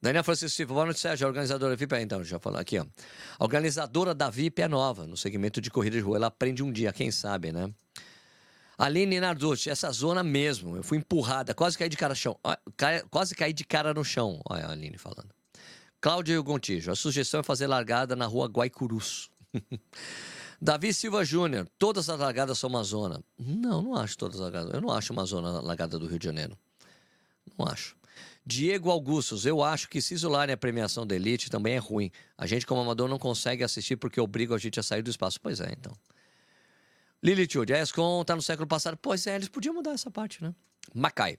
Daniel 0.01 0.23
Francisco 0.23 0.57
Silva, 0.57 0.75
boa 0.75 0.87
noite, 0.87 1.01
Sérgio. 1.01 1.27
Organizadora 1.27 1.75
VIP, 1.75 1.95
é, 1.95 2.03
então, 2.03 2.23
já 2.23 2.39
falar 2.39 2.61
aqui, 2.61 2.79
ó. 2.79 2.85
A 3.39 3.45
organizadora 3.45 4.15
da 4.15 4.29
VIP 4.29 4.63
é 4.63 4.69
nova, 4.69 5.07
no 5.07 5.17
segmento 5.17 5.61
de 5.61 5.71
corrida 5.71 5.97
de 5.97 6.03
rua. 6.03 6.17
Ela 6.17 6.27
aprende 6.27 6.63
um 6.63 6.71
dia, 6.71 6.93
quem 6.93 7.11
sabe, 7.11 7.51
né? 7.51 7.73
Aline 8.79 9.19
Narducci, 9.19 9.71
essa 9.71 9.91
zona 9.91 10.23
mesmo. 10.23 10.77
Eu 10.77 10.83
fui 10.83 10.99
empurrada, 10.99 11.55
quase 11.55 11.79
caí 11.79 11.89
de 11.89 11.97
cara 11.97 12.13
no 12.13 12.17
chão. 12.17 12.39
Quase 13.11 13.35
caí 13.35 13.53
de 13.53 13.65
cara 13.65 13.95
no 13.95 14.05
chão. 14.05 14.41
Olha 14.49 14.67
a 14.67 14.73
Aline 14.73 14.99
falando. 14.99 15.31
Cláudio 15.99 16.43
Gontijo, 16.45 16.91
a 16.91 16.97
sugestão 16.97 17.41
é 17.41 17.43
fazer 17.43 17.67
largada 17.67 18.15
na 18.15 18.27
rua 18.27 18.47
Guaicurus. 18.49 19.31
Davi 20.61 20.93
Silva 20.93 21.25
Júnior, 21.25 21.67
todas 21.79 22.09
as 22.09 22.19
largadas 22.19 22.59
são 22.59 22.69
uma 22.69 22.83
zona. 22.83 23.23
Não, 23.39 23.83
não 23.83 23.97
acho 23.97 24.17
todas 24.17 24.37
as 24.37 24.43
largadas. 24.43 24.75
Eu 24.75 24.81
não 24.81 24.91
acho 24.91 25.13
uma 25.13 25.25
zona 25.25 25.61
largada 25.61 25.99
do 25.99 26.07
Rio 26.07 26.19
de 26.19 26.27
Janeiro. 26.27 26.57
Não 27.59 27.67
acho. 27.67 27.97
Diego 28.49 28.91
Augustos, 28.91 29.45
eu 29.45 29.61
acho 29.61 29.89
que 29.89 30.01
se 30.01 30.15
isolarem 30.15 30.53
a 30.53 30.57
premiação 30.57 31.05
da 31.05 31.17
elite 31.17 31.51
também 31.51 31.75
é 31.75 31.79
ruim. 31.79 32.13
A 32.39 32.47
gente, 32.47 32.65
como 32.65 32.81
amador, 32.81 33.09
não 33.09 33.19
consegue 33.19 33.65
assistir 33.65 33.97
porque 33.97 34.21
obriga 34.21 34.55
a 34.55 34.59
gente 34.59 34.79
a 34.79 34.85
sair 34.85 35.03
do 35.03 35.11
espaço. 35.11 35.41
Pois 35.41 35.61
é, 35.61 35.73
então. 35.77 35.93
Lilitude, 37.21 37.75
a 37.75 37.83
ESCOM 37.83 38.25
tá 38.25 38.37
no 38.37 38.43
século 38.43 38.69
passado. 38.69 38.97
Pois 39.03 39.27
é, 39.27 39.35
eles 39.35 39.49
podiam 39.49 39.75
mudar 39.75 39.91
essa 39.91 40.13
parte, 40.13 40.45
né? 40.45 40.55
Macai. 40.95 41.39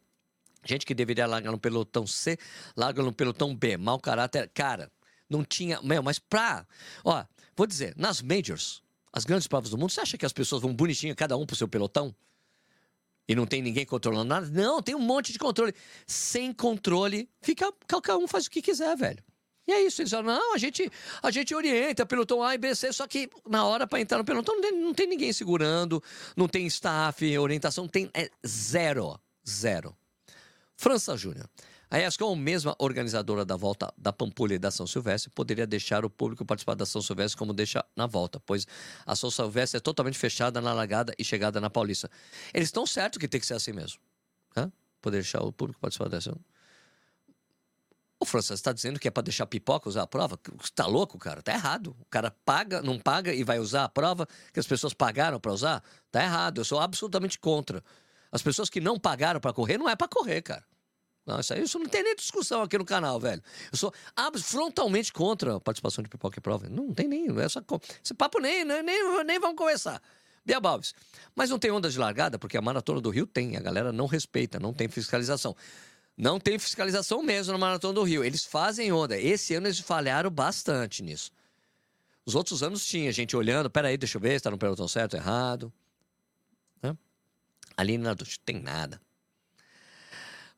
Gente 0.66 0.86
que 0.86 0.94
deveria 0.94 1.26
largar 1.26 1.50
no 1.50 1.58
pelotão 1.58 2.06
C, 2.06 2.38
larga 2.76 3.02
no 3.02 3.14
pelotão 3.14 3.56
B. 3.56 3.78
Mau 3.78 3.98
caráter. 4.00 4.52
Cara, 4.54 4.92
não 5.30 5.46
tinha. 5.46 5.82
Meu, 5.82 6.04
mas 6.04 6.20
pra. 6.20 6.68
Ó, 7.06 7.24
vou 7.56 7.66
dizer, 7.66 7.94
nas 7.96 8.22
majors, 8.22 8.84
as 9.14 9.24
grandes 9.24 9.48
provas 9.48 9.70
do 9.70 9.78
mundo, 9.78 9.92
você 9.92 10.02
acha 10.02 10.18
que 10.18 10.26
as 10.26 10.34
pessoas 10.34 10.62
vão 10.62 10.76
bonitinho, 10.76 11.16
cada 11.16 11.38
um 11.38 11.46
pro 11.46 11.56
seu 11.56 11.70
pelotão? 11.70 12.14
E 13.28 13.36
não 13.36 13.46
tem 13.46 13.62
ninguém 13.62 13.86
controlando 13.86 14.26
nada. 14.26 14.48
Não, 14.48 14.82
tem 14.82 14.96
um 14.96 15.00
monte 15.00 15.34
de 15.34 15.40
controle. 15.40 15.74
Sem 16.06 16.54
controle, 16.54 17.30
fica 17.42 17.72
qualquer 17.90 18.16
um 18.16 18.28
faz 18.28 18.46
o 18.46 18.52
que 18.52 18.62
quiser, 18.62 18.96
velho. 18.96 19.24
E 19.68 19.74
é 19.74 19.82
isso, 19.82 20.02
eles 20.02 20.12
falam, 20.12 20.34
não, 20.34 20.54
a 20.54 20.58
gente, 20.58 20.90
a 21.22 21.30
gente 21.30 21.54
orienta 21.54 22.06
pelotão 22.06 22.42
A 22.42 22.56
e 22.56 22.58
B, 22.58 22.74
C, 22.74 22.94
só 22.94 23.06
que 23.06 23.30
na 23.46 23.66
hora 23.66 23.86
para 23.86 24.00
entrar 24.00 24.18
no 24.18 24.24
pelotão 24.24 24.56
não 24.56 24.62
tem, 24.62 24.72
não 24.72 24.94
tem 24.94 25.08
ninguém 25.08 25.34
segurando, 25.34 26.02
não 26.38 26.48
tem 26.48 26.66
staff, 26.68 27.38
orientação, 27.38 27.86
tem 27.86 28.10
é 28.14 28.30
zero, 28.48 29.20
zero. 29.46 29.94
França 30.78 31.18
Júnior. 31.18 31.50
A 31.90 32.00
ESCOM, 32.00 32.36
mesma 32.36 32.76
organizadora 32.80 33.46
da 33.46 33.56
volta 33.56 33.94
da 33.98 34.12
Pampulha 34.12 34.56
e 34.56 34.60
da 34.60 34.70
São 34.70 34.86
Silvestre, 34.86 35.30
poderia 35.30 35.66
deixar 35.66 36.04
o 36.04 36.10
público 36.10 36.44
participar 36.44 36.76
da 36.76 36.86
São 36.86 37.02
Silvestre 37.02 37.38
como 37.38 37.54
deixa 37.54 37.84
na 37.96 38.06
volta, 38.06 38.42
pois 38.46 38.68
a 39.06 39.16
São 39.16 39.32
Silvestre 39.32 39.78
é 39.78 39.80
totalmente 39.80 40.18
fechada 40.18 40.60
na 40.60 40.74
largada 40.74 41.14
e 41.18 41.24
chegada 41.24 41.62
na 41.62 41.70
Paulista. 41.70 42.12
Eles 42.54 42.68
estão 42.68 42.86
certos 42.86 43.18
que 43.18 43.28
tem 43.28 43.40
que 43.40 43.46
ser 43.46 43.54
assim 43.54 43.72
mesmo. 43.72 44.00
Né? 44.54 44.70
Poder 45.02 45.18
deixar 45.18 45.42
o 45.42 45.52
público 45.54 45.80
participar 45.80 46.10
dessa. 46.10 46.38
O 48.20 48.26
França 48.26 48.54
está 48.54 48.74
dizendo 48.74 49.00
que 49.00 49.08
é 49.08 49.12
para 49.12 49.24
deixar 49.24 49.46
pipoca 49.46 49.88
usar 49.88 50.02
a 50.02 50.08
prova? 50.08 50.38
Está 50.62 50.88
louco, 50.88 51.18
cara? 51.18 51.42
Tá 51.42 51.54
errado. 51.54 51.96
O 52.02 52.06
cara 52.10 52.32
paga, 52.44 52.82
não 52.82 53.00
paga 53.00 53.34
e 53.34 53.46
vai 53.46 53.60
usar 53.60 53.86
a 53.86 53.90
prova 53.90 54.28
que 54.52 54.60
as 54.60 54.68
pessoas 54.68 54.94
pagaram 54.94 55.40
para 55.40 55.54
usar? 55.54 55.82
Tá 56.12 56.22
errado. 56.22 56.60
Eu 56.60 56.66
sou 56.66 56.80
absolutamente 56.82 57.40
contra. 57.40 57.82
As 58.30 58.42
pessoas 58.42 58.70
que 58.70 58.82
não 58.82 59.00
pagaram 59.00 59.40
para 59.40 59.54
correr, 59.54 59.78
não 59.78 59.88
é 59.88 59.96
para 59.96 60.08
correr, 60.10 60.42
cara. 60.42 60.66
Não, 61.28 61.42
isso 61.42 61.54
aí 61.54 61.62
isso 61.62 61.78
não 61.78 61.88
tem 61.88 62.02
nem 62.02 62.16
discussão 62.16 62.62
aqui 62.62 62.78
no 62.78 62.86
canal, 62.86 63.20
velho. 63.20 63.44
Eu 63.70 63.78
sou 63.78 63.94
frontalmente 64.42 65.12
contra 65.12 65.58
a 65.58 65.60
participação 65.60 66.02
de 66.02 66.10
pipoca 66.10 66.40
e 66.40 66.42
prova. 66.42 66.70
Não, 66.70 66.94
tem 66.94 67.06
nem. 67.06 67.28
Essa, 67.42 67.64
esse 68.02 68.14
papo 68.14 68.40
nem, 68.40 68.64
nem, 68.64 68.82
nem, 68.82 69.40
vamos 69.40 69.58
conversar. 69.58 70.02
Bia 70.46 70.62
Balves. 70.62 70.96
Mas 71.36 71.50
não 71.50 71.60
tem 71.60 71.70
onda 71.70 71.90
de 71.90 72.00
largada, 72.00 72.40
porque 72.40 72.58
a 72.58 72.62
Maratona 72.62 73.02
do 73.02 73.10
Rio 73.10 73.28
tem. 73.28 73.58
A 73.58 73.60
galera 73.60 73.92
não 73.92 74.06
respeita, 74.06 74.58
não 74.58 74.72
tem 74.74 74.88
fiscalização. 74.88 75.54
Não 76.16 76.40
tem 76.40 76.58
fiscalização 76.58 77.22
mesmo 77.22 77.52
na 77.52 77.60
Maratona 77.60 77.94
do 77.96 78.04
Rio. 78.04 78.24
Eles 78.24 78.46
fazem 78.46 78.94
onda. 78.94 79.20
Esse 79.20 79.54
ano 79.54 79.68
eles 79.68 79.80
falharam 79.80 80.32
bastante 80.32 81.04
nisso. 81.04 81.30
Os 82.26 82.36
outros 82.36 82.64
anos 82.64 82.86
tinha 82.86 83.12
gente 83.12 83.36
olhando, 83.36 83.70
peraí, 83.70 83.98
deixa 83.98 84.18
eu 84.18 84.22
ver 84.22 84.40
se 84.40 84.44
tá 84.44 84.50
no 84.50 84.58
pelotão 84.58 84.88
certo 84.88 85.18
errado. 85.18 85.72
Né? 86.82 86.98
Ali 87.76 87.98
não 87.98 88.16
tem 88.46 88.62
nada. 88.62 89.02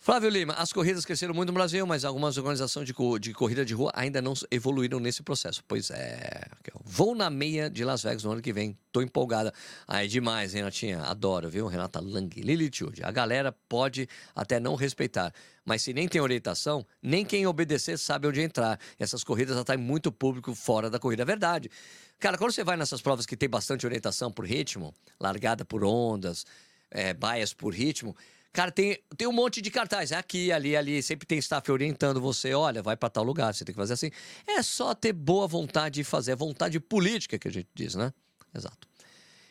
Flávio 0.02 0.30
Lima, 0.30 0.54
as 0.54 0.72
corridas 0.72 1.04
cresceram 1.04 1.34
muito 1.34 1.50
no 1.50 1.54
Brasil, 1.54 1.86
mas 1.86 2.06
algumas 2.06 2.38
organizações 2.38 2.88
de, 2.88 2.94
de 3.20 3.34
corrida 3.34 3.66
de 3.66 3.74
rua 3.74 3.92
ainda 3.94 4.22
não 4.22 4.34
evoluíram 4.50 4.98
nesse 4.98 5.22
processo. 5.22 5.62
Pois 5.68 5.92
é. 5.92 6.48
Vou 6.86 7.14
na 7.14 7.30
meia 7.30 7.70
de 7.70 7.84
Las 7.84 8.02
Vegas 8.02 8.24
no 8.24 8.32
ano 8.32 8.42
que 8.42 8.54
vem. 8.54 8.78
Tô 8.94 9.02
empolgada. 9.02 9.54
Aí, 9.86 10.08
demais, 10.08 10.54
Renatinha. 10.54 11.02
Adoro, 11.02 11.50
viu? 11.50 11.68
Renata 11.68 12.00
Lang, 12.00 12.30
Lilitude. 12.42 13.04
A 13.04 13.12
galera 13.12 13.52
pode 13.68 14.08
até 14.34 14.58
não 14.58 14.76
respeitar, 14.76 15.34
mas 15.66 15.82
se 15.82 15.92
nem 15.94 16.08
tem 16.08 16.22
orientação, 16.22 16.88
nem 17.04 17.26
quem 17.26 17.46
obedecer 17.46 18.00
sabe 18.00 18.26
onde 18.26 18.40
entrar. 18.40 18.80
Essas 18.98 19.22
corridas 19.22 19.58
atraem 19.58 19.82
muito 19.82 20.14
público 20.14 20.56
fora 20.56 20.90
da 20.90 20.98
corrida. 20.98 21.24
É 21.24 21.26
verdade. 21.26 21.70
Cara, 22.18 22.38
quando 22.38 22.54
você 22.54 22.64
vai 22.64 22.78
nessas 22.78 23.02
provas 23.02 23.26
que 23.26 23.36
tem 23.36 23.50
bastante 23.50 23.86
orientação 23.86 24.32
por 24.32 24.46
ritmo, 24.46 24.94
largada 25.20 25.66
por 25.66 25.84
ondas, 25.84 26.46
é, 26.90 27.14
baias 27.14 27.54
por 27.54 27.74
ritmo 27.74 28.16
Cara, 28.52 28.72
tem, 28.72 28.98
tem 29.16 29.28
um 29.28 29.32
monte 29.32 29.62
de 29.62 29.70
cartaz. 29.70 30.12
Aqui, 30.12 30.52
ali, 30.52 30.76
ali. 30.76 31.02
Sempre 31.04 31.28
tem 31.28 31.38
staff 31.38 31.72
orientando 31.72 32.20
você. 32.20 32.54
Olha, 32.54 32.82
vai 32.82 32.98
para 32.98 33.10
tal 33.10 33.24
lugar, 33.24 33.54
você 33.54 33.64
tem 33.64 33.74
que 33.74 33.80
fazer 33.80 33.94
assim. 33.94 34.12
É 34.48 34.62
só 34.64 34.94
ter 34.96 35.14
boa 35.14 35.48
vontade 35.48 35.96
de 35.96 36.04
fazer. 36.04 36.32
É 36.32 36.36
vontade 36.36 36.80
política 36.80 37.38
que 37.38 37.48
a 37.48 37.52
gente 37.52 37.70
diz, 37.74 37.96
né? 37.96 38.14
exato. 38.56 38.88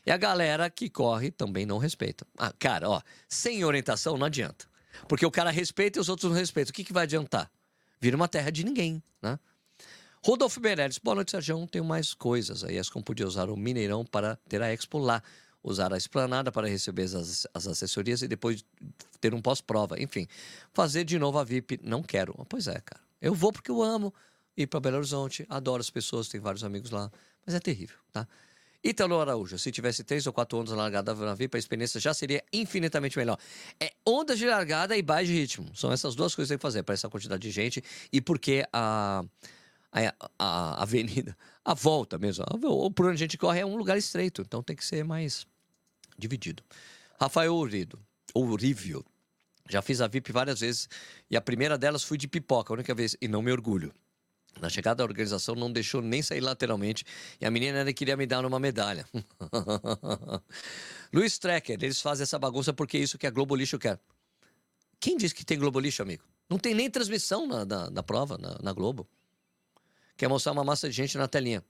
E 0.05 0.11
a 0.11 0.17
galera 0.17 0.69
que 0.71 0.89
corre 0.89 1.31
também 1.31 1.67
não 1.67 1.79
respeita. 1.79 2.27
Ah, 2.37 2.53
cara, 2.59 2.89
ó, 2.89 3.01
sem 3.29 3.65
orientação 3.65 4.17
não 4.17 4.27
adianta. 4.27 4.67
Porque 5.07 5.25
o 5.25 5.31
cara 5.31 5.51
respeita 5.51 5.99
e 5.99 6.01
os 6.01 6.09
outros 6.09 6.31
não 6.31 6.39
respeitam. 6.39 6.71
O 6.71 6.75
que, 6.75 6.83
que 6.83 6.93
vai 6.93 7.05
adiantar? 7.05 7.51
Vira 8.01 8.17
uma 8.17 8.27
terra 8.27 8.51
de 8.51 8.65
ninguém, 8.65 9.03
né? 9.23 9.39
Rodolfo 10.25 10.61
Meirelles, 10.61 10.99
boa 10.99 11.15
noite, 11.15 11.31
Sérgio. 11.31 11.67
Tenho 11.67 11.85
mais 11.85 12.13
coisas. 12.15 12.65
A 12.65 12.73
ESCOM 12.73 13.03
podia 13.03 13.27
usar 13.27 13.49
o 13.49 13.57
Mineirão 13.57 14.05
para 14.05 14.37
ter 14.49 14.61
a 14.61 14.73
Expo 14.73 14.99
lá. 14.99 15.23
Usar 15.69 15.93
a 15.93 15.97
esplanada 15.97 16.51
para 16.51 16.67
receber 16.67 17.03
as, 17.03 17.47
as 17.53 17.67
assessorias 17.67 18.23
e 18.23 18.29
depois 18.29 18.65
ter 19.21 19.35
um 19.35 19.43
pós-prova. 19.43 20.01
Enfim, 20.01 20.27
fazer 20.73 21.05
de 21.05 21.19
novo 21.19 21.39
a 21.39 21.45
VIP, 21.45 21.79
não 21.83 22.03
quero. 22.03 22.35
Pois 22.49 22.67
é, 22.67 22.81
cara. 22.81 23.03
Eu 23.21 23.35
vou 23.35 23.53
porque 23.53 23.71
eu 23.71 23.83
amo 23.83 24.15
ir 24.57 24.67
para 24.67 24.81
Belo 24.81 24.97
Horizonte, 24.97 25.47
adoro 25.49 25.81
as 25.81 25.91
pessoas, 25.91 26.29
tenho 26.29 26.43
vários 26.43 26.65
amigos 26.65 26.91
lá, 26.91 27.11
mas 27.45 27.55
é 27.55 27.61
terrível, 27.61 27.97
tá? 28.13 28.27
Ítalo 28.83 29.21
Araújo, 29.21 29.59
se 29.59 29.73
tivesse 29.73 30.05
três 30.05 30.27
ou 30.27 30.33
quatro 30.33 30.57
ondas 30.57 30.71
na 30.71 30.83
largada 30.83 31.13
na 31.15 31.35
VIP, 31.35 31.57
a 31.57 31.59
experiência 31.59 32.01
já 32.01 32.15
seria 32.15 32.45
infinitamente 32.53 33.19
melhor. 33.19 33.37
É 33.81 33.93
ondas 34.07 34.39
de 34.39 34.47
largada 34.47 34.97
e 34.97 35.03
baixo 35.03 35.33
ritmo. 35.33 35.67
São 35.75 35.93
essas 35.93 36.15
duas 36.15 36.35
coisas 36.35 36.49
que 36.49 36.53
tem 36.53 36.59
que 36.59 36.63
fazer 36.63 36.85
para 36.85 36.95
essa 36.95 37.09
quantidade 37.09 37.43
de 37.43 37.51
gente 37.51 37.83
e 38.13 38.21
porque 38.21 38.65
a, 38.73 39.25
a, 39.93 40.31
a 40.39 40.83
avenida, 40.83 41.37
a 41.65 41.75
volta 41.75 42.19
mesmo, 42.19 42.45
ou 42.63 42.91
por 42.91 43.07
onde 43.07 43.15
a 43.15 43.19
gente 43.19 43.37
corre 43.37 43.61
é 43.61 43.67
um 43.67 43.77
lugar 43.77 43.99
estreito, 43.99 44.43
então 44.43 44.63
tem 44.63 44.77
que 44.77 44.85
ser 44.85 45.05
mais 45.05 45.45
dividido. 46.19 46.63
Rafael 47.21 47.55
Urido, 47.55 47.99
Ourívio, 48.35 49.05
já 49.69 49.83
fiz 49.83 50.01
a 50.01 50.07
VIP 50.07 50.33
várias 50.33 50.61
vezes 50.61 50.89
e 51.31 51.37
a 51.37 51.41
primeira 51.41 51.79
delas 51.79 52.03
fui 52.03 52.19
de 52.19 52.27
pipoca, 52.27 52.73
a 52.73 52.75
única 52.75 52.95
vez, 52.95 53.17
e 53.21 53.29
não 53.29 53.43
me 53.43 53.53
orgulho. 53.53 53.93
Na 54.61 54.69
chegada 54.69 54.97
da 54.97 55.05
organização, 55.05 55.55
não 55.55 55.71
deixou 55.71 56.03
nem 56.03 56.23
sair 56.23 56.41
lateralmente 56.41 57.05
e 57.41 57.47
a 57.47 57.51
menina 57.51 57.79
ainda 57.79 57.93
queria 57.93 58.17
me 58.17 58.27
dar 58.27 58.45
uma 58.45 58.59
medalha. 58.59 59.07
Luiz 61.13 61.39
Trecker, 61.39 61.79
eles 61.81 62.01
fazem 62.01 62.25
essa 62.25 62.39
bagunça 62.39 62.73
porque 62.73 62.97
é 62.97 63.01
isso 63.01 63.19
que 63.19 63.27
a 63.27 63.31
Globo 63.31 63.55
Lixo 63.55 63.79
quer. 63.79 64.01
Quem 64.99 65.17
disse 65.17 65.35
que 65.35 65.45
tem 65.45 65.59
Globo 65.59 65.79
Lixo, 65.79 66.03
amigo? 66.03 66.25
Não 66.49 66.59
tem 66.59 66.75
nem 66.75 66.91
transmissão 66.91 67.47
na, 67.47 67.65
na, 67.65 67.91
na 67.91 68.03
prova, 68.03 68.37
na, 68.37 68.59
na 68.61 68.73
Globo. 68.73 69.07
Quer 70.17 70.29
mostrar 70.29 70.53
uma 70.53 70.65
massa 70.65 70.89
de 70.89 70.97
gente 70.97 71.17
na 71.17 71.29
telinha. 71.29 71.63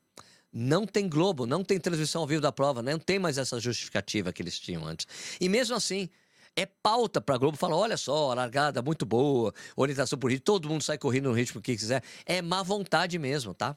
Não 0.52 0.86
tem 0.86 1.08
Globo, 1.08 1.46
não 1.46 1.62
tem 1.62 1.78
transmissão 1.78 2.22
ao 2.22 2.26
vivo 2.26 2.40
da 2.40 2.50
prova, 2.50 2.82
não 2.82 2.98
tem 2.98 3.18
mais 3.18 3.38
essa 3.38 3.60
justificativa 3.60 4.32
que 4.32 4.42
eles 4.42 4.58
tinham 4.58 4.86
antes. 4.86 5.06
E 5.40 5.48
mesmo 5.48 5.76
assim, 5.76 6.08
é 6.56 6.66
pauta 6.66 7.20
para 7.20 7.34
a 7.34 7.38
Globo 7.38 7.56
falar: 7.56 7.76
olha 7.76 7.96
só, 7.96 8.32
largada 8.34 8.82
muito 8.82 9.06
boa, 9.06 9.52
orientação 9.76 10.18
por 10.18 10.30
ritmo, 10.30 10.44
todo 10.44 10.68
mundo 10.68 10.82
sai 10.82 10.98
correndo 10.98 11.28
no 11.28 11.34
ritmo 11.34 11.60
que 11.60 11.76
quiser. 11.76 12.02
É 12.26 12.42
má 12.42 12.62
vontade 12.62 13.18
mesmo, 13.18 13.54
tá? 13.54 13.76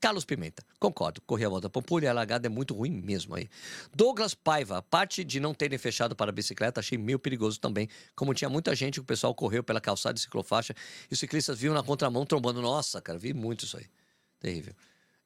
Carlos 0.00 0.24
Pimenta, 0.24 0.62
concordo. 0.78 1.20
Correr 1.22 1.46
a 1.46 1.48
volta 1.48 1.70
Pampulha 1.70 2.10
a 2.10 2.12
largada 2.12 2.46
é 2.46 2.50
muito 2.50 2.74
ruim 2.74 2.90
mesmo 2.90 3.34
aí. 3.34 3.48
Douglas 3.94 4.34
Paiva, 4.34 4.78
a 4.78 4.82
parte 4.82 5.24
de 5.24 5.40
não 5.40 5.54
terem 5.54 5.78
fechado 5.78 6.14
para 6.14 6.30
a 6.30 6.32
bicicleta, 6.32 6.80
achei 6.80 6.98
meio 6.98 7.18
perigoso 7.18 7.60
também. 7.60 7.88
Como 8.14 8.34
tinha 8.34 8.48
muita 8.48 8.74
gente, 8.74 9.00
o 9.00 9.04
pessoal 9.04 9.34
correu 9.34 9.62
pela 9.62 9.80
calçada 9.80 10.14
de 10.14 10.20
ciclofaixa 10.20 10.74
e 11.10 11.14
os 11.14 11.18
ciclistas 11.18 11.58
viam 11.58 11.74
na 11.74 11.82
contramão 11.82 12.24
trombando. 12.26 12.60
Nossa, 12.60 13.00
cara, 13.00 13.18
vi 13.18 13.32
muito 13.32 13.64
isso 13.64 13.76
aí. 13.76 13.86
Terrível. 14.40 14.74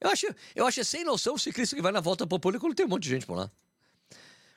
Eu 0.01 0.09
acho, 0.09 0.25
eu 0.55 0.65
acho 0.65 0.83
sem 0.83 1.03
noção 1.03 1.35
o 1.35 1.39
ciclista 1.39 1.75
que 1.75 1.81
vai 1.81 1.91
na 1.91 2.01
volta 2.01 2.25
Pampulha 2.25 2.59
quando 2.59 2.73
tem 2.73 2.87
um 2.87 2.89
monte 2.89 3.03
de 3.03 3.09
gente 3.09 3.25
por 3.25 3.35
lá. 3.35 3.51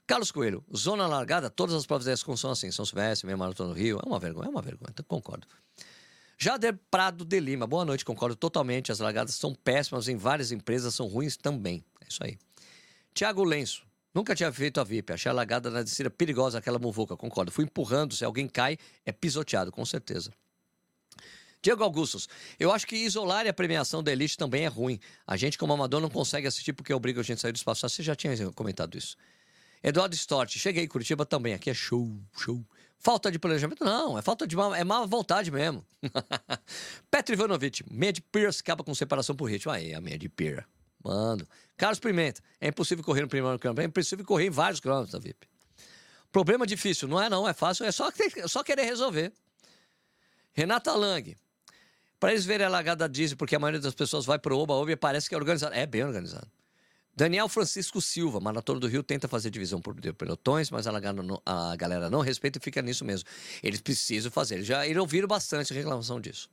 Carlos 0.06 0.32
Coelho, 0.32 0.64
zona 0.74 1.06
largada, 1.06 1.50
todas 1.50 1.74
as 1.74 1.86
provas 1.86 2.06
da 2.06 2.12
ESCOM 2.12 2.36
são 2.36 2.50
assim, 2.50 2.70
São 2.70 2.84
Silvestre, 2.84 3.26
meia 3.26 3.36
maratona 3.36 3.72
do 3.72 3.78
Rio, 3.78 3.98
é 4.02 4.06
uma 4.06 4.18
vergonha, 4.18 4.48
é 4.48 4.50
uma 4.50 4.60
vergonha, 4.60 4.90
então 4.90 5.04
concordo. 5.06 5.46
Jader 6.36 6.78
Prado 6.90 7.24
de 7.24 7.40
Lima, 7.40 7.66
boa 7.66 7.84
noite, 7.84 8.04
concordo 8.04 8.36
totalmente, 8.36 8.92
as 8.92 8.98
largadas 8.98 9.34
são 9.34 9.54
péssimas 9.54 10.08
em 10.08 10.16
várias 10.16 10.52
empresas, 10.52 10.94
são 10.94 11.06
ruins 11.06 11.36
também, 11.36 11.84
é 12.02 12.08
isso 12.08 12.22
aí. 12.22 12.38
Tiago 13.14 13.44
Lenço, 13.44 13.86
nunca 14.12 14.34
tinha 14.34 14.52
feito 14.52 14.78
a 14.78 14.84
VIP, 14.84 15.12
achei 15.12 15.30
a 15.30 15.34
largada 15.34 15.70
na 15.70 15.82
descida 15.82 16.10
perigosa, 16.10 16.58
aquela 16.58 16.78
muvuca, 16.78 17.16
concordo, 17.16 17.50
fui 17.50 17.64
empurrando, 17.64 18.14
se 18.14 18.24
alguém 18.26 18.46
cai, 18.46 18.76
é 19.06 19.12
pisoteado, 19.12 19.72
com 19.72 19.86
certeza. 19.86 20.30
Diego 21.64 21.82
Augustos, 21.82 22.28
eu 22.60 22.70
acho 22.70 22.86
que 22.86 22.94
isolar 22.94 23.46
a 23.46 23.52
premiação 23.52 24.02
da 24.02 24.12
Elite 24.12 24.36
também 24.36 24.66
é 24.66 24.68
ruim. 24.68 25.00
A 25.26 25.34
gente, 25.34 25.56
como 25.56 25.72
amador, 25.72 25.98
não 25.98 26.10
consegue 26.10 26.46
assistir 26.46 26.74
porque 26.74 26.92
obriga 26.92 27.22
a 27.22 27.24
gente 27.24 27.38
a 27.38 27.40
sair 27.40 27.52
do 27.52 27.56
espaço. 27.56 27.88
Você 27.88 28.02
já 28.02 28.14
tinha 28.14 28.36
comentado 28.52 28.98
isso. 28.98 29.16
Eduardo 29.82 30.14
Stort, 30.14 30.58
cheguei 30.58 30.84
em 30.84 30.86
Curitiba 30.88 31.24
também, 31.24 31.54
aqui 31.54 31.70
é 31.70 31.74
show, 31.74 32.14
show. 32.36 32.62
Falta 32.98 33.32
de 33.32 33.38
planejamento? 33.38 33.82
Não, 33.82 34.18
é 34.18 34.20
falta 34.20 34.46
de 34.46 34.54
má, 34.54 34.76
é 34.76 34.84
má 34.84 35.06
vontade 35.06 35.50
mesmo. 35.50 35.82
Petro 37.10 37.34
Ivanovic, 37.34 37.82
meia 37.90 38.12
de 38.12 38.20
Pierce 38.20 38.60
acaba 38.60 38.84
com 38.84 38.94
separação 38.94 39.34
por 39.34 39.46
ritmo. 39.46 39.72
Aí, 39.72 39.94
a 39.94 40.02
meia 40.02 40.18
de 40.18 40.28
Pierce. 40.28 40.66
Mano. 41.02 41.48
Carlos 41.78 41.98
Pimenta, 41.98 42.42
é 42.60 42.68
impossível 42.68 43.02
correr 43.02 43.22
no 43.22 43.28
primeiro 43.28 43.58
quilômetro, 43.58 43.82
é 43.82 43.86
impossível 43.86 44.24
correr 44.24 44.46
em 44.46 44.50
vários 44.50 44.80
quilômetros 44.80 45.12
da 45.12 45.18
VIP. 45.18 45.48
Problema 46.30 46.66
difícil, 46.66 47.08
não 47.08 47.20
é 47.20 47.30
não, 47.30 47.48
é 47.48 47.54
fácil, 47.54 47.86
é 47.86 47.92
só, 47.92 48.08
é 48.08 48.48
só 48.48 48.62
querer 48.62 48.84
resolver. 48.84 49.32
Renata 50.52 50.94
Lang, 50.94 51.36
para 52.18 52.32
eles 52.32 52.44
verem 52.44 52.66
a 52.66 52.70
largada 52.70 53.08
diesel, 53.08 53.36
porque 53.36 53.54
a 53.54 53.58
maioria 53.58 53.80
das 53.80 53.94
pessoas 53.94 54.24
vai 54.24 54.38
pro 54.38 54.58
Oba-Oba 54.58 54.92
e 54.92 54.96
parece 54.96 55.28
que 55.28 55.34
é 55.34 55.38
organizado. 55.38 55.74
É 55.74 55.86
bem 55.86 56.04
organizado. 56.04 56.48
Daniel 57.16 57.48
Francisco 57.48 58.00
Silva, 58.00 58.40
Maratona 58.40 58.80
do 58.80 58.88
Rio, 58.88 59.02
tenta 59.02 59.28
fazer 59.28 59.48
divisão 59.48 59.80
por 59.80 59.94
pelotões, 60.14 60.68
mas 60.70 60.86
a 60.86 61.76
galera 61.76 62.10
não 62.10 62.20
respeita 62.20 62.58
e 62.58 62.62
fica 62.62 62.82
nisso 62.82 63.04
mesmo. 63.04 63.28
Eles 63.62 63.80
precisam 63.80 64.32
fazer. 64.32 64.56
Eles 64.56 64.66
já 64.66 64.84
eles 64.84 64.98
ouviram 64.98 65.28
bastante 65.28 65.72
reclamação 65.72 66.20
disso. 66.20 66.50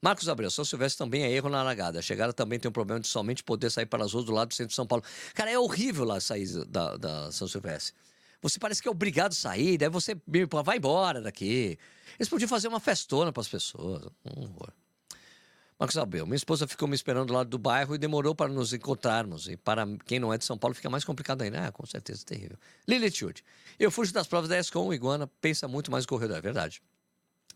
Marcos 0.00 0.26
Abreu, 0.30 0.50
São 0.50 0.64
Silvestre 0.64 0.96
também 0.96 1.24
é 1.24 1.30
erro 1.30 1.50
na 1.50 1.62
largada. 1.62 1.98
A 1.98 2.02
chegada 2.02 2.32
também 2.32 2.58
tem 2.58 2.70
um 2.70 2.72
problema 2.72 3.00
de 3.00 3.08
somente 3.08 3.44
poder 3.44 3.68
sair 3.68 3.84
para 3.84 4.02
as 4.02 4.14
ruas 4.14 4.24
do 4.24 4.32
lado 4.32 4.48
do 4.48 4.54
centro 4.54 4.70
de 4.70 4.74
São 4.74 4.86
Paulo. 4.86 5.04
Cara, 5.34 5.50
é 5.50 5.58
horrível 5.58 6.04
lá 6.04 6.18
sair 6.18 6.46
da, 6.64 6.96
da 6.96 7.30
São 7.30 7.46
Silvestre. 7.46 7.94
Você 8.40 8.58
parece 8.58 8.80
que 8.80 8.88
é 8.88 8.90
obrigado 8.90 9.32
a 9.32 9.34
sair, 9.34 9.76
daí 9.76 9.90
você 9.90 10.16
vai 10.64 10.78
embora 10.78 11.20
daqui. 11.20 11.78
Eles 12.18 12.30
podiam 12.30 12.48
fazer 12.48 12.68
uma 12.68 12.80
festona 12.80 13.30
para 13.30 13.42
as 13.42 13.48
pessoas. 13.48 14.06
Um 14.24 14.44
horror. 14.44 14.72
Marcos 15.80 15.96
Abel, 15.96 16.26
minha 16.26 16.36
esposa 16.36 16.68
ficou 16.68 16.86
me 16.86 16.94
esperando 16.94 17.28
do 17.28 17.32
lado 17.32 17.48
do 17.48 17.56
bairro 17.56 17.94
e 17.94 17.98
demorou 17.98 18.34
para 18.34 18.52
nos 18.52 18.74
encontrarmos. 18.74 19.48
E 19.48 19.56
para 19.56 19.86
quem 20.04 20.20
não 20.20 20.30
é 20.30 20.36
de 20.36 20.44
São 20.44 20.58
Paulo 20.58 20.74
fica 20.74 20.90
mais 20.90 21.04
complicado 21.04 21.40
ainda. 21.40 21.68
Ah, 21.68 21.72
com 21.72 21.86
certeza, 21.86 22.22
terrível. 22.22 22.58
Lilitude, 22.86 23.42
eu 23.78 23.90
fujo 23.90 24.12
das 24.12 24.26
provas 24.26 24.50
da 24.50 24.58
ESCOM, 24.58 24.92
Iguana 24.92 25.26
pensa 25.40 25.66
muito 25.66 25.90
mais 25.90 26.04
no 26.04 26.08
corredor, 26.10 26.36
é 26.36 26.40
verdade. 26.42 26.82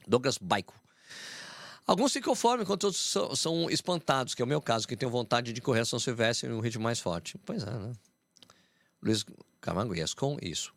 Douglas 0.09 0.39
Baico. 0.39 0.75
Alguns 1.87 2.13
se 2.13 2.23
conformam, 2.23 2.63
enquanto 2.63 2.85
outros 2.85 3.11
são, 3.11 3.37
são, 3.37 3.69
espantados, 3.69 4.35
que 4.35 4.41
é 4.41 4.45
o 4.47 4.49
meu 4.49 4.63
caso, 4.63 4.89
que 4.89 4.97
tenho 4.97 5.13
vontade 5.13 5.53
de 5.53 5.61
correr 5.61 5.81
a 5.81 5.85
São 5.85 5.99
Silvestre 5.99 6.49
em 6.49 6.53
um 6.55 6.61
ritmo 6.61 6.83
mais 6.83 7.01
forte. 7.01 7.37
Pois 7.45 7.63
é, 7.63 7.71
né? 7.71 7.93
Luiz 9.03 9.27
Camargo, 9.61 9.95
ESCOM, 9.95 10.39
isso. 10.41 10.73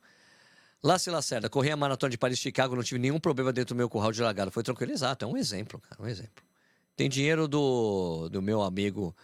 Lácio 0.84 1.14
Lacerda, 1.14 1.50
corri 1.50 1.72
a 1.72 1.78
maratona 1.78 2.10
de 2.10 2.18
Paris-Chicago, 2.18 2.76
não 2.76 2.84
tive 2.84 3.00
nenhum 3.00 3.22
problema 3.22 3.54
dentro 3.54 3.74
do 3.74 3.78
meu 3.78 3.90
curral 3.90 4.12
de 4.12 4.22
largada. 4.22 4.52
Foi 4.52 4.64
tranquilo, 4.64 4.92
exato, 4.92 5.24
é 5.24 5.28
um 5.30 5.38
exemplo, 5.38 5.80
cara, 5.80 6.04
um 6.04 6.08
exemplo. 6.08 6.47
Tem 6.98 7.08
dinheiro 7.08 7.48
do, 7.48 8.28
do 8.28 8.42
meu 8.42 8.64
amigo. 8.64 9.16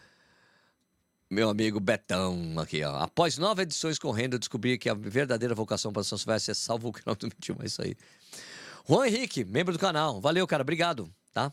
Meu 1.28 1.50
amigo 1.50 1.80
Betão 1.80 2.54
aqui, 2.60 2.84
ó. 2.84 2.98
Após 2.98 3.40
nove 3.40 3.64
edições 3.64 3.98
correndo, 3.98 4.34
eu 4.34 4.40
descobri 4.40 4.78
que 4.78 4.88
a 4.88 4.94
verdadeira 4.94 5.56
vocação 5.56 5.92
para 5.92 6.04
São 6.04 6.16
Silvestre 6.16 6.52
é 6.52 6.54
salvo 6.54 6.90
o 6.90 6.94
quilômetro 6.94 7.28
21. 7.28 7.64
É 7.64 7.66
isso 7.66 7.82
aí. 7.82 7.96
Juan 8.88 9.08
Henrique, 9.08 9.44
membro 9.44 9.74
do 9.74 9.80
canal. 9.80 10.22
Valeu, 10.22 10.46
cara. 10.46 10.62
Obrigado, 10.62 11.12
tá? 11.34 11.52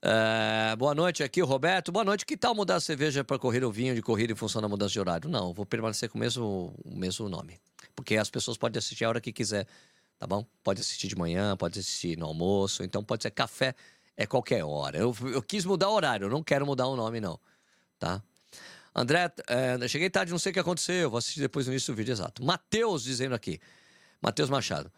É, 0.00 0.74
boa 0.76 0.94
noite 0.94 1.22
aqui, 1.22 1.42
Roberto. 1.42 1.92
Boa 1.92 2.06
noite. 2.06 2.24
Que 2.24 2.34
tal 2.34 2.54
mudar 2.54 2.76
a 2.76 2.80
cerveja 2.80 3.22
para 3.22 3.38
correr 3.38 3.62
o 3.64 3.70
vinho 3.70 3.94
de 3.94 4.00
corrida 4.00 4.32
em 4.32 4.36
função 4.36 4.62
da 4.62 4.68
mudança 4.68 4.92
de 4.94 5.00
horário? 5.00 5.28
Não, 5.28 5.52
vou 5.52 5.66
permanecer 5.66 6.08
com 6.08 6.16
o 6.16 6.20
mesmo, 6.20 6.74
o 6.82 6.96
mesmo 6.96 7.28
nome. 7.28 7.60
Porque 7.94 8.16
as 8.16 8.30
pessoas 8.30 8.56
podem 8.56 8.78
assistir 8.78 9.04
a 9.04 9.10
hora 9.10 9.20
que 9.20 9.30
quiser, 9.30 9.66
tá 10.18 10.26
bom? 10.26 10.46
Pode 10.64 10.80
assistir 10.80 11.06
de 11.06 11.16
manhã, 11.16 11.54
pode 11.54 11.78
assistir 11.78 12.16
no 12.16 12.24
almoço. 12.24 12.82
Então 12.82 13.04
pode 13.04 13.24
ser 13.24 13.30
café 13.30 13.74
é 14.16 14.26
qualquer 14.26 14.64
hora. 14.64 14.98
Eu, 14.98 15.14
eu 15.32 15.42
quis 15.42 15.64
mudar 15.64 15.88
o 15.88 15.94
horário, 15.94 16.26
eu 16.26 16.30
não 16.30 16.42
quero 16.42 16.66
mudar 16.66 16.86
o 16.86 16.96
nome, 16.96 17.20
não. 17.20 17.38
Tá? 17.98 18.22
André, 18.94 19.32
é, 19.48 19.88
cheguei 19.88 20.10
tarde, 20.10 20.30
não 20.30 20.38
sei 20.38 20.50
o 20.50 20.52
que 20.52 20.60
aconteceu. 20.60 21.08
Vou 21.10 21.18
assistir 21.18 21.40
depois 21.40 21.66
no 21.66 21.72
início 21.72 21.92
do 21.92 21.96
vídeo 21.96 22.12
exato. 22.12 22.44
Matheus 22.44 23.02
dizendo 23.02 23.34
aqui. 23.34 23.58
Matheus 24.20 24.50
Machado. 24.50 24.92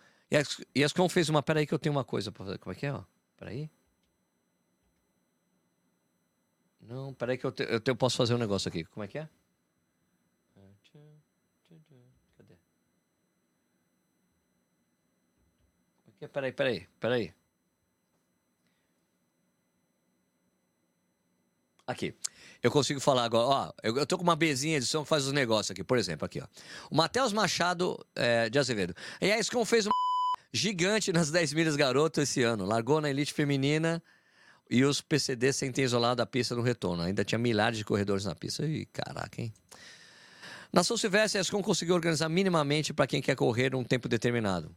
E 0.75 0.83
a 0.83 0.87
Escom 0.87 1.09
fez 1.09 1.29
uma. 1.29 1.43
Peraí, 1.43 1.67
que 1.67 1.73
eu 1.73 1.79
tenho 1.79 1.95
uma 1.95 2.05
coisa 2.05 2.33
pra 2.33 2.45
fazer. 2.45 2.59
Como 2.59 2.73
é 2.73 2.77
que 2.77 2.87
é? 2.87 2.93
Ó? 2.93 3.05
Peraí. 3.37 3.71
Não, 6.81 7.15
peraí, 7.15 7.39
que 7.39 7.47
eu, 7.47 7.53
te, 7.53 7.63
eu, 7.63 7.81
te, 7.81 7.91
eu 7.91 7.97
posso 7.97 8.17
fazer 8.17 8.35
um 8.35 8.39
negócio 8.39 8.69
aqui. 8.69 8.85
Como 8.85 9.05
é 9.05 9.09
que 9.09 9.19
é? 9.19 9.29
Cadê? 12.37 12.57
Como 16.05 16.09
é 16.09 16.19
que 16.19 16.25
é? 16.25 16.29
Peraí, 16.29 16.53
peraí, 16.53 16.89
peraí. 17.01 17.35
Aqui. 21.87 22.15
Eu 22.63 22.71
consigo 22.71 22.99
falar 22.99 23.25
agora. 23.25 23.47
Ó, 23.47 23.73
eu, 23.83 23.97
eu 23.99 24.07
tô 24.07 24.17
com 24.17 24.23
uma 24.23 24.37
bezinha 24.37 24.77
edição 24.77 25.03
que 25.03 25.09
faz 25.09 25.27
os 25.27 25.33
negócios 25.33 25.71
aqui. 25.71 25.85
Por 25.85 25.99
exemplo, 25.99 26.25
aqui, 26.25 26.41
ó. 26.41 26.47
O 26.91 26.97
Matheus 26.97 27.33
Machado 27.33 27.99
é, 28.15 28.49
de 28.49 28.59
Azevedo. 28.59 28.95
E 29.21 29.31
a 29.31 29.39
Escom 29.39 29.65
fez 29.65 29.87
um 29.87 29.91
gigante 30.53 31.13
nas 31.13 31.31
10 31.31 31.53
milhas 31.53 31.77
garoto 31.77 32.21
esse 32.23 32.43
ano. 32.43 32.65
Largou 32.65 33.01
na 33.01 33.11
elite 33.11 33.35
feminina 33.35 34.03
e 34.71 34.83
os 34.83 35.03
PCD 35.03 35.53
sem 35.53 35.71
ter 35.71 35.83
isolado 35.83 36.23
a 36.23 36.27
pista 36.27 36.55
no 36.55 36.63
retorno. 36.63 37.03
Ainda 37.03 37.25
tinha 37.25 37.39
milhares 37.39 37.77
de 37.77 37.85
corredores 37.85 38.25
na 38.25 38.35
pista. 38.35 38.65
Ih, 38.65 38.87
caraca, 38.87 39.43
hein? 39.43 39.53
Na 40.73 40.83
São 40.83 40.97
Silvestre, 40.97 41.39
a 41.39 41.41
ESCOM 41.43 41.63
conseguiu 41.63 41.95
organizar 41.95 42.29
minimamente 42.29 42.93
para 42.93 43.07
quem 43.07 43.23
quer 43.23 43.37
correr 43.37 43.75
um 43.77 43.85
tempo 43.85 44.09
determinado. 44.09 44.75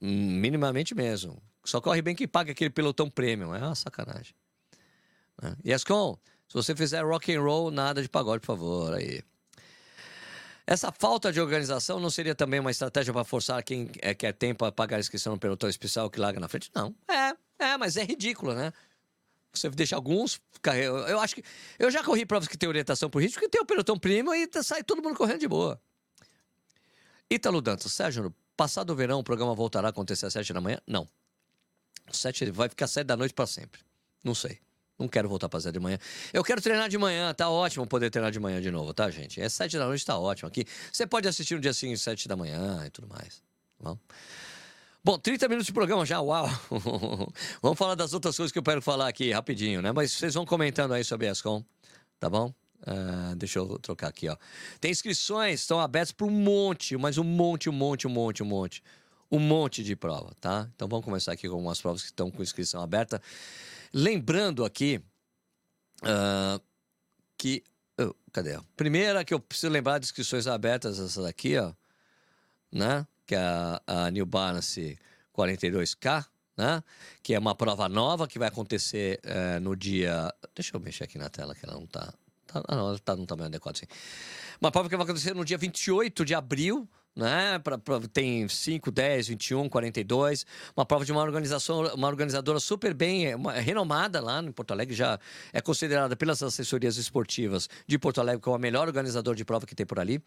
Hum, 0.00 0.40
Minimamente 0.40 0.94
mesmo. 0.94 1.42
Só 1.64 1.80
corre 1.80 2.00
bem 2.00 2.14
que 2.14 2.28
paga 2.28 2.52
aquele 2.52 2.70
pelotão 2.70 3.10
premium. 3.10 3.54
É 3.54 3.58
uma 3.58 3.74
sacanagem. 3.74 4.34
Né? 5.42 5.56
E 5.64 5.72
ESCOM, 5.72 6.18
se 6.48 6.54
você 6.54 6.74
fizer 6.74 7.02
rock 7.04 7.34
and 7.34 7.40
roll, 7.40 7.70
nada 7.70 8.02
de 8.02 8.08
pagode, 8.08 8.40
por 8.40 8.46
favor. 8.46 8.94
Aí. 8.94 9.22
Essa 10.66 10.90
falta 10.90 11.32
de 11.32 11.40
organização 11.40 12.00
não 12.00 12.10
seria 12.10 12.34
também 12.34 12.58
uma 12.58 12.70
estratégia 12.70 13.12
para 13.12 13.24
forçar 13.24 13.62
quem 13.62 13.90
é, 14.00 14.14
quer 14.14 14.32
tempo 14.32 14.64
a 14.64 14.72
pagar 14.72 14.96
a 14.96 15.00
inscrição 15.00 15.34
no 15.34 15.38
pelotão 15.38 15.68
especial 15.68 16.10
que 16.10 16.18
larga 16.18 16.40
na 16.40 16.48
frente? 16.48 16.70
Não. 16.74 16.94
É, 17.08 17.36
é, 17.66 17.76
mas 17.76 17.96
é 17.96 18.04
ridículo, 18.04 18.54
né? 18.54 18.72
Você 19.52 19.70
deixa 19.70 19.96
alguns. 19.96 20.40
Eu 21.08 21.20
acho 21.20 21.34
que. 21.34 21.42
Eu 21.78 21.90
já 21.90 22.02
corri 22.04 22.26
provas 22.26 22.48
que 22.48 22.58
tem 22.58 22.68
orientação 22.68 23.08
por 23.08 23.22
ritmo, 23.22 23.40
que 23.40 23.48
tem 23.48 23.60
o 23.60 23.64
pelotão 23.64 23.98
primo 23.98 24.34
e 24.34 24.46
tá- 24.46 24.62
sai 24.62 24.82
todo 24.82 25.02
mundo 25.02 25.16
correndo 25.16 25.40
de 25.40 25.48
boa. 25.48 25.80
Ítalo 27.30 27.62
Dantas, 27.62 27.92
Sérgio, 27.92 28.34
passado 28.56 28.90
o 28.90 28.96
verão, 28.96 29.20
o 29.20 29.24
programa 29.24 29.54
voltará 29.54 29.88
a 29.88 29.90
acontecer 29.90 30.26
às 30.26 30.32
7 30.32 30.52
da 30.52 30.60
manhã? 30.60 30.78
Não. 30.86 31.08
Sete, 32.12 32.50
vai 32.50 32.68
ficar 32.68 32.86
7 32.86 33.06
da 33.06 33.16
noite 33.16 33.34
para 33.34 33.46
sempre. 33.46 33.80
Não 34.22 34.34
sei. 34.34 34.60
Não 34.98 35.06
quero 35.08 35.28
voltar 35.28 35.48
para 35.48 35.60
7 35.60 35.74
de 35.74 35.80
manhã. 35.80 35.98
Eu 36.32 36.42
quero 36.42 36.60
treinar 36.60 36.88
de 36.88 36.96
manhã, 36.96 37.34
tá 37.34 37.50
ótimo 37.50 37.86
poder 37.86 38.10
treinar 38.10 38.30
de 38.30 38.40
manhã 38.40 38.60
de 38.60 38.70
novo, 38.70 38.94
tá, 38.94 39.10
gente? 39.10 39.40
É 39.40 39.48
7 39.48 39.78
da 39.78 39.86
noite, 39.86 40.04
tá 40.04 40.18
ótimo 40.18 40.48
aqui. 40.48 40.64
Você 40.90 41.06
pode 41.06 41.28
assistir 41.28 41.54
no 41.54 41.60
dia 41.60 41.72
seguinte, 41.74 42.00
7 42.00 42.26
da 42.26 42.36
manhã 42.36 42.82
e 42.86 42.90
tudo 42.90 43.06
mais. 43.08 43.42
Tá 43.78 43.90
bom? 43.90 43.98
Bom, 45.04 45.18
30 45.18 45.46
minutos 45.48 45.66
de 45.66 45.72
programa 45.72 46.04
já, 46.04 46.20
uau! 46.20 46.48
Vamos 47.62 47.78
falar 47.78 47.94
das 47.94 48.12
outras 48.12 48.36
coisas 48.36 48.50
que 48.50 48.58
eu 48.58 48.62
quero 48.62 48.82
falar 48.82 49.06
aqui 49.06 49.30
rapidinho, 49.30 49.80
né? 49.80 49.92
Mas 49.92 50.12
vocês 50.12 50.34
vão 50.34 50.44
comentando 50.44 50.94
aí 50.94 51.04
sobre 51.04 51.28
a 51.28 51.32
ESCOM, 51.32 51.64
tá 52.18 52.28
bom? 52.28 52.52
Ah, 52.84 53.34
deixa 53.36 53.58
eu 53.58 53.78
trocar 53.78 54.08
aqui, 54.08 54.28
ó. 54.28 54.36
Tem 54.80 54.90
inscrições, 54.90 55.60
estão 55.60 55.78
abertas 55.78 56.12
para 56.12 56.26
um 56.26 56.30
monte, 56.30 56.96
mas 56.96 57.18
um 57.18 57.24
monte, 57.24 57.68
um 57.68 57.72
monte, 57.72 58.06
um 58.06 58.10
monte, 58.10 58.42
um 58.42 58.46
monte. 58.46 58.82
Um 59.30 59.38
monte 59.38 59.82
de 59.82 59.96
prova, 59.96 60.32
tá? 60.40 60.68
Então 60.74 60.88
vamos 60.88 61.04
começar 61.04 61.32
aqui 61.32 61.48
com 61.48 61.58
umas 61.58 61.80
provas 61.80 62.02
que 62.02 62.08
estão 62.08 62.30
com 62.30 62.42
inscrição 62.42 62.82
aberta. 62.82 63.20
Lembrando 63.92 64.64
aqui 64.64 65.00
ah, 66.02 66.60
que. 67.38 67.62
oh, 68.00 68.14
cadê? 68.32 68.58
Primeira 68.76 69.24
que 69.24 69.34
eu 69.34 69.40
preciso 69.40 69.72
lembrar 69.72 69.98
de 69.98 70.06
inscrições 70.06 70.46
abertas, 70.46 70.98
essa 70.98 71.22
daqui, 71.22 71.56
ó 71.58 71.72
né? 72.76 73.06
Que 73.26 73.34
é 73.34 73.38
a, 73.38 73.80
a 73.86 74.10
New 74.10 74.26
Balance 74.26 74.98
42K, 75.36 76.26
né? 76.56 76.82
Que 77.22 77.34
é 77.34 77.38
uma 77.38 77.54
prova 77.54 77.88
nova 77.88 78.28
que 78.28 78.38
vai 78.38 78.48
acontecer 78.48 79.20
eh, 79.22 79.58
no 79.60 79.74
dia. 79.74 80.32
Deixa 80.54 80.76
eu 80.76 80.80
mexer 80.80 81.04
aqui 81.04 81.18
na 81.18 81.28
tela 81.28 81.54
que 81.54 81.64
ela 81.64 81.74
não 81.74 81.86
tá. 81.86 82.12
tá 82.46 82.62
ah, 82.68 82.76
não, 82.76 82.88
ela 82.88 82.98
tá 82.98 83.16
num 83.16 83.26
tamanho 83.26 83.48
adequado, 83.48 83.76
sim. 83.76 83.86
Uma 84.60 84.70
prova 84.70 84.88
que 84.88 84.96
vai 84.96 85.04
acontecer 85.04 85.34
no 85.34 85.44
dia 85.44 85.58
28 85.58 86.24
de 86.24 86.34
abril. 86.34 86.88
Né? 87.16 87.58
Pra, 87.60 87.78
pra- 87.78 87.98
tem 88.12 88.46
5, 88.46 88.90
10, 88.90 89.28
21, 89.28 89.70
42. 89.70 90.44
Uma 90.76 90.84
prova 90.84 91.02
de 91.02 91.10
uma 91.12 91.22
organização, 91.22 91.80
uma 91.94 92.08
organizadora 92.08 92.60
super 92.60 92.92
bem 92.92 93.34
uma- 93.34 93.54
renomada 93.54 94.20
lá 94.20 94.42
em 94.42 94.52
Porto 94.52 94.72
Alegre, 94.72 94.94
já 94.94 95.18
é 95.50 95.62
considerada 95.62 96.14
pelas 96.14 96.42
assessorias 96.42 96.98
esportivas 96.98 97.70
de 97.86 97.98
Porto 97.98 98.20
Alegre 98.20 98.42
como 98.42 98.54
a 98.54 98.58
melhor 98.58 98.86
organizador 98.86 99.34
de 99.34 99.46
prova 99.46 99.64
que 99.66 99.74
tem 99.74 99.86
por 99.86 99.98
ali. 99.98 100.20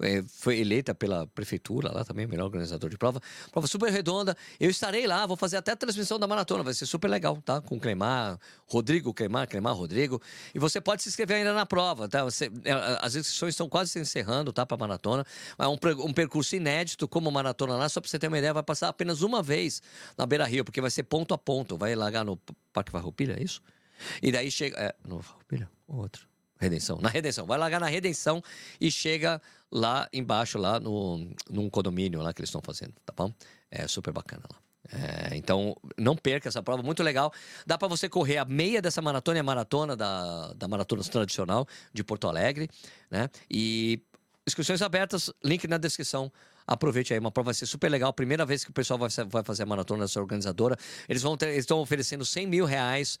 É, 0.00 0.22
foi 0.28 0.58
eleita 0.58 0.94
pela 0.94 1.26
prefeitura 1.28 1.90
lá 1.90 2.04
também, 2.04 2.26
melhor 2.26 2.44
organizador 2.44 2.90
de 2.90 2.98
prova. 2.98 3.20
Prova 3.50 3.66
super 3.66 3.90
redonda. 3.90 4.36
Eu 4.60 4.68
estarei 4.68 5.06
lá, 5.06 5.24
vou 5.26 5.36
fazer 5.36 5.56
até 5.56 5.72
a 5.72 5.76
transmissão 5.76 6.18
da 6.18 6.26
maratona, 6.26 6.62
vai 6.62 6.74
ser 6.74 6.84
super 6.84 7.08
legal, 7.08 7.40
tá? 7.42 7.60
Com 7.62 7.80
Clemar, 7.80 8.38
Rodrigo 8.66 9.14
Clemar, 9.14 9.48
Clemar 9.48 9.74
Rodrigo. 9.74 10.20
E 10.54 10.58
você 10.58 10.80
pode 10.80 11.02
se 11.02 11.08
inscrever 11.08 11.38
ainda 11.38 11.54
na 11.54 11.64
prova, 11.64 12.08
tá? 12.08 12.24
Você, 12.24 12.50
é, 12.64 12.72
as 13.00 13.14
inscrições 13.14 13.54
estão 13.54 13.68
quase 13.68 13.92
se 13.92 13.98
encerrando, 13.98 14.52
tá? 14.52 14.66
Para 14.66 14.76
maratona. 14.76 15.24
É 15.58 15.66
um, 15.66 15.78
um 16.04 16.12
percurso 16.12 16.54
inédito, 16.54 17.08
como 17.08 17.30
maratona 17.30 17.74
lá, 17.76 17.88
só 17.88 18.00
para 18.00 18.10
você 18.10 18.18
ter 18.18 18.28
uma 18.28 18.38
ideia, 18.38 18.52
vai 18.52 18.62
passar 18.62 18.88
apenas 18.88 19.22
uma 19.22 19.42
vez 19.42 19.82
na 20.16 20.26
Beira 20.26 20.44
Rio, 20.44 20.64
porque 20.64 20.80
vai 20.80 20.90
ser 20.90 21.04
ponto 21.04 21.32
a 21.32 21.38
ponto. 21.38 21.76
Vai 21.78 21.94
largar 21.94 22.24
no 22.24 22.36
Parque 22.72 22.92
Farroupilha, 22.92 23.36
é 23.38 23.42
isso? 23.42 23.62
E 24.22 24.30
daí 24.30 24.50
chega. 24.50 24.76
É, 24.78 24.94
no 25.06 25.22
Farroupilha? 25.22 25.70
Outro. 25.88 26.35
Redenção. 26.58 26.98
Na 27.00 27.08
Redenção. 27.08 27.46
Vai 27.46 27.58
largar 27.58 27.80
na 27.80 27.86
Redenção 27.86 28.42
e 28.80 28.90
chega 28.90 29.40
lá 29.70 30.08
embaixo, 30.12 30.58
lá 30.58 30.80
no, 30.80 31.30
num 31.50 31.68
condomínio 31.68 32.22
lá 32.22 32.32
que 32.32 32.40
eles 32.40 32.48
estão 32.48 32.62
fazendo, 32.64 32.94
tá 33.04 33.12
bom? 33.16 33.32
É 33.70 33.86
super 33.86 34.12
bacana 34.12 34.42
lá. 34.50 34.58
É, 34.92 35.36
então, 35.36 35.76
não 35.98 36.16
perca 36.16 36.48
essa 36.48 36.62
prova, 36.62 36.82
muito 36.82 37.02
legal. 37.02 37.32
Dá 37.66 37.76
para 37.76 37.88
você 37.88 38.08
correr 38.08 38.38
a 38.38 38.44
meia 38.44 38.80
dessa 38.80 39.02
maratona 39.02 39.38
e 39.38 39.40
a 39.40 39.44
maratona 39.44 39.96
da, 39.96 40.52
da 40.52 40.68
maratona 40.68 41.02
tradicional 41.02 41.66
de 41.92 42.04
Porto 42.04 42.28
Alegre, 42.28 42.70
né? 43.10 43.28
E 43.50 44.00
inscrições 44.46 44.80
abertas, 44.82 45.30
link 45.42 45.66
na 45.66 45.78
descrição. 45.78 46.32
Aproveite 46.66 47.12
aí, 47.12 47.20
uma 47.20 47.30
prova 47.30 47.46
vai 47.46 47.54
ser 47.54 47.66
super 47.66 47.88
legal. 47.90 48.12
Primeira 48.12 48.44
vez 48.44 48.64
que 48.64 48.70
o 48.70 48.72
pessoal 48.72 48.98
vai, 48.98 49.08
vai 49.28 49.44
fazer 49.44 49.62
a 49.62 49.66
maratona 49.66 50.04
dessa 50.04 50.20
organizadora. 50.20 50.76
Eles 51.08 51.22
vão 51.22 51.36
ter- 51.36 51.48
eles 51.48 51.60
estão 51.60 51.78
oferecendo 51.78 52.24
100 52.24 52.46
mil 52.46 52.64
reais 52.64 53.18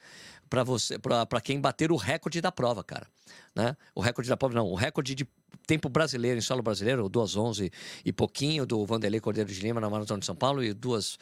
para 0.50 0.64
você, 0.64 0.98
para 0.98 1.40
quem 1.40 1.60
bater 1.60 1.92
o 1.92 1.96
recorde 1.96 2.40
da 2.40 2.50
prova, 2.50 2.82
cara. 2.82 3.06
Né? 3.54 3.76
O 3.94 4.00
recorde 4.00 4.28
da 4.28 4.36
prova, 4.36 4.54
não, 4.54 4.66
o 4.66 4.74
recorde 4.74 5.14
de 5.14 5.26
tempo 5.66 5.88
brasileiro 5.88 6.38
em 6.38 6.42
solo 6.42 6.62
brasileiro, 6.62 7.08
2:11 7.08 7.72
e 8.04 8.12
pouquinho 8.12 8.66
do 8.66 8.84
Vanderlei 8.84 9.20
Cordeiro 9.20 9.50
de 9.50 9.60
Lima 9.60 9.80
na 9.80 9.90
maratona 9.90 10.20
de 10.20 10.26
São 10.26 10.36
Paulo 10.36 10.62
e 10.62 10.72
2 10.72 11.18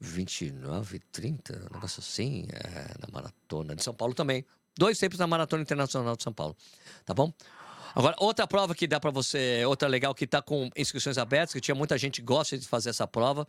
29, 0.00 0.98
30, 1.12 1.68
um 1.70 1.74
negócio 1.74 2.00
assim, 2.00 2.46
é, 2.52 2.94
na 2.98 3.08
maratona 3.12 3.76
de 3.76 3.84
São 3.84 3.94
Paulo 3.94 4.14
também. 4.14 4.44
Dois 4.76 4.98
tempos 4.98 5.18
na 5.18 5.26
maratona 5.26 5.62
internacional 5.62 6.16
de 6.16 6.24
São 6.24 6.32
Paulo, 6.32 6.56
tá 7.04 7.14
bom? 7.14 7.32
Agora, 7.94 8.14
outra 8.18 8.46
prova 8.46 8.74
que 8.74 8.86
dá 8.86 8.98
para 8.98 9.10
você, 9.10 9.64
outra 9.64 9.88
legal 9.88 10.14
que 10.14 10.26
tá 10.26 10.40
com 10.40 10.70
inscrições 10.76 11.18
abertas, 11.18 11.52
que 11.52 11.60
tinha 11.60 11.74
muita 11.74 11.96
gente 11.98 12.20
que 12.20 12.26
gosta 12.26 12.56
de 12.56 12.66
fazer 12.66 12.90
essa 12.90 13.06
prova, 13.06 13.46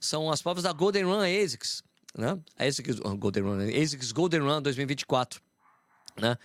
são 0.00 0.30
as 0.30 0.40
provas 0.40 0.62
da 0.62 0.72
Golden 0.72 1.04
Run 1.04 1.20
ASICS, 1.20 1.82
né? 2.16 2.38
ASICS, 2.58 3.00
oh, 3.04 3.16
Golden 3.16 3.42
Run, 3.42 3.58
ASICS 3.82 4.12
Golden 4.12 4.40
Run 4.40 4.62
2024, 4.62 5.40
né? 6.16 6.36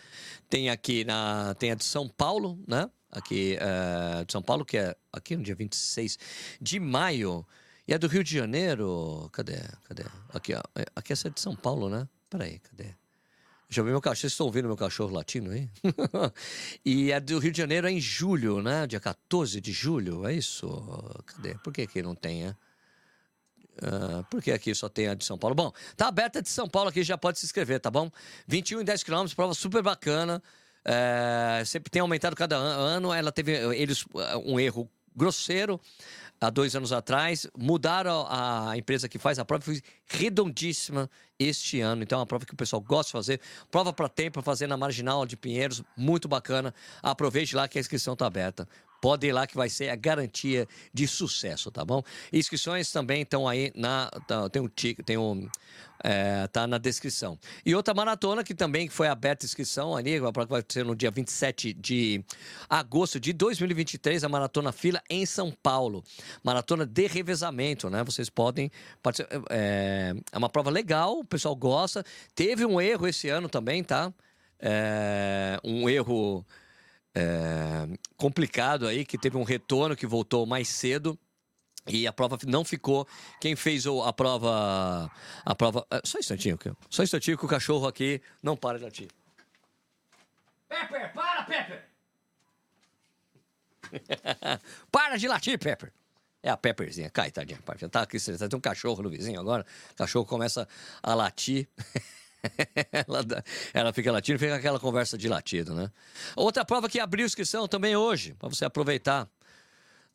Tem 0.49 0.69
aqui 0.69 1.03
na, 1.03 1.53
tem 1.55 1.71
a 1.71 1.75
de 1.75 1.85
São 1.85 2.07
Paulo, 2.07 2.59
né? 2.67 2.89
Aqui 3.11 3.57
eh, 3.59 4.25
de 4.25 4.31
São 4.31 4.41
Paulo, 4.41 4.65
que 4.65 4.77
é 4.77 4.93
aqui 5.11 5.37
no 5.37 5.43
dia 5.43 5.55
26 5.55 6.19
de 6.59 6.79
maio. 6.81 7.45
E 7.87 7.93
a 7.93 7.97
do 7.97 8.07
Rio 8.07 8.23
de 8.23 8.35
Janeiro, 8.35 9.29
cadê? 9.31 9.59
Cadê? 9.87 10.03
Aqui, 10.33 10.53
ó. 10.53 10.61
É, 10.75 10.85
Aqui 10.95 11.13
essa 11.13 11.27
é 11.29 11.31
de 11.31 11.39
São 11.39 11.55
Paulo, 11.55 11.87
né? 11.87 12.09
Peraí, 12.29 12.59
cadê? 12.59 12.93
Ver 13.69 13.83
meu 13.83 13.99
cachorro. 14.01 14.15
Vocês 14.21 14.33
estão 14.33 14.45
ouvindo 14.45 14.67
meu 14.67 14.77
cachorro 14.77 15.13
latindo 15.13 15.51
aí? 15.51 15.69
e 16.85 17.11
a 17.11 17.19
do 17.19 17.39
Rio 17.39 17.51
de 17.51 17.57
Janeiro 17.57 17.87
é 17.87 17.91
em 17.91 17.99
julho, 17.99 18.61
né? 18.61 18.85
Dia 18.87 18.99
14 18.99 19.59
de 19.59 19.71
julho, 19.71 20.27
é 20.27 20.33
isso? 20.33 20.67
Cadê? 21.25 21.55
Por 21.55 21.73
que 21.73 21.85
que 21.87 22.01
não 22.01 22.15
tem, 22.15 22.45
é? 22.47 22.55
Ah, 23.81 24.23
por 24.29 24.41
que 24.41 24.51
aqui 24.51 24.73
só 24.73 24.87
tem 24.87 25.07
a 25.07 25.13
de 25.13 25.25
São 25.25 25.37
Paulo? 25.37 25.55
Bom, 25.55 25.71
tá 25.97 26.07
aberta 26.07 26.41
de 26.41 26.49
São 26.49 26.69
Paulo 26.69 26.89
aqui, 26.89 27.03
já 27.03 27.17
pode 27.17 27.39
se 27.39 27.45
inscrever, 27.45 27.79
tá 27.79 27.91
bom? 27.91 28.09
21 28.47 28.81
e 28.81 28.83
10 28.83 29.03
quilômetros, 29.03 29.33
prova 29.33 29.53
super 29.53 29.81
bacana. 29.81 30.41
É, 30.85 31.63
sempre 31.65 31.89
tem 31.89 31.99
aumentado 32.01 32.35
cada 32.35 32.55
an- 32.57 32.77
ano. 32.95 33.11
Ela 33.13 33.31
teve 33.31 33.51
eles 33.75 34.05
um 34.45 34.59
erro 34.59 34.89
grosseiro 35.15 35.81
há 36.39 36.49
dois 36.49 36.75
anos 36.75 36.91
atrás. 36.91 37.47
Mudaram 37.57 38.25
a 38.29 38.77
empresa 38.77 39.07
que 39.07 39.17
faz 39.17 39.39
a 39.39 39.45
prova, 39.45 39.63
foi 39.63 39.81
redondíssima 40.07 41.09
este 41.37 41.81
ano. 41.81 42.03
Então 42.03 42.17
é 42.17 42.19
uma 42.19 42.25
prova 42.25 42.45
que 42.45 42.53
o 42.53 42.57
pessoal 42.57 42.81
gosta 42.81 43.09
de 43.09 43.11
fazer. 43.11 43.41
Prova 43.69 43.91
para 43.91 44.07
tempo, 44.07 44.41
fazer 44.41 44.67
na 44.67 44.77
Marginal 44.77 45.25
de 45.25 45.35
Pinheiros, 45.35 45.83
muito 45.95 46.27
bacana. 46.27 46.73
Aproveite 47.01 47.55
lá 47.55 47.67
que 47.67 47.77
a 47.77 47.81
inscrição 47.81 48.13
está 48.13 48.25
aberta. 48.25 48.67
Pode 49.01 49.27
ir 49.27 49.31
lá 49.31 49.45
que 49.45 49.55
vai 49.55 49.69
ser 49.69 49.89
a 49.89 49.95
garantia 49.95 50.67
de 50.93 51.07
sucesso, 51.07 51.71
tá 51.71 51.83
bom? 51.85 52.01
Inscrições 52.31 52.91
também 52.91 53.21
estão 53.21 53.47
aí 53.47 53.71
na. 53.75 54.09
tá- 54.27 54.49
tem 54.49 54.61
um 54.61 54.67
tic, 54.67 55.03
tem 55.03 55.17
um. 55.17 55.47
É, 56.03 56.45
tá 56.47 56.67
na 56.67 56.77
descrição. 56.77 57.39
E 57.65 57.73
outra 57.73 57.93
maratona 57.93 58.43
que 58.43 58.53
também 58.53 58.89
foi 58.89 59.07
aberta 59.07 59.45
a 59.45 59.47
inscrição 59.47 59.95
ali, 59.95 60.19
vai 60.19 60.63
ser 60.67 60.85
no 60.85 60.95
dia 60.95 61.09
27 61.09 61.73
de 61.73 62.23
agosto 62.69 63.19
de 63.19 63.33
2023, 63.33 64.23
a 64.23 64.29
Maratona 64.29 64.71
Fila 64.71 65.01
em 65.09 65.25
São 65.25 65.51
Paulo. 65.51 66.03
Maratona 66.43 66.85
de 66.85 67.07
revezamento, 67.07 67.89
né? 67.89 68.03
Vocês 68.03 68.29
podem 68.29 68.69
participar. 69.01 69.41
É, 69.49 70.13
é 70.31 70.37
uma 70.37 70.49
prova 70.49 70.69
legal, 70.69 71.19
o 71.19 71.25
pessoal 71.25 71.55
gosta. 71.55 72.03
Teve 72.35 72.65
um 72.65 72.79
erro 72.79 73.07
esse 73.07 73.29
ano 73.29 73.49
também, 73.49 73.83
tá? 73.83 74.13
É, 74.59 75.59
um 75.63 75.89
erro 75.89 76.45
é, 77.15 77.87
complicado 78.17 78.87
aí, 78.87 79.05
que 79.05 79.17
teve 79.17 79.37
um 79.37 79.43
retorno 79.43 79.95
que 79.95 80.05
voltou 80.05 80.45
mais 80.45 80.67
cedo. 80.67 81.17
E 81.87 82.07
a 82.07 82.11
prova 82.13 82.37
não 82.45 82.65
ficou. 82.65 83.07
Quem 83.39 83.55
fez 83.55 83.85
a 83.85 84.11
prova. 84.11 85.09
A 85.45 85.55
prova. 85.55 85.85
é, 85.91 86.01
Só 86.03 86.17
um 86.17 86.19
instantinho, 86.19 86.59
só 86.89 87.01
um 87.01 87.05
instantinho 87.05 87.37
que 87.37 87.45
o 87.45 87.47
cachorro 87.47 87.87
aqui 87.87 88.21
não 88.41 88.57
para 88.57 88.79
de 88.79 88.83
latir. 88.85 89.07
Pepper, 90.67 91.13
para, 91.13 91.43
Pepper! 91.43 91.85
para 94.91 95.17
de 95.17 95.27
latir, 95.27 95.59
Pepper! 95.59 95.93
É 96.41 96.49
a 96.49 96.57
Pepperzinha, 96.57 97.09
cai, 97.09 97.31
tadinha. 97.31 97.59
tá 97.89 98.01
aqui, 98.01 98.19
você 98.19 98.37
tem 98.37 98.57
um 98.57 98.61
cachorro 98.61 99.01
no 99.01 99.09
vizinho 99.09 99.39
agora. 99.39 99.65
O 99.91 99.95
cachorro 99.95 100.25
começa 100.25 100.67
a 101.01 101.13
latir. 101.15 101.67
ela, 103.07 103.23
dá- 103.23 103.43
ela 103.73 103.93
fica 103.93 104.11
latindo, 104.11 104.39
fica 104.39 104.55
aquela 104.55 104.79
conversa 104.79 105.17
de 105.17 105.27
latido, 105.27 105.73
né? 105.73 105.91
Outra 106.35 106.65
prova 106.65 106.89
que 106.89 106.99
abriu 106.99 107.25
inscrição 107.25 107.67
também 107.67 107.95
hoje, 107.95 108.33
para 108.35 108.49
você 108.49 108.65
aproveitar, 108.65 109.29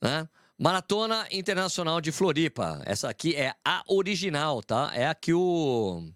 né? 0.01 0.29
Maratona 0.59 1.27
Internacional 1.33 2.01
de 2.03 2.13
Floripa. 2.13 2.83
Essa 2.85 3.09
aqui 3.09 3.35
é 3.35 3.55
a 3.65 3.83
original, 3.89 4.63
tá? 4.63 4.91
É 4.95 5.07
a 5.09 5.15
que 5.15 5.33
o. 5.33 6.07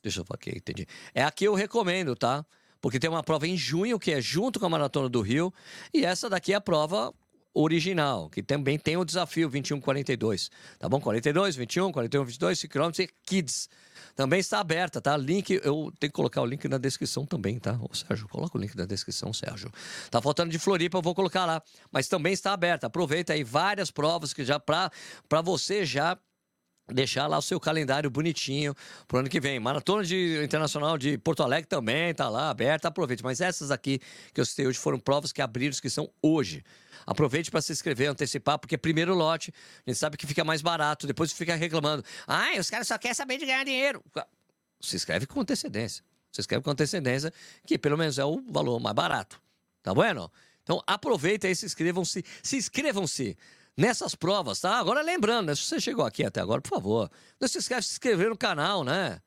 Deixa 0.00 0.20
eu 0.20 0.24
falar 0.24 0.36
aqui, 0.36 0.50
entendi. 0.50 0.86
É 1.12 1.24
a 1.24 1.30
que 1.32 1.44
eu 1.44 1.54
recomendo, 1.54 2.14
tá? 2.14 2.46
Porque 2.80 3.00
tem 3.00 3.10
uma 3.10 3.22
prova 3.24 3.46
em 3.46 3.56
junho, 3.56 3.98
que 3.98 4.12
é 4.12 4.20
junto 4.20 4.60
com 4.60 4.66
a 4.66 4.68
Maratona 4.68 5.08
do 5.08 5.20
Rio, 5.20 5.52
e 5.92 6.04
essa 6.04 6.30
daqui 6.30 6.52
é 6.52 6.56
a 6.56 6.60
prova 6.60 7.12
original, 7.54 8.30
que 8.30 8.42
também 8.42 8.78
tem 8.78 8.96
o 8.96 9.04
desafio 9.04 9.50
21-42. 9.50 10.48
Tá 10.78 10.88
bom? 10.88 11.00
42, 11.00 11.56
21, 11.56 11.92
41, 11.92 12.24
22, 12.24 12.58
5 12.58 12.72
km 12.72 12.90
e 13.00 13.08
Kids. 13.24 13.68
Também 14.14 14.40
está 14.40 14.60
aberta, 14.60 15.00
tá? 15.00 15.16
Link, 15.16 15.50
eu 15.64 15.92
tenho 15.98 16.10
que 16.10 16.16
colocar 16.16 16.42
o 16.42 16.46
link 16.46 16.68
na 16.68 16.78
descrição 16.78 17.24
também, 17.24 17.58
tá? 17.58 17.78
Ô, 17.80 17.94
Sérgio, 17.94 18.28
coloca 18.28 18.56
o 18.56 18.60
link 18.60 18.76
na 18.76 18.84
descrição, 18.84 19.32
Sérgio. 19.32 19.70
Tá 20.10 20.20
faltando 20.20 20.50
de 20.50 20.58
Floripa, 20.58 20.98
eu 20.98 21.02
vou 21.02 21.14
colocar 21.14 21.46
lá. 21.46 21.62
Mas 21.90 22.08
também 22.08 22.32
está 22.32 22.52
aberta. 22.52 22.86
Aproveita 22.86 23.32
aí 23.32 23.42
várias 23.42 23.90
provas 23.90 24.32
que 24.32 24.44
já 24.44 24.60
para 24.60 24.90
você 25.42 25.84
já 25.84 26.18
deixar 26.92 27.26
lá 27.26 27.38
o 27.38 27.42
seu 27.42 27.58
calendário 27.58 28.10
bonitinho 28.10 28.74
pro 29.06 29.18
ano 29.18 29.28
que 29.28 29.40
vem. 29.40 29.58
Maratona 29.58 30.04
de, 30.04 30.42
Internacional 30.42 30.96
de 30.98 31.18
Porto 31.18 31.42
Alegre 31.42 31.66
também 31.66 32.14
tá 32.14 32.28
lá 32.28 32.50
aberta, 32.50 32.88
aproveite. 32.88 33.22
Mas 33.22 33.40
essas 33.40 33.70
aqui 33.70 34.00
que 34.32 34.40
eu 34.40 34.44
citei 34.44 34.66
hoje 34.66 34.78
foram 34.78 34.98
provas 34.98 35.32
que 35.32 35.42
abriram 35.42 35.70
inscrição 35.70 36.10
hoje. 36.20 36.64
Aproveite 37.06 37.50
para 37.50 37.60
se 37.60 37.72
inscrever, 37.72 38.10
antecipar, 38.10 38.58
porque 38.58 38.74
é 38.74 38.78
primeiro 38.78 39.14
lote, 39.14 39.52
a 39.86 39.90
gente 39.90 39.98
sabe 39.98 40.16
que 40.16 40.26
fica 40.26 40.44
mais 40.44 40.62
barato, 40.62 41.06
depois 41.06 41.32
fica 41.32 41.54
reclamando. 41.54 42.04
Ai, 42.26 42.58
os 42.58 42.70
caras 42.70 42.86
só 42.86 42.96
querem 42.98 43.14
saber 43.14 43.38
de 43.38 43.46
ganhar 43.46 43.64
dinheiro. 43.64 44.02
Se 44.80 44.96
inscreve 44.96 45.26
com 45.26 45.40
antecedência. 45.40 46.04
Se 46.30 46.40
inscreve 46.40 46.62
com 46.62 46.70
antecedência, 46.70 47.32
que 47.66 47.76
pelo 47.76 47.98
menos 47.98 48.18
é 48.18 48.24
o 48.24 48.40
valor 48.50 48.80
mais 48.80 48.94
barato. 48.94 49.40
Tá 49.82 49.92
bueno? 49.92 50.30
Então 50.62 50.82
aproveita 50.86 51.46
aí, 51.46 51.54
se 51.54 51.66
inscrevam-se. 51.66 52.24
Se 52.42 52.56
inscrevam-se 52.56 53.36
nessas 53.76 54.14
provas, 54.14 54.60
tá? 54.60 54.78
Agora 54.78 55.02
lembrando, 55.02 55.46
né? 55.46 55.54
Se 55.54 55.62
você 55.62 55.80
chegou 55.80 56.04
aqui 56.04 56.24
até 56.24 56.40
agora, 56.40 56.60
por 56.60 56.70
favor, 56.70 57.10
não 57.40 57.48
se 57.48 57.58
esquece 57.58 57.82
de 57.82 57.86
se 57.86 57.94
inscrever 57.94 58.28
no 58.28 58.36
canal, 58.36 58.84
né? 58.84 59.20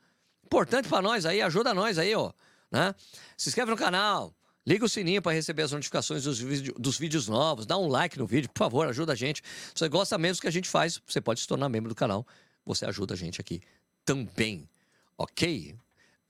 Importante 0.45 0.87
para 0.87 1.01
nós 1.01 1.25
aí, 1.25 1.41
ajuda 1.41 1.73
nós 1.73 1.97
aí, 1.97 2.13
ó. 2.13 2.31
Né? 2.71 2.93
Se 3.37 3.49
inscreve 3.49 3.71
no 3.71 3.77
canal, 3.77 4.33
liga 4.65 4.85
o 4.85 4.89
sininho 4.89 5.21
para 5.21 5.31
receber 5.31 5.63
as 5.63 5.71
notificações 5.71 6.23
dos, 6.23 6.39
dos 6.39 6.97
vídeos 6.97 7.27
novos, 7.27 7.65
dá 7.65 7.77
um 7.77 7.87
like 7.87 8.17
no 8.17 8.27
vídeo, 8.27 8.49
por 8.49 8.59
favor, 8.59 8.87
ajuda 8.87 9.13
a 9.13 9.15
gente. 9.15 9.41
Se 9.73 9.79
você 9.79 9.89
gosta 9.89 10.17
mesmo 10.17 10.37
do 10.37 10.41
que 10.41 10.47
a 10.47 10.51
gente 10.51 10.69
faz, 10.69 11.01
você 11.05 11.19
pode 11.19 11.39
se 11.39 11.47
tornar 11.47 11.69
membro 11.69 11.89
do 11.89 11.95
canal. 11.95 12.25
Você 12.65 12.85
ajuda 12.85 13.13
a 13.13 13.17
gente 13.17 13.39
aqui 13.41 13.61
também, 14.03 14.69
ok? 15.17 15.75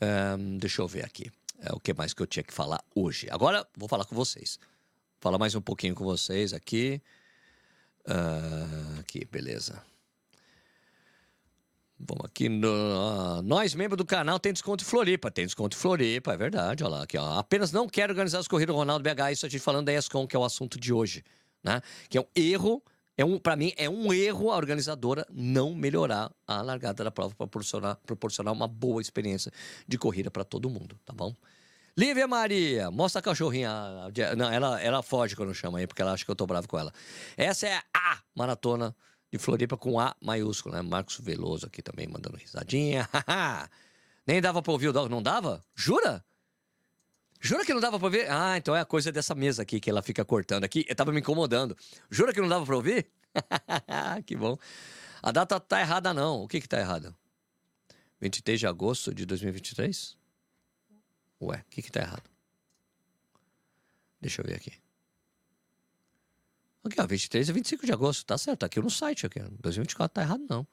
Ahn, 0.01 0.57
deixa 0.57 0.81
eu 0.81 0.87
ver 0.87 1.05
aqui. 1.05 1.31
É, 1.59 1.73
o 1.73 1.79
que 1.79 1.93
mais 1.93 2.13
que 2.13 2.21
eu 2.21 2.27
tinha 2.27 2.43
que 2.43 2.53
falar 2.53 2.83
hoje? 2.93 3.27
Agora 3.31 3.65
vou 3.75 3.87
falar 3.87 4.05
com 4.05 4.15
vocês. 4.15 4.59
Falar 5.19 5.37
mais 5.37 5.55
um 5.55 5.61
pouquinho 5.61 5.95
com 5.95 6.03
vocês 6.03 6.53
aqui. 6.53 7.01
Ah, 8.07 8.99
aqui, 8.99 9.25
beleza. 9.25 9.81
Vamos 11.97 12.25
aqui. 12.25 12.49
No, 12.49 12.67
ah, 12.67 13.41
nós, 13.43 13.73
membros 13.73 13.97
do 13.97 14.05
canal, 14.05 14.39
tem 14.39 14.53
desconto 14.53 14.83
em 14.83 14.87
Floripa. 14.87 15.31
Tem 15.31 15.45
desconto 15.45 15.75
em 15.75 15.79
Floripa, 15.79 16.33
é 16.33 16.37
verdade. 16.37 16.83
Olha 16.83 16.97
lá, 16.97 17.03
aqui, 17.03 17.17
ó. 17.17 17.39
Apenas 17.39 17.71
não 17.71 17.87
quero 17.87 18.11
organizar 18.11 18.39
as 18.39 18.47
corridas 18.47 18.73
do 18.73 18.77
Ronaldo 18.77 19.03
BH. 19.03 19.31
Isso 19.31 19.45
a 19.45 19.49
gente 19.49 19.61
falando 19.61 19.85
da 19.85 19.93
ESCOM, 19.93 20.27
que 20.27 20.35
é 20.35 20.39
o 20.39 20.43
assunto 20.43 20.79
de 20.79 20.93
hoje. 20.93 21.23
Né? 21.63 21.81
Que 22.09 22.17
é 22.17 22.21
um 22.21 22.27
erro. 22.35 22.83
É 23.17 23.23
um, 23.23 23.39
para 23.39 23.55
mim, 23.55 23.71
é 23.77 23.89
um 23.89 24.11
erro 24.11 24.51
a 24.51 24.57
organizadora 24.57 25.25
não 25.31 25.73
melhorar 25.73 26.29
a 26.45 26.61
largada 26.61 27.01
da 27.01 27.09
prova 27.09 27.29
para 27.33 27.47
proporcionar, 27.47 27.95
proporcionar 28.05 28.53
uma 28.53 28.67
boa 28.67 29.01
experiência 29.01 29.53
de 29.87 29.97
corrida 29.97 30.29
para 30.29 30.43
todo 30.43 30.69
mundo, 30.69 30.99
tá 31.05 31.13
bom? 31.13 31.33
Lívia 31.97 32.27
Maria, 32.27 32.91
mostra 32.91 33.19
a 33.19 33.23
cachorrinha. 33.23 33.71
Não, 34.37 34.51
ela, 34.51 34.81
ela 34.81 35.01
foge 35.01 35.33
quando 35.33 35.53
chama 35.53 35.79
aí, 35.79 35.87
porque 35.87 36.01
ela 36.01 36.11
acha 36.11 36.25
que 36.25 36.31
eu 36.31 36.35
tô 36.35 36.45
bravo 36.45 36.67
com 36.67 36.77
ela. 36.77 36.91
Essa 37.37 37.67
é 37.67 37.81
a 37.93 38.19
maratona 38.35 38.93
de 39.31 39.37
Floripa 39.37 39.77
com 39.77 39.97
A 39.97 40.13
maiúsculo, 40.21 40.75
né? 40.75 40.81
Marcos 40.81 41.19
Veloso 41.19 41.67
aqui 41.67 41.81
também 41.81 42.05
mandando 42.05 42.37
risadinha. 42.37 43.07
Nem 44.27 44.41
dava 44.41 44.61
pra 44.61 44.73
ouvir 44.73 44.89
o 44.89 44.93
dog, 44.93 45.09
não 45.09 45.21
dava? 45.21 45.63
Jura? 45.73 46.23
Jura 47.39 47.63
que 47.63 47.73
não 47.73 47.79
dava 47.79 47.97
pra 47.97 48.07
ouvir? 48.07 48.29
Ah, 48.29 48.57
então 48.57 48.75
é 48.75 48.81
a 48.81 48.85
coisa 48.85 49.09
dessa 49.11 49.33
mesa 49.33 49.61
aqui 49.61 49.79
que 49.79 49.89
ela 49.89 50.01
fica 50.01 50.25
cortando 50.25 50.65
aqui. 50.65 50.85
Eu 50.89 50.95
tava 50.95 51.13
me 51.13 51.19
incomodando. 51.19 51.77
Jura 52.09 52.33
que 52.33 52.41
não 52.41 52.49
dava 52.49 52.65
pra 52.65 52.75
ouvir? 52.75 53.07
que 54.25 54.35
bom. 54.35 54.57
A 55.23 55.31
data 55.31 55.59
tá 55.61 55.79
errada, 55.79 56.13
não. 56.13 56.43
O 56.43 56.47
que 56.47 56.59
que 56.59 56.67
tá 56.67 56.79
errado? 56.79 57.15
23 58.19 58.59
de 58.59 58.67
agosto 58.67 59.13
de 59.13 59.25
2023? 59.25 60.17
Ué, 61.41 61.57
o 61.57 61.69
que 61.69 61.81
que 61.81 61.91
tá 61.91 62.01
errado? 62.01 62.23
Deixa 64.21 64.41
eu 64.41 64.45
ver 64.45 64.55
aqui. 64.55 64.73
Aqui, 66.83 67.01
ó, 67.01 67.07
23 67.07 67.49
e 67.49 67.53
25 67.53 67.85
de 67.85 67.91
agosto, 67.91 68.25
tá 68.25 68.37
certo. 68.37 68.59
Tá 68.59 68.65
aqui 68.67 68.79
no 68.79 68.89
site, 68.89 69.25
aqui. 69.25 69.39
ó. 69.39 69.47
2024 69.59 70.13
tá 70.13 70.21
errado, 70.21 70.45
não. 70.49 70.67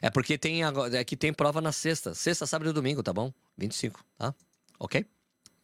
É 0.00 0.10
porque 0.10 0.36
tem 0.38 0.62
agora, 0.62 0.96
é 0.98 1.04
que 1.04 1.16
tem 1.16 1.32
prova 1.32 1.60
na 1.60 1.72
sexta. 1.72 2.14
Sexta, 2.14 2.46
sábado 2.46 2.70
e 2.70 2.72
domingo, 2.72 3.02
tá 3.02 3.12
bom? 3.12 3.32
25, 3.56 4.04
tá? 4.16 4.34
Ok? 4.78 5.04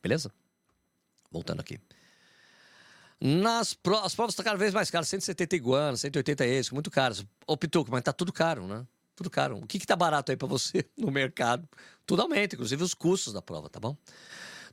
Beleza? 0.02 0.32
Voltando 1.30 1.60
aqui. 1.60 1.80
Nas 3.20 3.72
pro, 3.72 3.98
as 3.98 4.14
provas 4.14 4.32
estão 4.32 4.44
cada 4.44 4.58
vez 4.58 4.74
mais 4.74 4.90
caras. 4.90 5.08
170 5.08 5.54
iguanas, 5.54 6.00
180 6.00 6.46
esse, 6.46 6.74
muito 6.74 6.90
caras. 6.90 7.24
Ô, 7.46 7.56
Pituco, 7.56 7.90
mas 7.90 8.02
tá 8.02 8.12
tudo 8.12 8.32
caro, 8.32 8.66
né? 8.66 8.86
Tudo 9.14 9.30
caro. 9.30 9.58
O 9.58 9.66
que 9.66 9.78
que 9.78 9.86
tá 9.86 9.96
barato 9.96 10.32
aí 10.32 10.36
pra 10.36 10.48
você 10.48 10.84
no 10.96 11.10
mercado? 11.10 11.68
Tudo 12.06 12.22
aumenta, 12.22 12.54
inclusive 12.54 12.82
os 12.82 12.94
custos 12.94 13.32
da 13.32 13.42
prova, 13.42 13.68
tá 13.68 13.78
bom? 13.78 13.96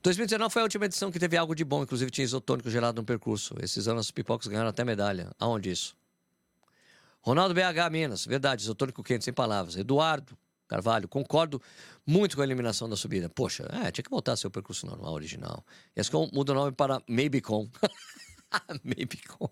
2019 0.01 0.51
foi 0.51 0.61
a 0.61 0.63
última 0.63 0.85
edição 0.85 1.11
que 1.11 1.19
teve 1.19 1.35
algo 1.35 1.53
de 1.53 1.65
bom, 1.65 1.83
inclusive 1.83 2.09
tinha 2.09 2.23
isotônico 2.23 2.69
gerado 2.69 3.01
no 3.01 3.05
percurso. 3.05 3.55
Esses 3.61 3.87
anos 3.87 4.07
os 4.07 4.11
pipocas 4.11 4.47
ganharam 4.47 4.69
até 4.69 4.83
medalha. 4.83 5.31
Aonde 5.37 5.71
isso? 5.71 5.95
Ronaldo 7.21 7.53
BH 7.53 7.91
Minas, 7.91 8.25
verdade, 8.25 8.61
isotônico 8.61 9.03
quente, 9.03 9.25
sem 9.25 9.33
palavras. 9.33 9.75
Eduardo 9.75 10.37
Carvalho, 10.69 11.07
concordo 11.07 11.59
muito 12.05 12.35
com 12.35 12.43
a 12.43 12.45
eliminação 12.45 12.87
da 12.87 12.95
subida. 12.95 13.27
Poxa, 13.27 13.67
é, 13.83 13.91
tinha 13.91 14.03
que 14.03 14.09
voltar 14.09 14.33
a 14.33 14.37
ser 14.37 14.45
o 14.45 14.51
percurso 14.51 14.85
normal, 14.85 15.11
original. 15.13 15.65
E 15.95 16.01
que 16.03 16.15
muda 16.31 16.51
o 16.51 16.55
nome 16.55 16.71
para 16.71 17.01
Maybecon. 17.09 17.67
Maybecon. 18.85 19.49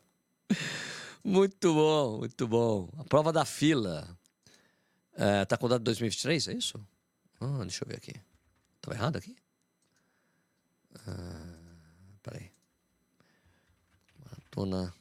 Muito 1.23 1.73
bom, 1.73 2.19
muito 2.19 2.47
bom. 2.47 2.89
A 2.99 3.03
prova 3.03 3.33
da 3.33 3.45
fila. 3.45 4.16
É, 5.19 5.45
tá 5.45 5.57
com 5.57 5.67
data 5.67 5.79
de 5.79 5.85
2023, 5.85 6.47
é 6.49 6.53
isso? 6.53 6.79
Ah, 7.41 7.61
deixa 7.61 7.83
eu 7.83 7.87
ver 7.87 7.97
aqui. 7.97 8.13
Tava 8.79 8.95
errado 8.95 9.17
aqui? 9.17 9.35
Ah, 11.07 11.75
peraí. 12.21 12.51
Maratona. 14.23 14.93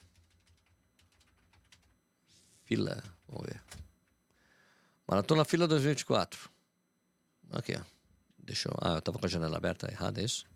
Fila. 2.65 3.05
Vamos 3.29 3.47
ver. 3.47 3.63
Maratona 5.07 5.45
Fila 5.45 5.69
2024. 5.69 6.51
Aqui, 7.53 7.75
ó. 7.77 7.85
Deixa 8.39 8.71
eu. 8.71 8.75
Ah, 8.81 8.95
eu 8.95 9.03
tava 9.03 9.19
com 9.19 9.27
a 9.27 9.29
janela 9.29 9.59
aberta 9.59 9.91
errada, 9.91 10.23
é 10.23 10.25
isso? 10.25 10.47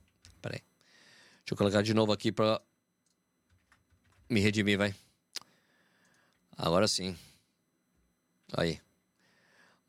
Peraí. 0.40 0.60
Deixa 1.40 1.52
eu 1.52 1.56
colocar 1.56 1.82
de 1.82 1.92
novo 1.92 2.12
aqui 2.12 2.32
pra 2.32 2.62
me 4.26 4.40
redimir, 4.40 4.78
vai. 4.78 4.94
Agora 6.56 6.88
sim. 6.88 7.14
Aí. 8.56 8.80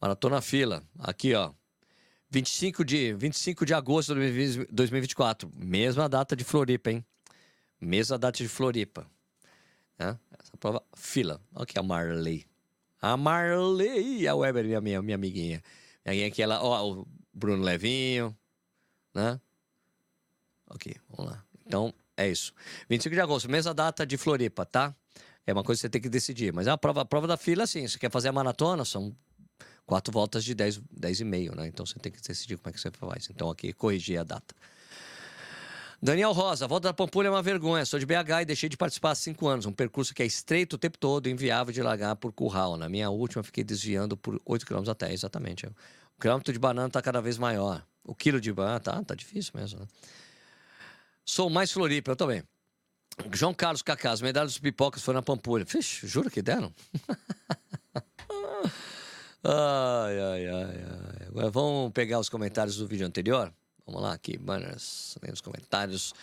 Maratona 0.01 0.41
Fila. 0.41 0.83
Aqui, 0.97 1.35
ó. 1.35 1.53
25 2.31 2.83
de, 2.83 3.13
25 3.13 3.65
de 3.65 3.73
agosto 3.73 4.15
de 4.15 4.65
2024. 4.71 5.51
Mesma 5.53 6.09
data 6.09 6.35
de 6.35 6.43
Floripa, 6.43 6.89
hein? 6.89 7.05
Mesma 7.79 8.17
data 8.17 8.37
de 8.37 8.47
Floripa. 8.47 9.05
Né? 9.99 10.17
Essa 10.41 10.57
prova, 10.57 10.81
fila. 10.95 11.39
Olha 11.53 11.63
aqui 11.63 11.77
a 11.77 11.83
Marley. 11.83 12.47
A 13.01 13.17
Marley, 13.17 14.27
a 14.27 14.35
Weber, 14.35 14.65
minha, 14.65 14.81
minha, 14.81 15.01
minha 15.01 15.15
amiguinha. 15.15 15.61
Minha 16.05 16.27
aqui, 16.27 16.41
ela, 16.41 16.63
ó, 16.63 16.89
o 16.89 17.07
Bruno 17.33 17.63
Levinho, 17.63 18.35
né? 19.13 19.39
Ok, 20.67 20.95
vamos 21.09 21.31
lá. 21.31 21.43
Então, 21.65 21.93
é 22.15 22.29
isso. 22.29 22.53
25 22.89 23.13
de 23.13 23.21
agosto, 23.21 23.49
mesma 23.49 23.73
data 23.73 24.05
de 24.05 24.17
Floripa, 24.17 24.65
tá? 24.65 24.95
É 25.45 25.51
uma 25.51 25.63
coisa 25.63 25.79
que 25.79 25.81
você 25.81 25.89
tem 25.89 26.01
que 26.01 26.09
decidir. 26.09 26.53
Mas 26.53 26.67
é 26.67 26.71
a 26.71 26.77
prova, 26.77 27.03
prova 27.03 27.27
da 27.27 27.35
fila, 27.35 27.63
assim, 27.63 27.87
você 27.87 27.99
quer 27.99 28.09
fazer 28.09 28.29
a 28.29 28.31
maratona, 28.31 28.85
são 28.85 29.15
quatro 29.91 30.13
voltas 30.13 30.45
de 30.45 30.55
10, 30.55 30.79
10 30.89 31.19
e 31.19 31.25
meio, 31.25 31.53
né? 31.53 31.67
Então 31.67 31.85
você 31.85 31.99
tem 31.99 32.09
que 32.09 32.21
decidir 32.21 32.55
como 32.55 32.69
é 32.69 32.71
que 32.71 32.79
você 32.79 32.89
faz. 32.91 33.27
Então 33.29 33.49
aqui, 33.49 33.73
corrigir 33.73 34.21
a 34.21 34.23
data. 34.23 34.55
Daniel 36.01 36.31
Rosa, 36.31 36.63
a 36.63 36.67
volta 36.69 36.87
da 36.87 36.93
Pampulha 36.93 37.27
é 37.27 37.29
uma 37.29 37.43
vergonha. 37.43 37.83
Sou 37.83 37.99
de 37.99 38.05
BH 38.05 38.43
e 38.43 38.45
deixei 38.45 38.69
de 38.69 38.77
participar 38.77 39.11
há 39.11 39.15
cinco 39.15 39.49
anos. 39.49 39.65
Um 39.65 39.73
percurso 39.73 40.13
que 40.13 40.23
é 40.23 40.25
estreito 40.25 40.77
o 40.77 40.79
tempo 40.79 40.97
todo, 40.97 41.27
inviável 41.27 41.73
de 41.73 41.81
largar 41.81 42.15
por 42.15 42.31
curral. 42.31 42.77
Na 42.77 42.87
minha 42.87 43.09
última, 43.09 43.43
fiquei 43.43 43.65
desviando 43.65 44.15
por 44.15 44.41
8 44.45 44.65
km 44.65 44.89
até, 44.89 45.11
exatamente. 45.11 45.65
O 45.65 46.21
quilômetro 46.21 46.53
de 46.53 46.59
banana 46.59 46.87
está 46.87 47.01
cada 47.01 47.19
vez 47.19 47.37
maior. 47.37 47.85
O 48.01 48.15
quilo 48.15 48.39
de 48.39 48.53
banana, 48.53 48.79
tá, 48.79 49.03
tá 49.03 49.13
difícil 49.13 49.51
mesmo. 49.55 49.81
Né? 49.81 49.87
Sou 51.25 51.49
mais 51.49 51.69
Floripa, 51.69 52.11
eu 52.11 52.15
também. 52.15 52.41
João 53.33 53.53
Carlos 53.53 53.81
Cacá, 53.81 54.11
as 54.11 54.21
medalhas 54.21 54.53
dos 54.53 54.59
pipocas 54.59 55.03
foram 55.03 55.17
na 55.17 55.21
Pampulha. 55.21 55.65
Vixe, 55.65 56.07
juro 56.07 56.29
que 56.29 56.41
deram? 56.41 56.73
ai, 59.43 60.19
ai, 60.19 60.47
ai, 60.47 60.85
ai. 60.85 61.27
agora 61.27 61.49
vamos 61.49 61.91
pegar 61.91 62.19
os 62.19 62.29
comentários 62.29 62.77
do 62.77 62.87
vídeo 62.87 63.05
anterior. 63.05 63.53
Vamos 63.85 64.01
lá 64.01 64.13
aqui, 64.13 64.37
banners, 64.37 65.17
os 65.33 65.41
comentários 65.41 66.13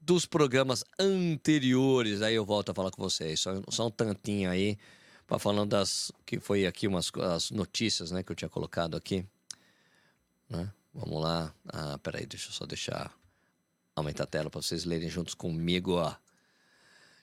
dos 0.00 0.24
programas 0.26 0.84
anteriores. 0.98 2.22
Aí 2.22 2.34
eu 2.34 2.44
volto 2.44 2.70
a 2.70 2.74
falar 2.74 2.90
com 2.90 3.02
vocês. 3.02 3.40
Só, 3.40 3.60
só 3.68 3.86
um 3.88 3.90
tantinho 3.90 4.50
aí 4.50 4.78
para 5.26 5.38
falando 5.38 5.70
das 5.70 6.10
que 6.24 6.40
foi 6.40 6.66
aqui 6.66 6.88
umas 6.88 7.12
as 7.34 7.50
notícias, 7.50 8.10
né, 8.10 8.22
que 8.22 8.32
eu 8.32 8.36
tinha 8.36 8.48
colocado 8.48 8.96
aqui, 8.96 9.24
né? 10.48 10.72
Vamos 10.92 11.22
lá. 11.22 11.54
Ah, 11.68 11.98
peraí, 12.02 12.26
deixa 12.26 12.48
eu 12.48 12.52
só 12.52 12.66
deixar 12.66 13.14
aumentar 13.94 14.24
a 14.24 14.26
tela 14.26 14.50
para 14.50 14.60
vocês 14.60 14.84
lerem 14.84 15.08
juntos 15.08 15.34
comigo, 15.34 15.92
ó. 15.92 16.14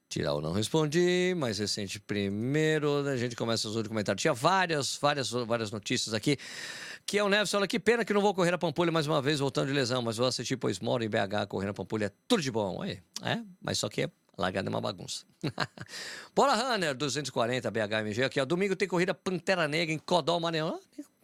Tirar 0.09 0.35
o 0.35 0.41
não 0.41 0.53
respondi, 0.53 1.33
mais 1.35 1.59
recente 1.59 1.99
primeiro, 1.99 3.05
a 3.07 3.17
gente 3.17 3.35
começa 3.35 3.67
os 3.67 3.75
outros 3.75 3.89
comentários. 3.89 4.21
Tinha 4.21 4.33
várias, 4.33 4.95
várias, 4.95 5.31
várias 5.31 5.69
notícias 5.69 6.13
aqui. 6.13 6.37
Que 7.05 7.17
é 7.17 7.23
o 7.23 7.27
Neves 7.27 7.51
fala 7.51 7.67
que 7.67 7.77
pena 7.77 8.05
que 8.05 8.13
não 8.13 8.21
vou 8.21 8.33
correr 8.33 8.53
a 8.53 8.57
Pampulha 8.57 8.91
mais 8.91 9.05
uma 9.05 9.21
vez, 9.21 9.39
voltando 9.39 9.67
de 9.67 9.73
lesão, 9.73 10.01
mas 10.01 10.17
vou 10.17 10.27
assistir, 10.27 10.55
pois 10.55 10.79
moro 10.79 11.03
em 11.03 11.09
BH, 11.09 11.47
correndo 11.49 11.69
a 11.71 11.73
Pampulha 11.73 12.05
é 12.05 12.11
tudo 12.27 12.41
de 12.41 12.49
bom. 12.49 12.81
Aí, 12.81 12.99
é, 13.21 13.39
mas 13.61 13.79
só 13.79 13.89
que 13.89 14.03
é 14.03 14.11
largada 14.37 14.69
é 14.69 14.71
uma 14.71 14.79
bagunça. 14.79 15.25
Bora 16.33 16.55
Runner, 16.55 16.95
240 16.95 17.69
BHMG 17.69 18.23
aqui, 18.23 18.39
ó. 18.39 18.45
Domingo 18.45 18.75
tem 18.77 18.87
corrida 18.87 19.13
Pantera 19.13 19.67
Negra 19.67 19.93
em 19.93 19.97
Codó, 19.97 20.39
Maranhão. 20.39 20.79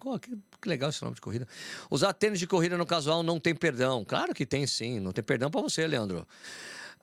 Ah, 0.05 0.19
que, 0.19 0.31
que 0.61 0.69
legal 0.69 0.89
esse 0.89 1.01
nome 1.01 1.15
de 1.15 1.21
corrida. 1.21 1.47
Usar 1.89 2.11
tênis 2.13 2.39
de 2.39 2.47
corrida 2.47 2.77
no 2.77 2.85
casual 2.85 3.23
não 3.23 3.39
tem 3.39 3.55
perdão. 3.55 4.03
Claro 4.03 4.33
que 4.33 4.45
tem 4.45 4.67
sim, 4.67 4.99
não 4.99 5.13
tem 5.13 5.23
perdão 5.23 5.49
para 5.49 5.61
você, 5.61 5.87
Leandro. 5.87 6.27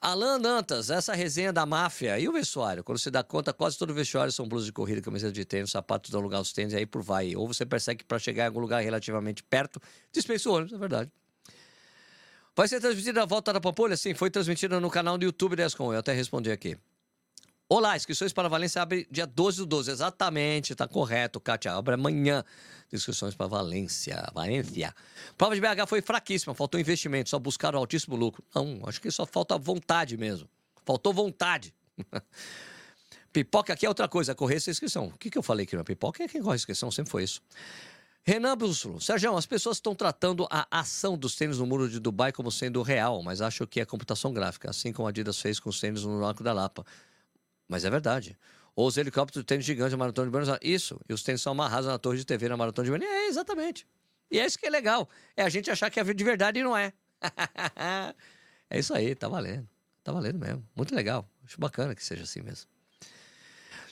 Alan 0.01 0.41
Dantas, 0.41 0.89
essa 0.89 1.13
resenha 1.13 1.53
da 1.53 1.67
máfia 1.67 2.19
e 2.19 2.27
o 2.27 2.33
vestuário. 2.33 2.83
Quando 2.83 2.99
você 2.99 3.11
dá 3.11 3.23
conta, 3.23 3.53
quase 3.53 3.77
todo 3.77 3.93
vestuário 3.93 4.33
são 4.33 4.49
blusas 4.49 4.65
de 4.65 4.73
corrida, 4.73 5.03
camiseta 5.03 5.33
de 5.33 5.45
tênis, 5.45 5.71
sapatos 5.71 6.11
dão 6.11 6.23
lugar 6.23 6.39
aos 6.39 6.55
tênis, 6.55 6.73
aí 6.73 6.87
por 6.87 7.03
vai. 7.03 7.37
Ou 7.37 7.47
você 7.47 7.67
percebe 7.67 7.99
que 7.99 8.05
para 8.05 8.19
chegar 8.19 8.45
em 8.45 8.47
algum 8.47 8.61
lugar 8.61 8.83
relativamente 8.83 9.43
perto, 9.43 9.79
dispensa 10.11 10.49
o 10.49 10.55
ônibus, 10.55 10.73
é 10.73 10.79
verdade. 10.79 11.13
Vai 12.57 12.67
ser 12.67 12.81
transmitida 12.81 13.23
a 13.23 13.27
volta 13.27 13.53
da 13.53 13.61
Pampulha? 13.61 13.95
Sim, 13.97 14.15
foi 14.15 14.31
transmitida 14.31 14.81
no 14.81 14.91
canal 14.91 15.19
do 15.19 15.25
YouTube 15.25 15.55
da 15.55 15.67
ESCOM. 15.67 15.93
Eu 15.93 16.01
até 16.01 16.13
respondi 16.13 16.51
aqui. 16.51 16.79
Olá, 17.73 17.97
inscrições 17.97 18.33
para 18.33 18.49
Valência 18.49 18.83
abre 18.83 19.07
dia 19.13 19.25
12 19.25 19.59
do 19.59 19.67
12. 19.67 19.93
Exatamente, 19.93 20.75
tá 20.75 20.89
correto, 20.89 21.39
Kátia. 21.39 21.73
Abre 21.73 21.95
amanhã. 21.95 22.45
Inscrições 22.93 23.33
para 23.37 23.47
Valência. 23.47 24.29
Valência. 24.35 24.93
Prova 25.39 25.55
de 25.55 25.61
BH 25.61 25.87
foi 25.87 26.03
fraquíssima, 26.03 26.53
faltou 26.53 26.81
investimento, 26.81 27.31
só 27.31 27.39
buscaram 27.39 27.79
altíssimo 27.79 28.17
lucro. 28.17 28.43
Não, 28.53 28.81
acho 28.87 29.01
que 29.01 29.09
só 29.09 29.25
falta 29.25 29.57
vontade 29.57 30.17
mesmo. 30.17 30.49
Faltou 30.85 31.15
vontade. 31.15 31.73
pipoca 33.33 33.73
aqui 33.73 33.87
é 33.87 33.89
outra 33.89 34.09
coisa, 34.09 34.35
correr 34.35 34.57
essa 34.57 34.73
inscrição. 34.73 35.07
O 35.07 35.17
que, 35.17 35.31
que 35.31 35.39
eu 35.39 35.43
falei 35.43 35.65
que 35.65 35.77
não 35.77 35.83
é 35.83 35.85
pipoca? 35.85 36.25
É 36.25 36.27
quem 36.27 36.43
corre 36.43 36.57
inscrição, 36.57 36.91
sempre 36.91 37.13
foi 37.13 37.23
isso. 37.23 37.41
Renan 38.25 38.57
Bússolo. 38.57 39.01
Sérgio, 39.01 39.37
as 39.37 39.47
pessoas 39.47 39.77
estão 39.77 39.95
tratando 39.95 40.45
a 40.51 40.67
ação 40.73 41.17
dos 41.17 41.37
tênis 41.37 41.59
no 41.59 41.67
muro 41.67 41.89
de 41.89 42.01
Dubai 42.01 42.33
como 42.33 42.51
sendo 42.51 42.83
real, 42.83 43.23
mas 43.23 43.41
acho 43.41 43.65
que 43.65 43.81
é 43.81 43.85
computação 43.85 44.33
gráfica, 44.33 44.69
assim 44.71 44.93
como 44.93 45.07
a 45.07 45.11
Adidas 45.11 45.41
fez 45.41 45.61
com 45.61 45.71
os 45.71 45.79
tênis 45.79 46.03
no 46.03 46.27
Arco 46.27 46.43
da 46.43 46.53
Lapa. 46.53 46.85
Mas 47.71 47.85
é 47.85 47.91
verdade. 47.91 48.37
Ou 48.75 48.89
os 48.89 48.97
helicópteros 48.97 49.45
tênis 49.47 49.65
gigante 49.65 49.93
na 49.93 49.97
Maratona 49.97 50.27
de 50.27 50.33
Buenos 50.33 50.49
Aires. 50.49 50.69
Isso. 50.69 51.01
E 51.09 51.15
os 51.15 51.23
tênis 51.23 51.41
são 51.41 51.53
amarrados 51.53 51.87
na 51.87 51.99
torre 51.99 52.19
de 52.19 52.25
TV 52.27 52.49
na 52.49 52.57
Maratona 52.57 52.85
de 52.85 52.91
Buenos 52.91 53.07
Aires. 53.07 53.27
É, 53.27 53.29
exatamente. 53.29 53.87
E 54.29 54.41
é 54.41 54.45
isso 54.45 54.59
que 54.59 54.67
é 54.67 54.71
legal. 54.71 55.09
É 55.37 55.45
a 55.45 55.49
gente 55.49 55.71
achar 55.71 55.89
que 55.89 56.01
é 56.01 56.05
de 56.05 56.25
verdade 56.25 56.59
e 56.59 56.65
não 56.65 56.77
é. 56.77 56.93
é 58.69 58.79
isso 58.79 58.93
aí, 58.93 59.15
tá 59.15 59.29
valendo. 59.29 59.69
Tá 60.03 60.11
valendo 60.11 60.41
mesmo. 60.41 60.67
Muito 60.75 60.93
legal. 60.95 61.29
Acho 61.47 61.61
bacana 61.61 61.95
que 61.95 62.05
seja 62.05 62.25
assim 62.25 62.43
mesmo. 62.43 62.69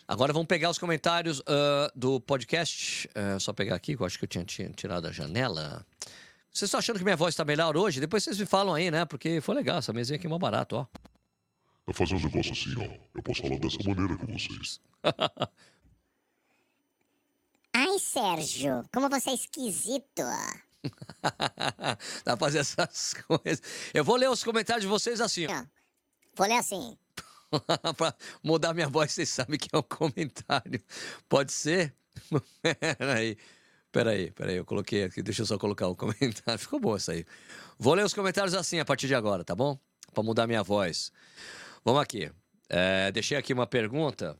Agora 0.08 0.32
vamos 0.32 0.48
pegar 0.48 0.70
os 0.70 0.78
comentários 0.78 1.38
uh, 1.40 1.44
do 1.94 2.20
podcast. 2.20 3.08
Uh, 3.08 3.38
só 3.38 3.52
pegar 3.52 3.76
aqui, 3.76 3.94
que 3.96 4.02
eu 4.02 4.06
acho 4.06 4.18
que 4.18 4.24
eu 4.24 4.28
tinha, 4.28 4.44
tinha 4.44 4.68
tirado 4.70 5.06
a 5.06 5.12
janela. 5.12 5.86
Vocês 6.50 6.66
estão 6.66 6.78
achando 6.78 6.98
que 6.98 7.04
minha 7.04 7.16
voz 7.16 7.34
está 7.34 7.44
melhor 7.44 7.76
hoje? 7.76 8.00
Depois 8.00 8.24
vocês 8.24 8.38
me 8.38 8.46
falam 8.46 8.74
aí, 8.74 8.90
né? 8.90 9.04
Porque 9.04 9.40
foi 9.40 9.54
legal. 9.54 9.78
Essa 9.78 9.92
mesinha 9.92 10.16
aqui 10.16 10.26
é 10.26 10.30
mó 10.30 10.38
barato, 10.38 10.76
ó. 10.76 10.86
Vai 11.88 11.94
fazer 11.94 12.16
um 12.16 12.20
negócio 12.20 12.52
assim, 12.52 12.74
ó. 12.76 12.98
Eu 13.14 13.22
posso 13.22 13.40
falar 13.40 13.58
dessa 13.58 13.78
maneira 13.82 14.14
com 14.18 14.26
vocês. 14.26 14.78
Ai, 17.72 17.98
Sérgio, 17.98 18.84
como 18.92 19.08
você 19.08 19.30
é 19.30 19.34
esquisito. 19.34 20.04
Dá 22.26 22.36
pra 22.36 22.36
fazer 22.36 22.58
essas 22.58 23.14
coisas. 23.26 23.62
Eu 23.94 24.04
vou 24.04 24.16
ler 24.16 24.28
os 24.28 24.44
comentários 24.44 24.82
de 24.82 24.88
vocês 24.88 25.18
assim, 25.18 25.46
ó. 25.46 25.64
Vou 26.36 26.46
ler 26.46 26.58
assim. 26.58 26.94
pra 27.96 28.14
mudar 28.42 28.74
minha 28.74 28.90
voz, 28.90 29.12
vocês 29.12 29.30
sabem 29.30 29.58
que 29.58 29.70
é 29.72 29.78
um 29.78 29.82
comentário. 29.82 30.82
Pode 31.26 31.52
ser? 31.52 31.94
peraí. 32.98 33.38
Peraí, 33.90 34.30
peraí, 34.32 34.56
eu 34.56 34.64
coloquei 34.66 35.04
aqui, 35.04 35.22
deixa 35.22 35.40
eu 35.40 35.46
só 35.46 35.56
colocar 35.56 35.88
o 35.88 35.96
comentário. 35.96 36.58
Ficou 36.58 36.78
bom 36.78 36.94
isso 36.98 37.10
aí. 37.10 37.24
Vou 37.78 37.94
ler 37.94 38.04
os 38.04 38.12
comentários 38.12 38.52
assim 38.52 38.78
a 38.78 38.84
partir 38.84 39.06
de 39.06 39.14
agora, 39.14 39.42
tá 39.42 39.54
bom? 39.54 39.78
Pra 40.12 40.22
mudar 40.22 40.46
minha 40.46 40.62
voz. 40.62 41.10
Vamos 41.88 42.02
aqui. 42.02 42.30
É, 42.68 43.10
deixei 43.10 43.38
aqui 43.38 43.54
uma 43.54 43.66
pergunta. 43.66 44.36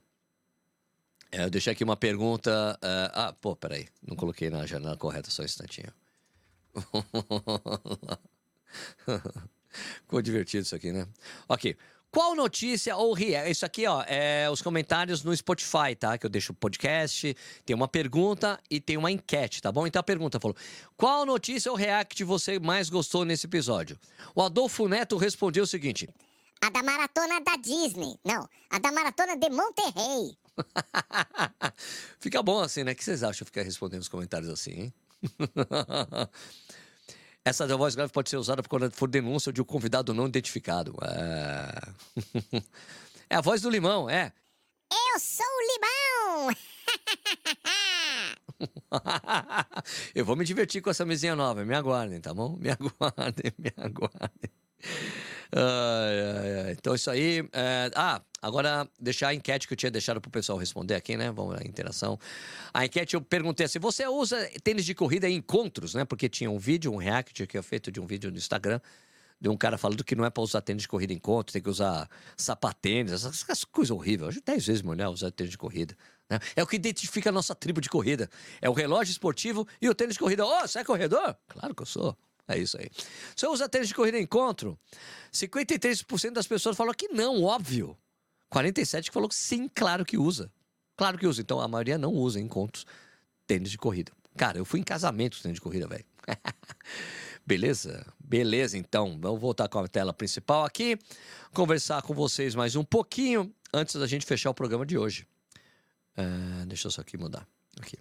É, 1.33 1.45
eu 1.45 1.49
deixei 1.49 1.73
aqui 1.73 1.83
uma 1.83 1.97
pergunta. 1.97 2.79
É, 2.83 3.11
ah, 3.15 3.35
pô, 3.41 3.57
peraí. 3.57 3.89
Não 4.07 4.15
coloquei 4.15 4.51
na 4.51 4.67
janela 4.67 4.99
correta, 4.99 5.31
só 5.31 5.41
um 5.41 5.47
instantinho. 5.47 5.91
Ficou 10.05 10.21
divertido 10.21 10.65
isso 10.65 10.77
aqui, 10.77 10.93
né? 10.93 11.09
Ok. 11.49 11.75
Qual 12.11 12.35
notícia 12.35 12.95
ou 12.99 13.15
react? 13.15 13.51
Isso 13.51 13.65
aqui, 13.65 13.87
ó, 13.87 14.05
é 14.07 14.51
os 14.51 14.61
comentários 14.61 15.25
no 15.25 15.35
Spotify, 15.35 15.97
tá? 15.99 16.19
Que 16.19 16.27
eu 16.27 16.31
deixo 16.31 16.53
o 16.53 16.55
podcast, 16.55 17.35
tem 17.65 17.75
uma 17.75 17.89
pergunta 17.89 18.61
e 18.71 18.79
tem 18.79 18.99
uma 18.99 19.11
enquete, 19.11 19.63
tá 19.63 19.73
bom? 19.73 19.87
Então 19.87 20.01
a 20.01 20.03
pergunta 20.03 20.39
falou: 20.39 20.55
qual 20.99 21.25
notícia 21.25 21.73
ou 21.73 21.79
react 21.79 22.23
você 22.25 22.59
mais 22.59 22.91
gostou 22.91 23.25
nesse 23.25 23.47
episódio? 23.47 23.99
O 24.35 24.43
Adolfo 24.43 24.87
Neto 24.87 25.17
respondeu 25.17 25.65
o 25.65 25.67
seguinte: 25.67 26.11
a 26.61 26.71
da 26.71 26.83
maratona 26.83 27.41
da 27.41 27.57
Disney. 27.57 28.19
Não, 28.25 28.49
a 28.71 28.79
da 28.79 28.93
maratona 28.93 29.37
de 29.37 29.51
Monterrey. 29.51 30.39
Fica 32.21 32.43
bom 32.43 32.61
assim, 32.61 32.85
né? 32.85 32.93
O 32.93 32.97
que 32.97 33.05
vocês 33.05 33.23
acham 33.23 33.45
de 33.45 33.51
ficar 33.51 33.63
respondendo 33.63 34.03
os 34.03 34.09
comentários 34.09 34.51
assim, 34.51 34.71
hein? 34.73 34.95
Essa 37.45 37.67
da 37.67 37.77
voz 37.77 37.95
grave 37.95 38.13
pode 38.13 38.29
ser 38.29 38.37
usada 38.37 38.63
quando 38.63 38.91
for 38.91 39.09
denúncia 39.09 39.53
de 39.53 39.63
um 39.63 39.65
convidado 39.65 40.13
não 40.13 40.27
identificado. 40.27 40.95
É... 41.03 42.63
é 43.31 43.37
a 43.37 43.41
voz 43.41 43.63
do 43.63 43.71
limão, 43.71 44.11
é. 44.11 44.33
Eu 44.91 45.21
sou 45.21 45.47
o 45.47 45.61
limão! 45.73 46.57
Eu 50.15 50.25
vou 50.25 50.37
me 50.37 50.45
divertir 50.45 50.83
com 50.83 50.91
essa 50.91 51.05
mesinha 51.05 51.37
nova. 51.37 51.65
Me 51.65 51.75
aguardem, 51.75 52.21
tá 52.21 52.35
bom? 52.35 52.57
Me 52.59 52.71
aguardem, 52.71 53.53
me 53.59 53.73
aguardem. 53.77 54.51
Ai, 55.53 56.21
ai, 56.21 56.61
ai. 56.67 56.73
Então, 56.73 56.95
isso 56.95 57.11
aí. 57.11 57.49
É... 57.53 57.91
Ah, 57.95 58.21
agora 58.43 58.89
deixar 59.01 59.29
a 59.29 59.35
enquete 59.35 59.67
que 59.67 59.73
eu 59.73 59.77
tinha 59.77 59.91
deixado 59.91 60.21
pro 60.21 60.31
pessoal 60.31 60.59
responder 60.59 60.95
aqui, 60.95 61.17
né? 61.17 61.31
Vamos 61.31 61.55
lá, 61.55 61.61
interação. 61.65 62.19
A 62.73 62.85
enquete 62.85 63.15
eu 63.15 63.21
perguntei 63.21 63.67
assim: 63.67 63.79
você 63.79 64.07
usa 64.07 64.37
tênis 64.63 64.85
de 64.85 64.95
corrida 64.95 65.29
em 65.29 65.37
encontros, 65.37 65.95
né? 65.95 66.05
Porque 66.05 66.29
tinha 66.29 66.51
um 66.51 66.59
vídeo, 66.59 66.93
um 66.93 66.97
react 66.97 67.47
que 67.47 67.57
eu 67.57 67.63
feito 67.63 67.91
de 67.91 68.01
um 68.01 68.07
vídeo 68.07 68.31
no 68.31 68.37
Instagram 68.37 68.81
de 69.41 69.49
um 69.49 69.57
cara 69.57 69.79
falando 69.79 70.03
que 70.03 70.15
não 70.15 70.25
é 70.25 70.31
para 70.31 70.43
usar 70.43 70.61
tênis 70.61 70.83
de 70.83 70.89
corrida 70.89 71.13
em 71.13 71.17
encontro, 71.17 71.53
tem 71.53 71.63
que 71.63 71.71
usar 71.71 72.09
sapatênis, 72.37 73.13
essas, 73.13 73.45
essas 73.49 73.65
coisas 73.65 73.91
horríveis. 73.91 74.31
Hoje, 74.31 74.43
dez 74.45 74.67
vezes 74.67 74.83
mulher 74.83 75.09
usar 75.09 75.31
tênis 75.31 75.51
de 75.51 75.59
corrida. 75.59 75.97
Né? 76.29 76.39
É 76.57 76.63
o 76.63 76.67
que 76.67 76.77
identifica 76.77 77.31
a 77.31 77.33
nossa 77.33 77.55
tribo 77.55 77.81
de 77.81 77.89
corrida. 77.89 78.29
É 78.61 78.69
o 78.69 78.73
relógio 78.73 79.13
esportivo 79.13 79.67
e 79.81 79.89
o 79.89 79.95
tênis 79.95 80.15
de 80.15 80.21
corrida. 80.21 80.45
Ô, 80.45 80.49
oh, 80.49 80.67
você 80.67 80.81
é 80.81 80.85
corredor? 80.85 81.37
Claro 81.49 81.75
que 81.75 81.83
eu 81.83 81.87
sou. 81.87 82.17
É 82.49 82.59
isso 82.59 82.79
aí. 82.81 82.91
Você 83.37 83.47
usa 83.47 83.69
tênis 83.69 83.89
de 83.89 83.95
corrida 83.95 84.19
em 84.19 84.23
encontro? 84.23 84.79
53% 85.33 86.33
das 86.33 86.47
pessoas 86.47 86.77
falou 86.77 86.95
que 86.95 87.09
não, 87.09 87.45
óbvio. 87.45 87.97
47% 88.53 89.05
que 89.05 89.13
falou 89.13 89.29
que 89.29 89.35
sim, 89.35 89.69
claro 89.69 90.05
que 90.05 90.17
usa. 90.17 90.51
Claro 90.97 91.19
que 91.19 91.27
usa. 91.27 91.43
Então 91.43 91.61
a 91.61 91.69
maioria 91.69 91.99
não 91.99 92.13
usa 92.13 92.41
em 92.41 92.45
encontros 92.45 92.87
tênis 93.47 93.71
de 93.71 93.77
corrida. 93.77 94.11
Cara, 94.37 94.57
eu 94.57 94.65
fui 94.65 94.81
em 94.81 94.83
casamento 94.83 95.41
tênis 95.43 95.57
de 95.57 95.61
corrida, 95.61 95.87
velho. 95.87 96.05
Beleza? 97.47 98.07
Beleza, 98.19 98.79
então. 98.79 99.19
Vamos 99.21 99.41
voltar 99.41 99.69
com 99.69 99.79
a 99.79 99.89
tela 99.89 100.13
principal 100.13 100.65
aqui. 100.65 100.99
Conversar 101.53 102.03
com 102.03 102.15
vocês 102.15 102.55
mais 102.55 102.77
um 102.77 102.85
pouquinho 102.85 103.55
antes 103.73 103.95
da 103.97 104.07
gente 104.07 104.25
fechar 104.25 104.51
o 104.51 104.55
programa 104.55 104.87
de 104.87 104.97
hoje. 104.97 105.27
Uh, 106.17 106.67
deixa 106.67 106.89
eu 106.89 106.91
só 106.91 107.03
aqui 107.03 107.17
mudar. 107.17 107.47
Aqui. 107.81 107.99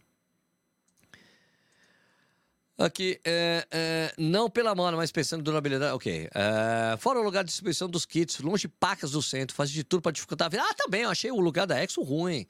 Aqui, 2.78 3.20
é, 3.26 3.66
é, 3.72 4.14
não 4.20 4.48
pela 4.52 4.76
mão, 4.76 4.92
mas 4.92 5.12
pensando 5.12 5.40
em 5.40 5.44
durabilidade. 5.44 5.94
Ok. 5.94 6.30
É, 6.32 6.96
fora 6.98 7.20
o 7.20 7.24
lugar 7.24 7.44
de 7.44 7.48
distribuição 7.48 7.90
dos 7.90 8.06
kits, 8.06 8.40
longe 8.40 8.62
de 8.62 8.68
pacas 8.68 9.12
do 9.12 9.22
centro, 9.22 9.56
faz 9.56 9.72
de 9.72 9.84
tudo 9.84 10.02
para 10.02 10.12
dificultar 10.12 10.46
a 10.46 10.50
vida. 10.50 10.64
Ah, 10.64 10.74
também, 10.76 11.02
eu 11.02 11.10
achei 11.10 11.32
o 11.32 11.40
lugar 11.40 11.66
da 11.66 11.84
Exo 11.84 12.04
ruim. 12.04 12.46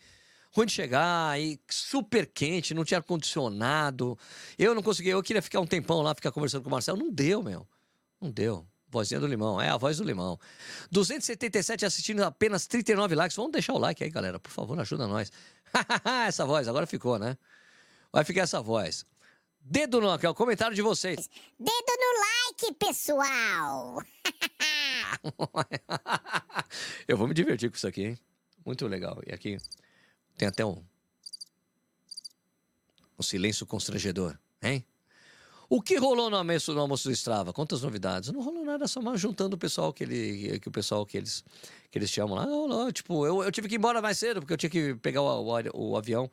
Ruim 0.51 0.65
de 0.65 0.73
chegar, 0.73 1.39
e 1.39 1.57
super 1.69 2.25
quente, 2.25 2.73
não 2.73 2.83
tinha 2.83 2.97
ar-condicionado. 2.97 4.17
Eu 4.57 4.75
não 4.75 4.83
consegui, 4.83 5.09
eu 5.09 5.23
queria 5.23 5.41
ficar 5.41 5.61
um 5.61 5.67
tempão 5.67 6.01
lá, 6.01 6.13
ficar 6.13 6.31
conversando 6.31 6.63
com 6.63 6.69
o 6.69 6.71
Marcelo. 6.71 6.97
Não 6.97 7.09
deu, 7.09 7.41
meu. 7.41 7.65
Não 8.19 8.29
deu. 8.29 8.67
Vozinha 8.89 9.19
do 9.21 9.27
limão, 9.27 9.61
é 9.61 9.69
a 9.69 9.77
voz 9.77 9.97
do 9.97 10.03
limão. 10.03 10.37
277 10.91 11.85
assistindo, 11.85 12.21
apenas 12.23 12.67
39 12.67 13.15
likes. 13.15 13.35
Vamos 13.35 13.51
deixar 13.53 13.73
o 13.73 13.77
like 13.77 14.03
aí, 14.03 14.09
galera, 14.09 14.39
por 14.39 14.51
favor, 14.51 14.77
ajuda 14.77 15.07
nós. 15.07 15.31
essa 16.27 16.45
voz, 16.45 16.67
agora 16.67 16.85
ficou, 16.85 17.17
né? 17.17 17.37
Vai 18.11 18.25
ficar 18.25 18.41
essa 18.41 18.61
voz. 18.61 19.05
Dedo 19.69 19.99
no 19.99 20.07
like, 20.07 20.25
é 20.25 20.29
o 20.29 20.33
comentário 20.33 20.73
de 20.73 20.81
vocês. 20.81 21.29
Dedo 21.59 21.93
no 21.99 22.21
like, 22.21 22.73
pessoal! 22.75 24.01
Eu 27.05 27.17
vou 27.17 27.27
me 27.27 27.33
divertir 27.33 27.69
com 27.69 27.75
isso 27.75 27.85
aqui, 27.85 28.05
hein? 28.05 28.17
Muito 28.65 28.87
legal. 28.87 29.21
E 29.27 29.33
aqui 29.33 29.57
tem 30.37 30.47
até 30.47 30.65
um. 30.65 30.81
Um 33.19 33.23
silêncio 33.23 33.65
constrangedor, 33.65 34.37
hein? 34.61 34.85
O 35.69 35.81
que 35.81 35.97
rolou 35.97 36.29
no 36.29 36.37
almoço, 36.37 36.73
no 36.73 36.79
almoço 36.79 37.09
do 37.09 37.11
Strava? 37.11 37.51
Quantas 37.51 37.81
novidades? 37.81 38.31
Não 38.31 38.41
rolou 38.41 38.63
nada, 38.63 38.87
só 38.87 39.01
mais 39.01 39.19
juntando 39.19 39.57
o 39.57 39.59
pessoal 39.59 39.91
que, 39.91 40.05
ele, 40.05 40.61
que 40.61 40.69
o 40.69 40.71
pessoal 40.71 41.05
que 41.05 41.17
eles, 41.17 41.43
que 41.91 41.99
eles 41.99 42.09
chamam 42.09 42.37
lá. 42.37 42.45
Não, 42.45 42.69
não, 42.69 42.89
tipo, 42.89 43.25
eu, 43.25 43.43
eu 43.43 43.51
tive 43.51 43.67
que 43.67 43.75
ir 43.75 43.79
embora 43.79 44.01
mais 44.01 44.17
cedo, 44.17 44.39
porque 44.39 44.53
eu 44.53 44.57
tinha 44.57 44.69
que 44.69 44.95
pegar 44.95 45.21
o, 45.21 45.43
o, 45.43 45.89
o 45.89 45.97
avião. 45.97 46.31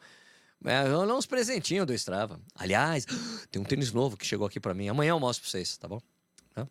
É, 0.64 0.88
rolou 0.88 1.18
uns 1.18 1.26
presentinhos 1.26 1.86
do 1.86 1.92
Strava. 1.92 2.40
Aliás, 2.54 3.04
tem 3.52 3.60
um 3.60 3.64
tênis 3.64 3.92
novo 3.92 4.16
que 4.16 4.24
chegou 4.24 4.46
aqui 4.46 4.58
pra 4.58 4.72
mim. 4.72 4.88
Amanhã 4.88 5.10
eu 5.10 5.20
mostro 5.20 5.42
pra 5.42 5.50
vocês, 5.50 5.76
tá 5.76 5.86
bom? 5.86 6.00
Tá? 6.54 6.66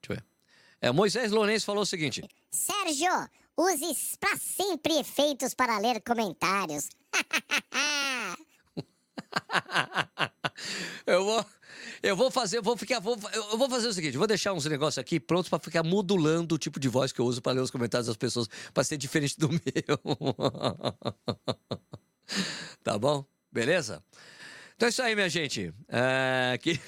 Deixa 0.00 0.10
eu 0.10 0.14
ver. 0.14 0.24
É, 0.80 0.92
Moisés 0.92 1.32
Lourenço 1.32 1.66
falou 1.66 1.82
o 1.82 1.86
seguinte: 1.86 2.22
Sérgio, 2.50 3.28
use 3.56 4.16
pra 4.18 4.36
sempre 4.36 5.00
efeitos 5.00 5.54
para 5.54 5.76
ler 5.78 6.00
comentários. 6.02 6.88
eu 11.04 11.24
vou, 11.24 11.44
eu 12.00 12.16
vou 12.16 12.30
fazer, 12.30 12.62
vou 12.62 12.76
ficar, 12.76 13.00
vou, 13.00 13.18
eu 13.32 13.58
vou 13.58 13.68
fazer 13.68 13.88
o 13.88 13.92
seguinte, 13.92 14.16
vou 14.16 14.28
deixar 14.28 14.52
uns 14.52 14.66
negócios 14.66 14.98
aqui 14.98 15.18
prontos 15.18 15.48
para 15.48 15.58
ficar 15.58 15.82
modulando 15.82 16.54
o 16.54 16.58
tipo 16.58 16.78
de 16.78 16.88
voz 16.88 17.10
que 17.10 17.20
eu 17.20 17.24
uso 17.24 17.42
para 17.42 17.50
ler 17.52 17.60
os 17.60 17.72
comentários 17.72 18.06
das 18.06 18.16
pessoas, 18.16 18.46
para 18.72 18.84
ser 18.84 18.96
diferente 18.96 19.36
do 19.36 19.48
meu. 19.58 19.60
Tá 22.82 22.98
bom? 22.98 23.24
Beleza? 23.52 24.02
Então 24.80 24.86
é 24.86 24.88
isso 24.88 25.02
aí, 25.02 25.14
minha 25.14 25.28
gente. 25.28 25.74
É, 25.90 26.56
que... 26.56 26.80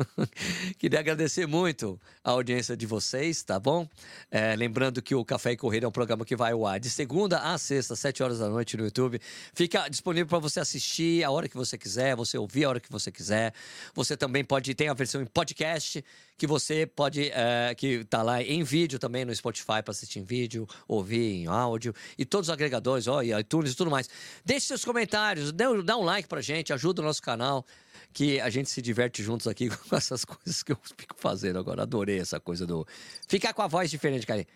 Queria 0.80 1.00
agradecer 1.00 1.46
muito 1.46 2.00
a 2.24 2.30
audiência 2.30 2.74
de 2.74 2.86
vocês, 2.86 3.42
tá 3.42 3.60
bom? 3.60 3.86
É, 4.30 4.56
lembrando 4.56 5.02
que 5.02 5.14
o 5.14 5.22
Café 5.22 5.52
e 5.52 5.56
Corrida 5.58 5.84
é 5.84 5.88
um 5.90 5.92
programa 5.92 6.24
que 6.24 6.34
vai 6.34 6.52
ao 6.52 6.66
ar 6.66 6.80
de 6.80 6.88
segunda 6.88 7.40
a 7.40 7.58
sexta, 7.58 7.94
sete 7.94 8.22
horas 8.22 8.38
da 8.38 8.48
noite 8.48 8.74
no 8.78 8.84
YouTube. 8.84 9.20
Fica 9.52 9.86
disponível 9.86 10.26
para 10.28 10.38
você 10.38 10.60
assistir 10.60 11.22
a 11.24 11.30
hora 11.30 11.46
que 11.46 11.58
você 11.58 11.76
quiser, 11.76 12.16
você 12.16 12.38
ouvir 12.38 12.64
a 12.64 12.70
hora 12.70 12.80
que 12.80 12.90
você 12.90 13.12
quiser. 13.12 13.52
Você 13.94 14.16
também 14.16 14.42
pode 14.42 14.74
ter 14.74 14.88
a 14.88 14.94
versão 14.94 15.20
em 15.20 15.26
podcast 15.26 16.02
que 16.38 16.46
você 16.46 16.86
pode 16.86 17.30
é, 17.32 17.74
que 17.74 18.04
tá 18.04 18.22
lá 18.22 18.42
em 18.42 18.62
vídeo 18.62 18.98
também 18.98 19.24
no 19.24 19.34
Spotify 19.34 19.82
para 19.82 19.90
assistir 19.90 20.20
em 20.20 20.24
vídeo, 20.24 20.66
ouvir 20.86 21.34
em 21.34 21.46
áudio 21.46 21.94
e 22.18 22.24
todos 22.24 22.48
os 22.48 22.52
agregadores, 22.52 23.06
ó, 23.06 23.22
e 23.22 23.32
iTunes 23.38 23.72
e 23.72 23.76
tudo 23.76 23.90
mais. 23.90 24.08
Deixe 24.44 24.66
seus 24.66 24.84
comentários, 24.84 25.52
dá, 25.52 25.66
dá 25.82 25.96
um 25.96 26.04
like 26.04 26.28
pra 26.28 26.40
gente, 26.40 26.72
ajuda 26.72 27.00
o 27.00 27.04
nosso 27.04 27.22
canal, 27.26 27.66
que 28.12 28.40
a 28.40 28.48
gente 28.48 28.70
se 28.70 28.80
diverte 28.80 29.22
juntos 29.22 29.48
aqui 29.48 29.68
com 29.88 29.96
essas 29.96 30.24
coisas 30.24 30.62
que 30.62 30.72
eu 30.72 30.78
fico 30.96 31.16
fazendo 31.18 31.58
agora. 31.58 31.82
Adorei 31.82 32.20
essa 32.20 32.38
coisa 32.38 32.64
do 32.64 32.86
ficar 33.26 33.52
com 33.52 33.62
a 33.62 33.66
voz 33.66 33.90
diferente, 33.90 34.24
cara. 34.24 34.46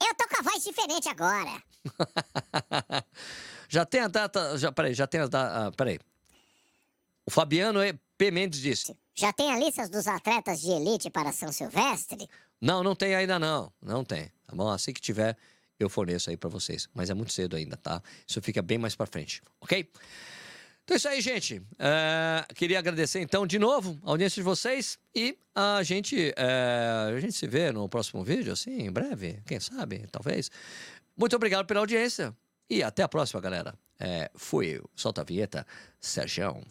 Eu 0.00 0.14
tô 0.14 0.28
com 0.28 0.38
a 0.38 0.42
voz 0.42 0.62
diferente 0.62 1.08
agora. 1.08 1.62
já 3.68 3.84
tem 3.84 4.00
a 4.00 4.08
data, 4.08 4.56
já, 4.56 4.70
peraí, 4.70 4.94
já 4.94 5.06
tem 5.08 5.20
a 5.20 5.26
data, 5.26 5.66
ah, 5.66 5.72
peraí. 5.72 5.98
O 7.26 7.30
Fabiano 7.30 7.80
P. 8.16 8.30
Mendes 8.30 8.60
disse. 8.60 8.96
Já 9.14 9.32
tem 9.32 9.52
a 9.52 9.58
lista 9.58 9.86
dos 9.88 10.06
atletas 10.06 10.60
de 10.60 10.70
elite 10.70 11.10
para 11.10 11.32
São 11.32 11.52
Silvestre? 11.52 12.28
Não, 12.60 12.82
não 12.82 12.94
tem 12.94 13.14
ainda 13.14 13.38
não. 13.38 13.72
Não 13.82 14.04
tem. 14.04 14.30
Tá 14.46 14.54
bom? 14.54 14.68
Assim 14.70 14.92
que 14.92 15.00
tiver, 15.00 15.36
eu 15.78 15.90
forneço 15.90 16.30
aí 16.30 16.36
para 16.36 16.48
vocês. 16.48 16.88
Mas 16.94 17.10
é 17.10 17.14
muito 17.14 17.32
cedo 17.32 17.56
ainda, 17.56 17.76
tá? 17.76 18.00
Isso 18.26 18.40
fica 18.40 18.62
bem 18.62 18.78
mais 18.78 18.94
para 18.94 19.06
frente, 19.06 19.42
ok? 19.60 19.90
Então 20.88 20.94
é 20.94 20.96
isso 20.96 21.08
aí, 21.08 21.20
gente. 21.20 21.62
É, 21.78 22.46
queria 22.54 22.78
agradecer 22.78 23.20
então 23.20 23.46
de 23.46 23.58
novo 23.58 24.00
a 24.02 24.10
audiência 24.10 24.40
de 24.40 24.42
vocês 24.42 24.98
e 25.14 25.36
a 25.54 25.82
gente, 25.82 26.32
é, 26.34 27.12
a 27.14 27.20
gente 27.20 27.34
se 27.34 27.46
vê 27.46 27.70
no 27.70 27.86
próximo 27.90 28.24
vídeo, 28.24 28.54
assim, 28.54 28.86
em 28.86 28.90
breve, 28.90 29.38
quem 29.46 29.60
sabe, 29.60 30.06
talvez. 30.10 30.50
Muito 31.14 31.36
obrigado 31.36 31.66
pela 31.66 31.80
audiência 31.80 32.34
e 32.70 32.82
até 32.82 33.02
a 33.02 33.08
próxima, 33.08 33.38
galera. 33.38 33.74
É, 34.00 34.30
fui, 34.34 34.80
solta 34.96 35.20
a 35.20 35.24
vinheta, 35.24 35.66
Sergião. 36.00 36.62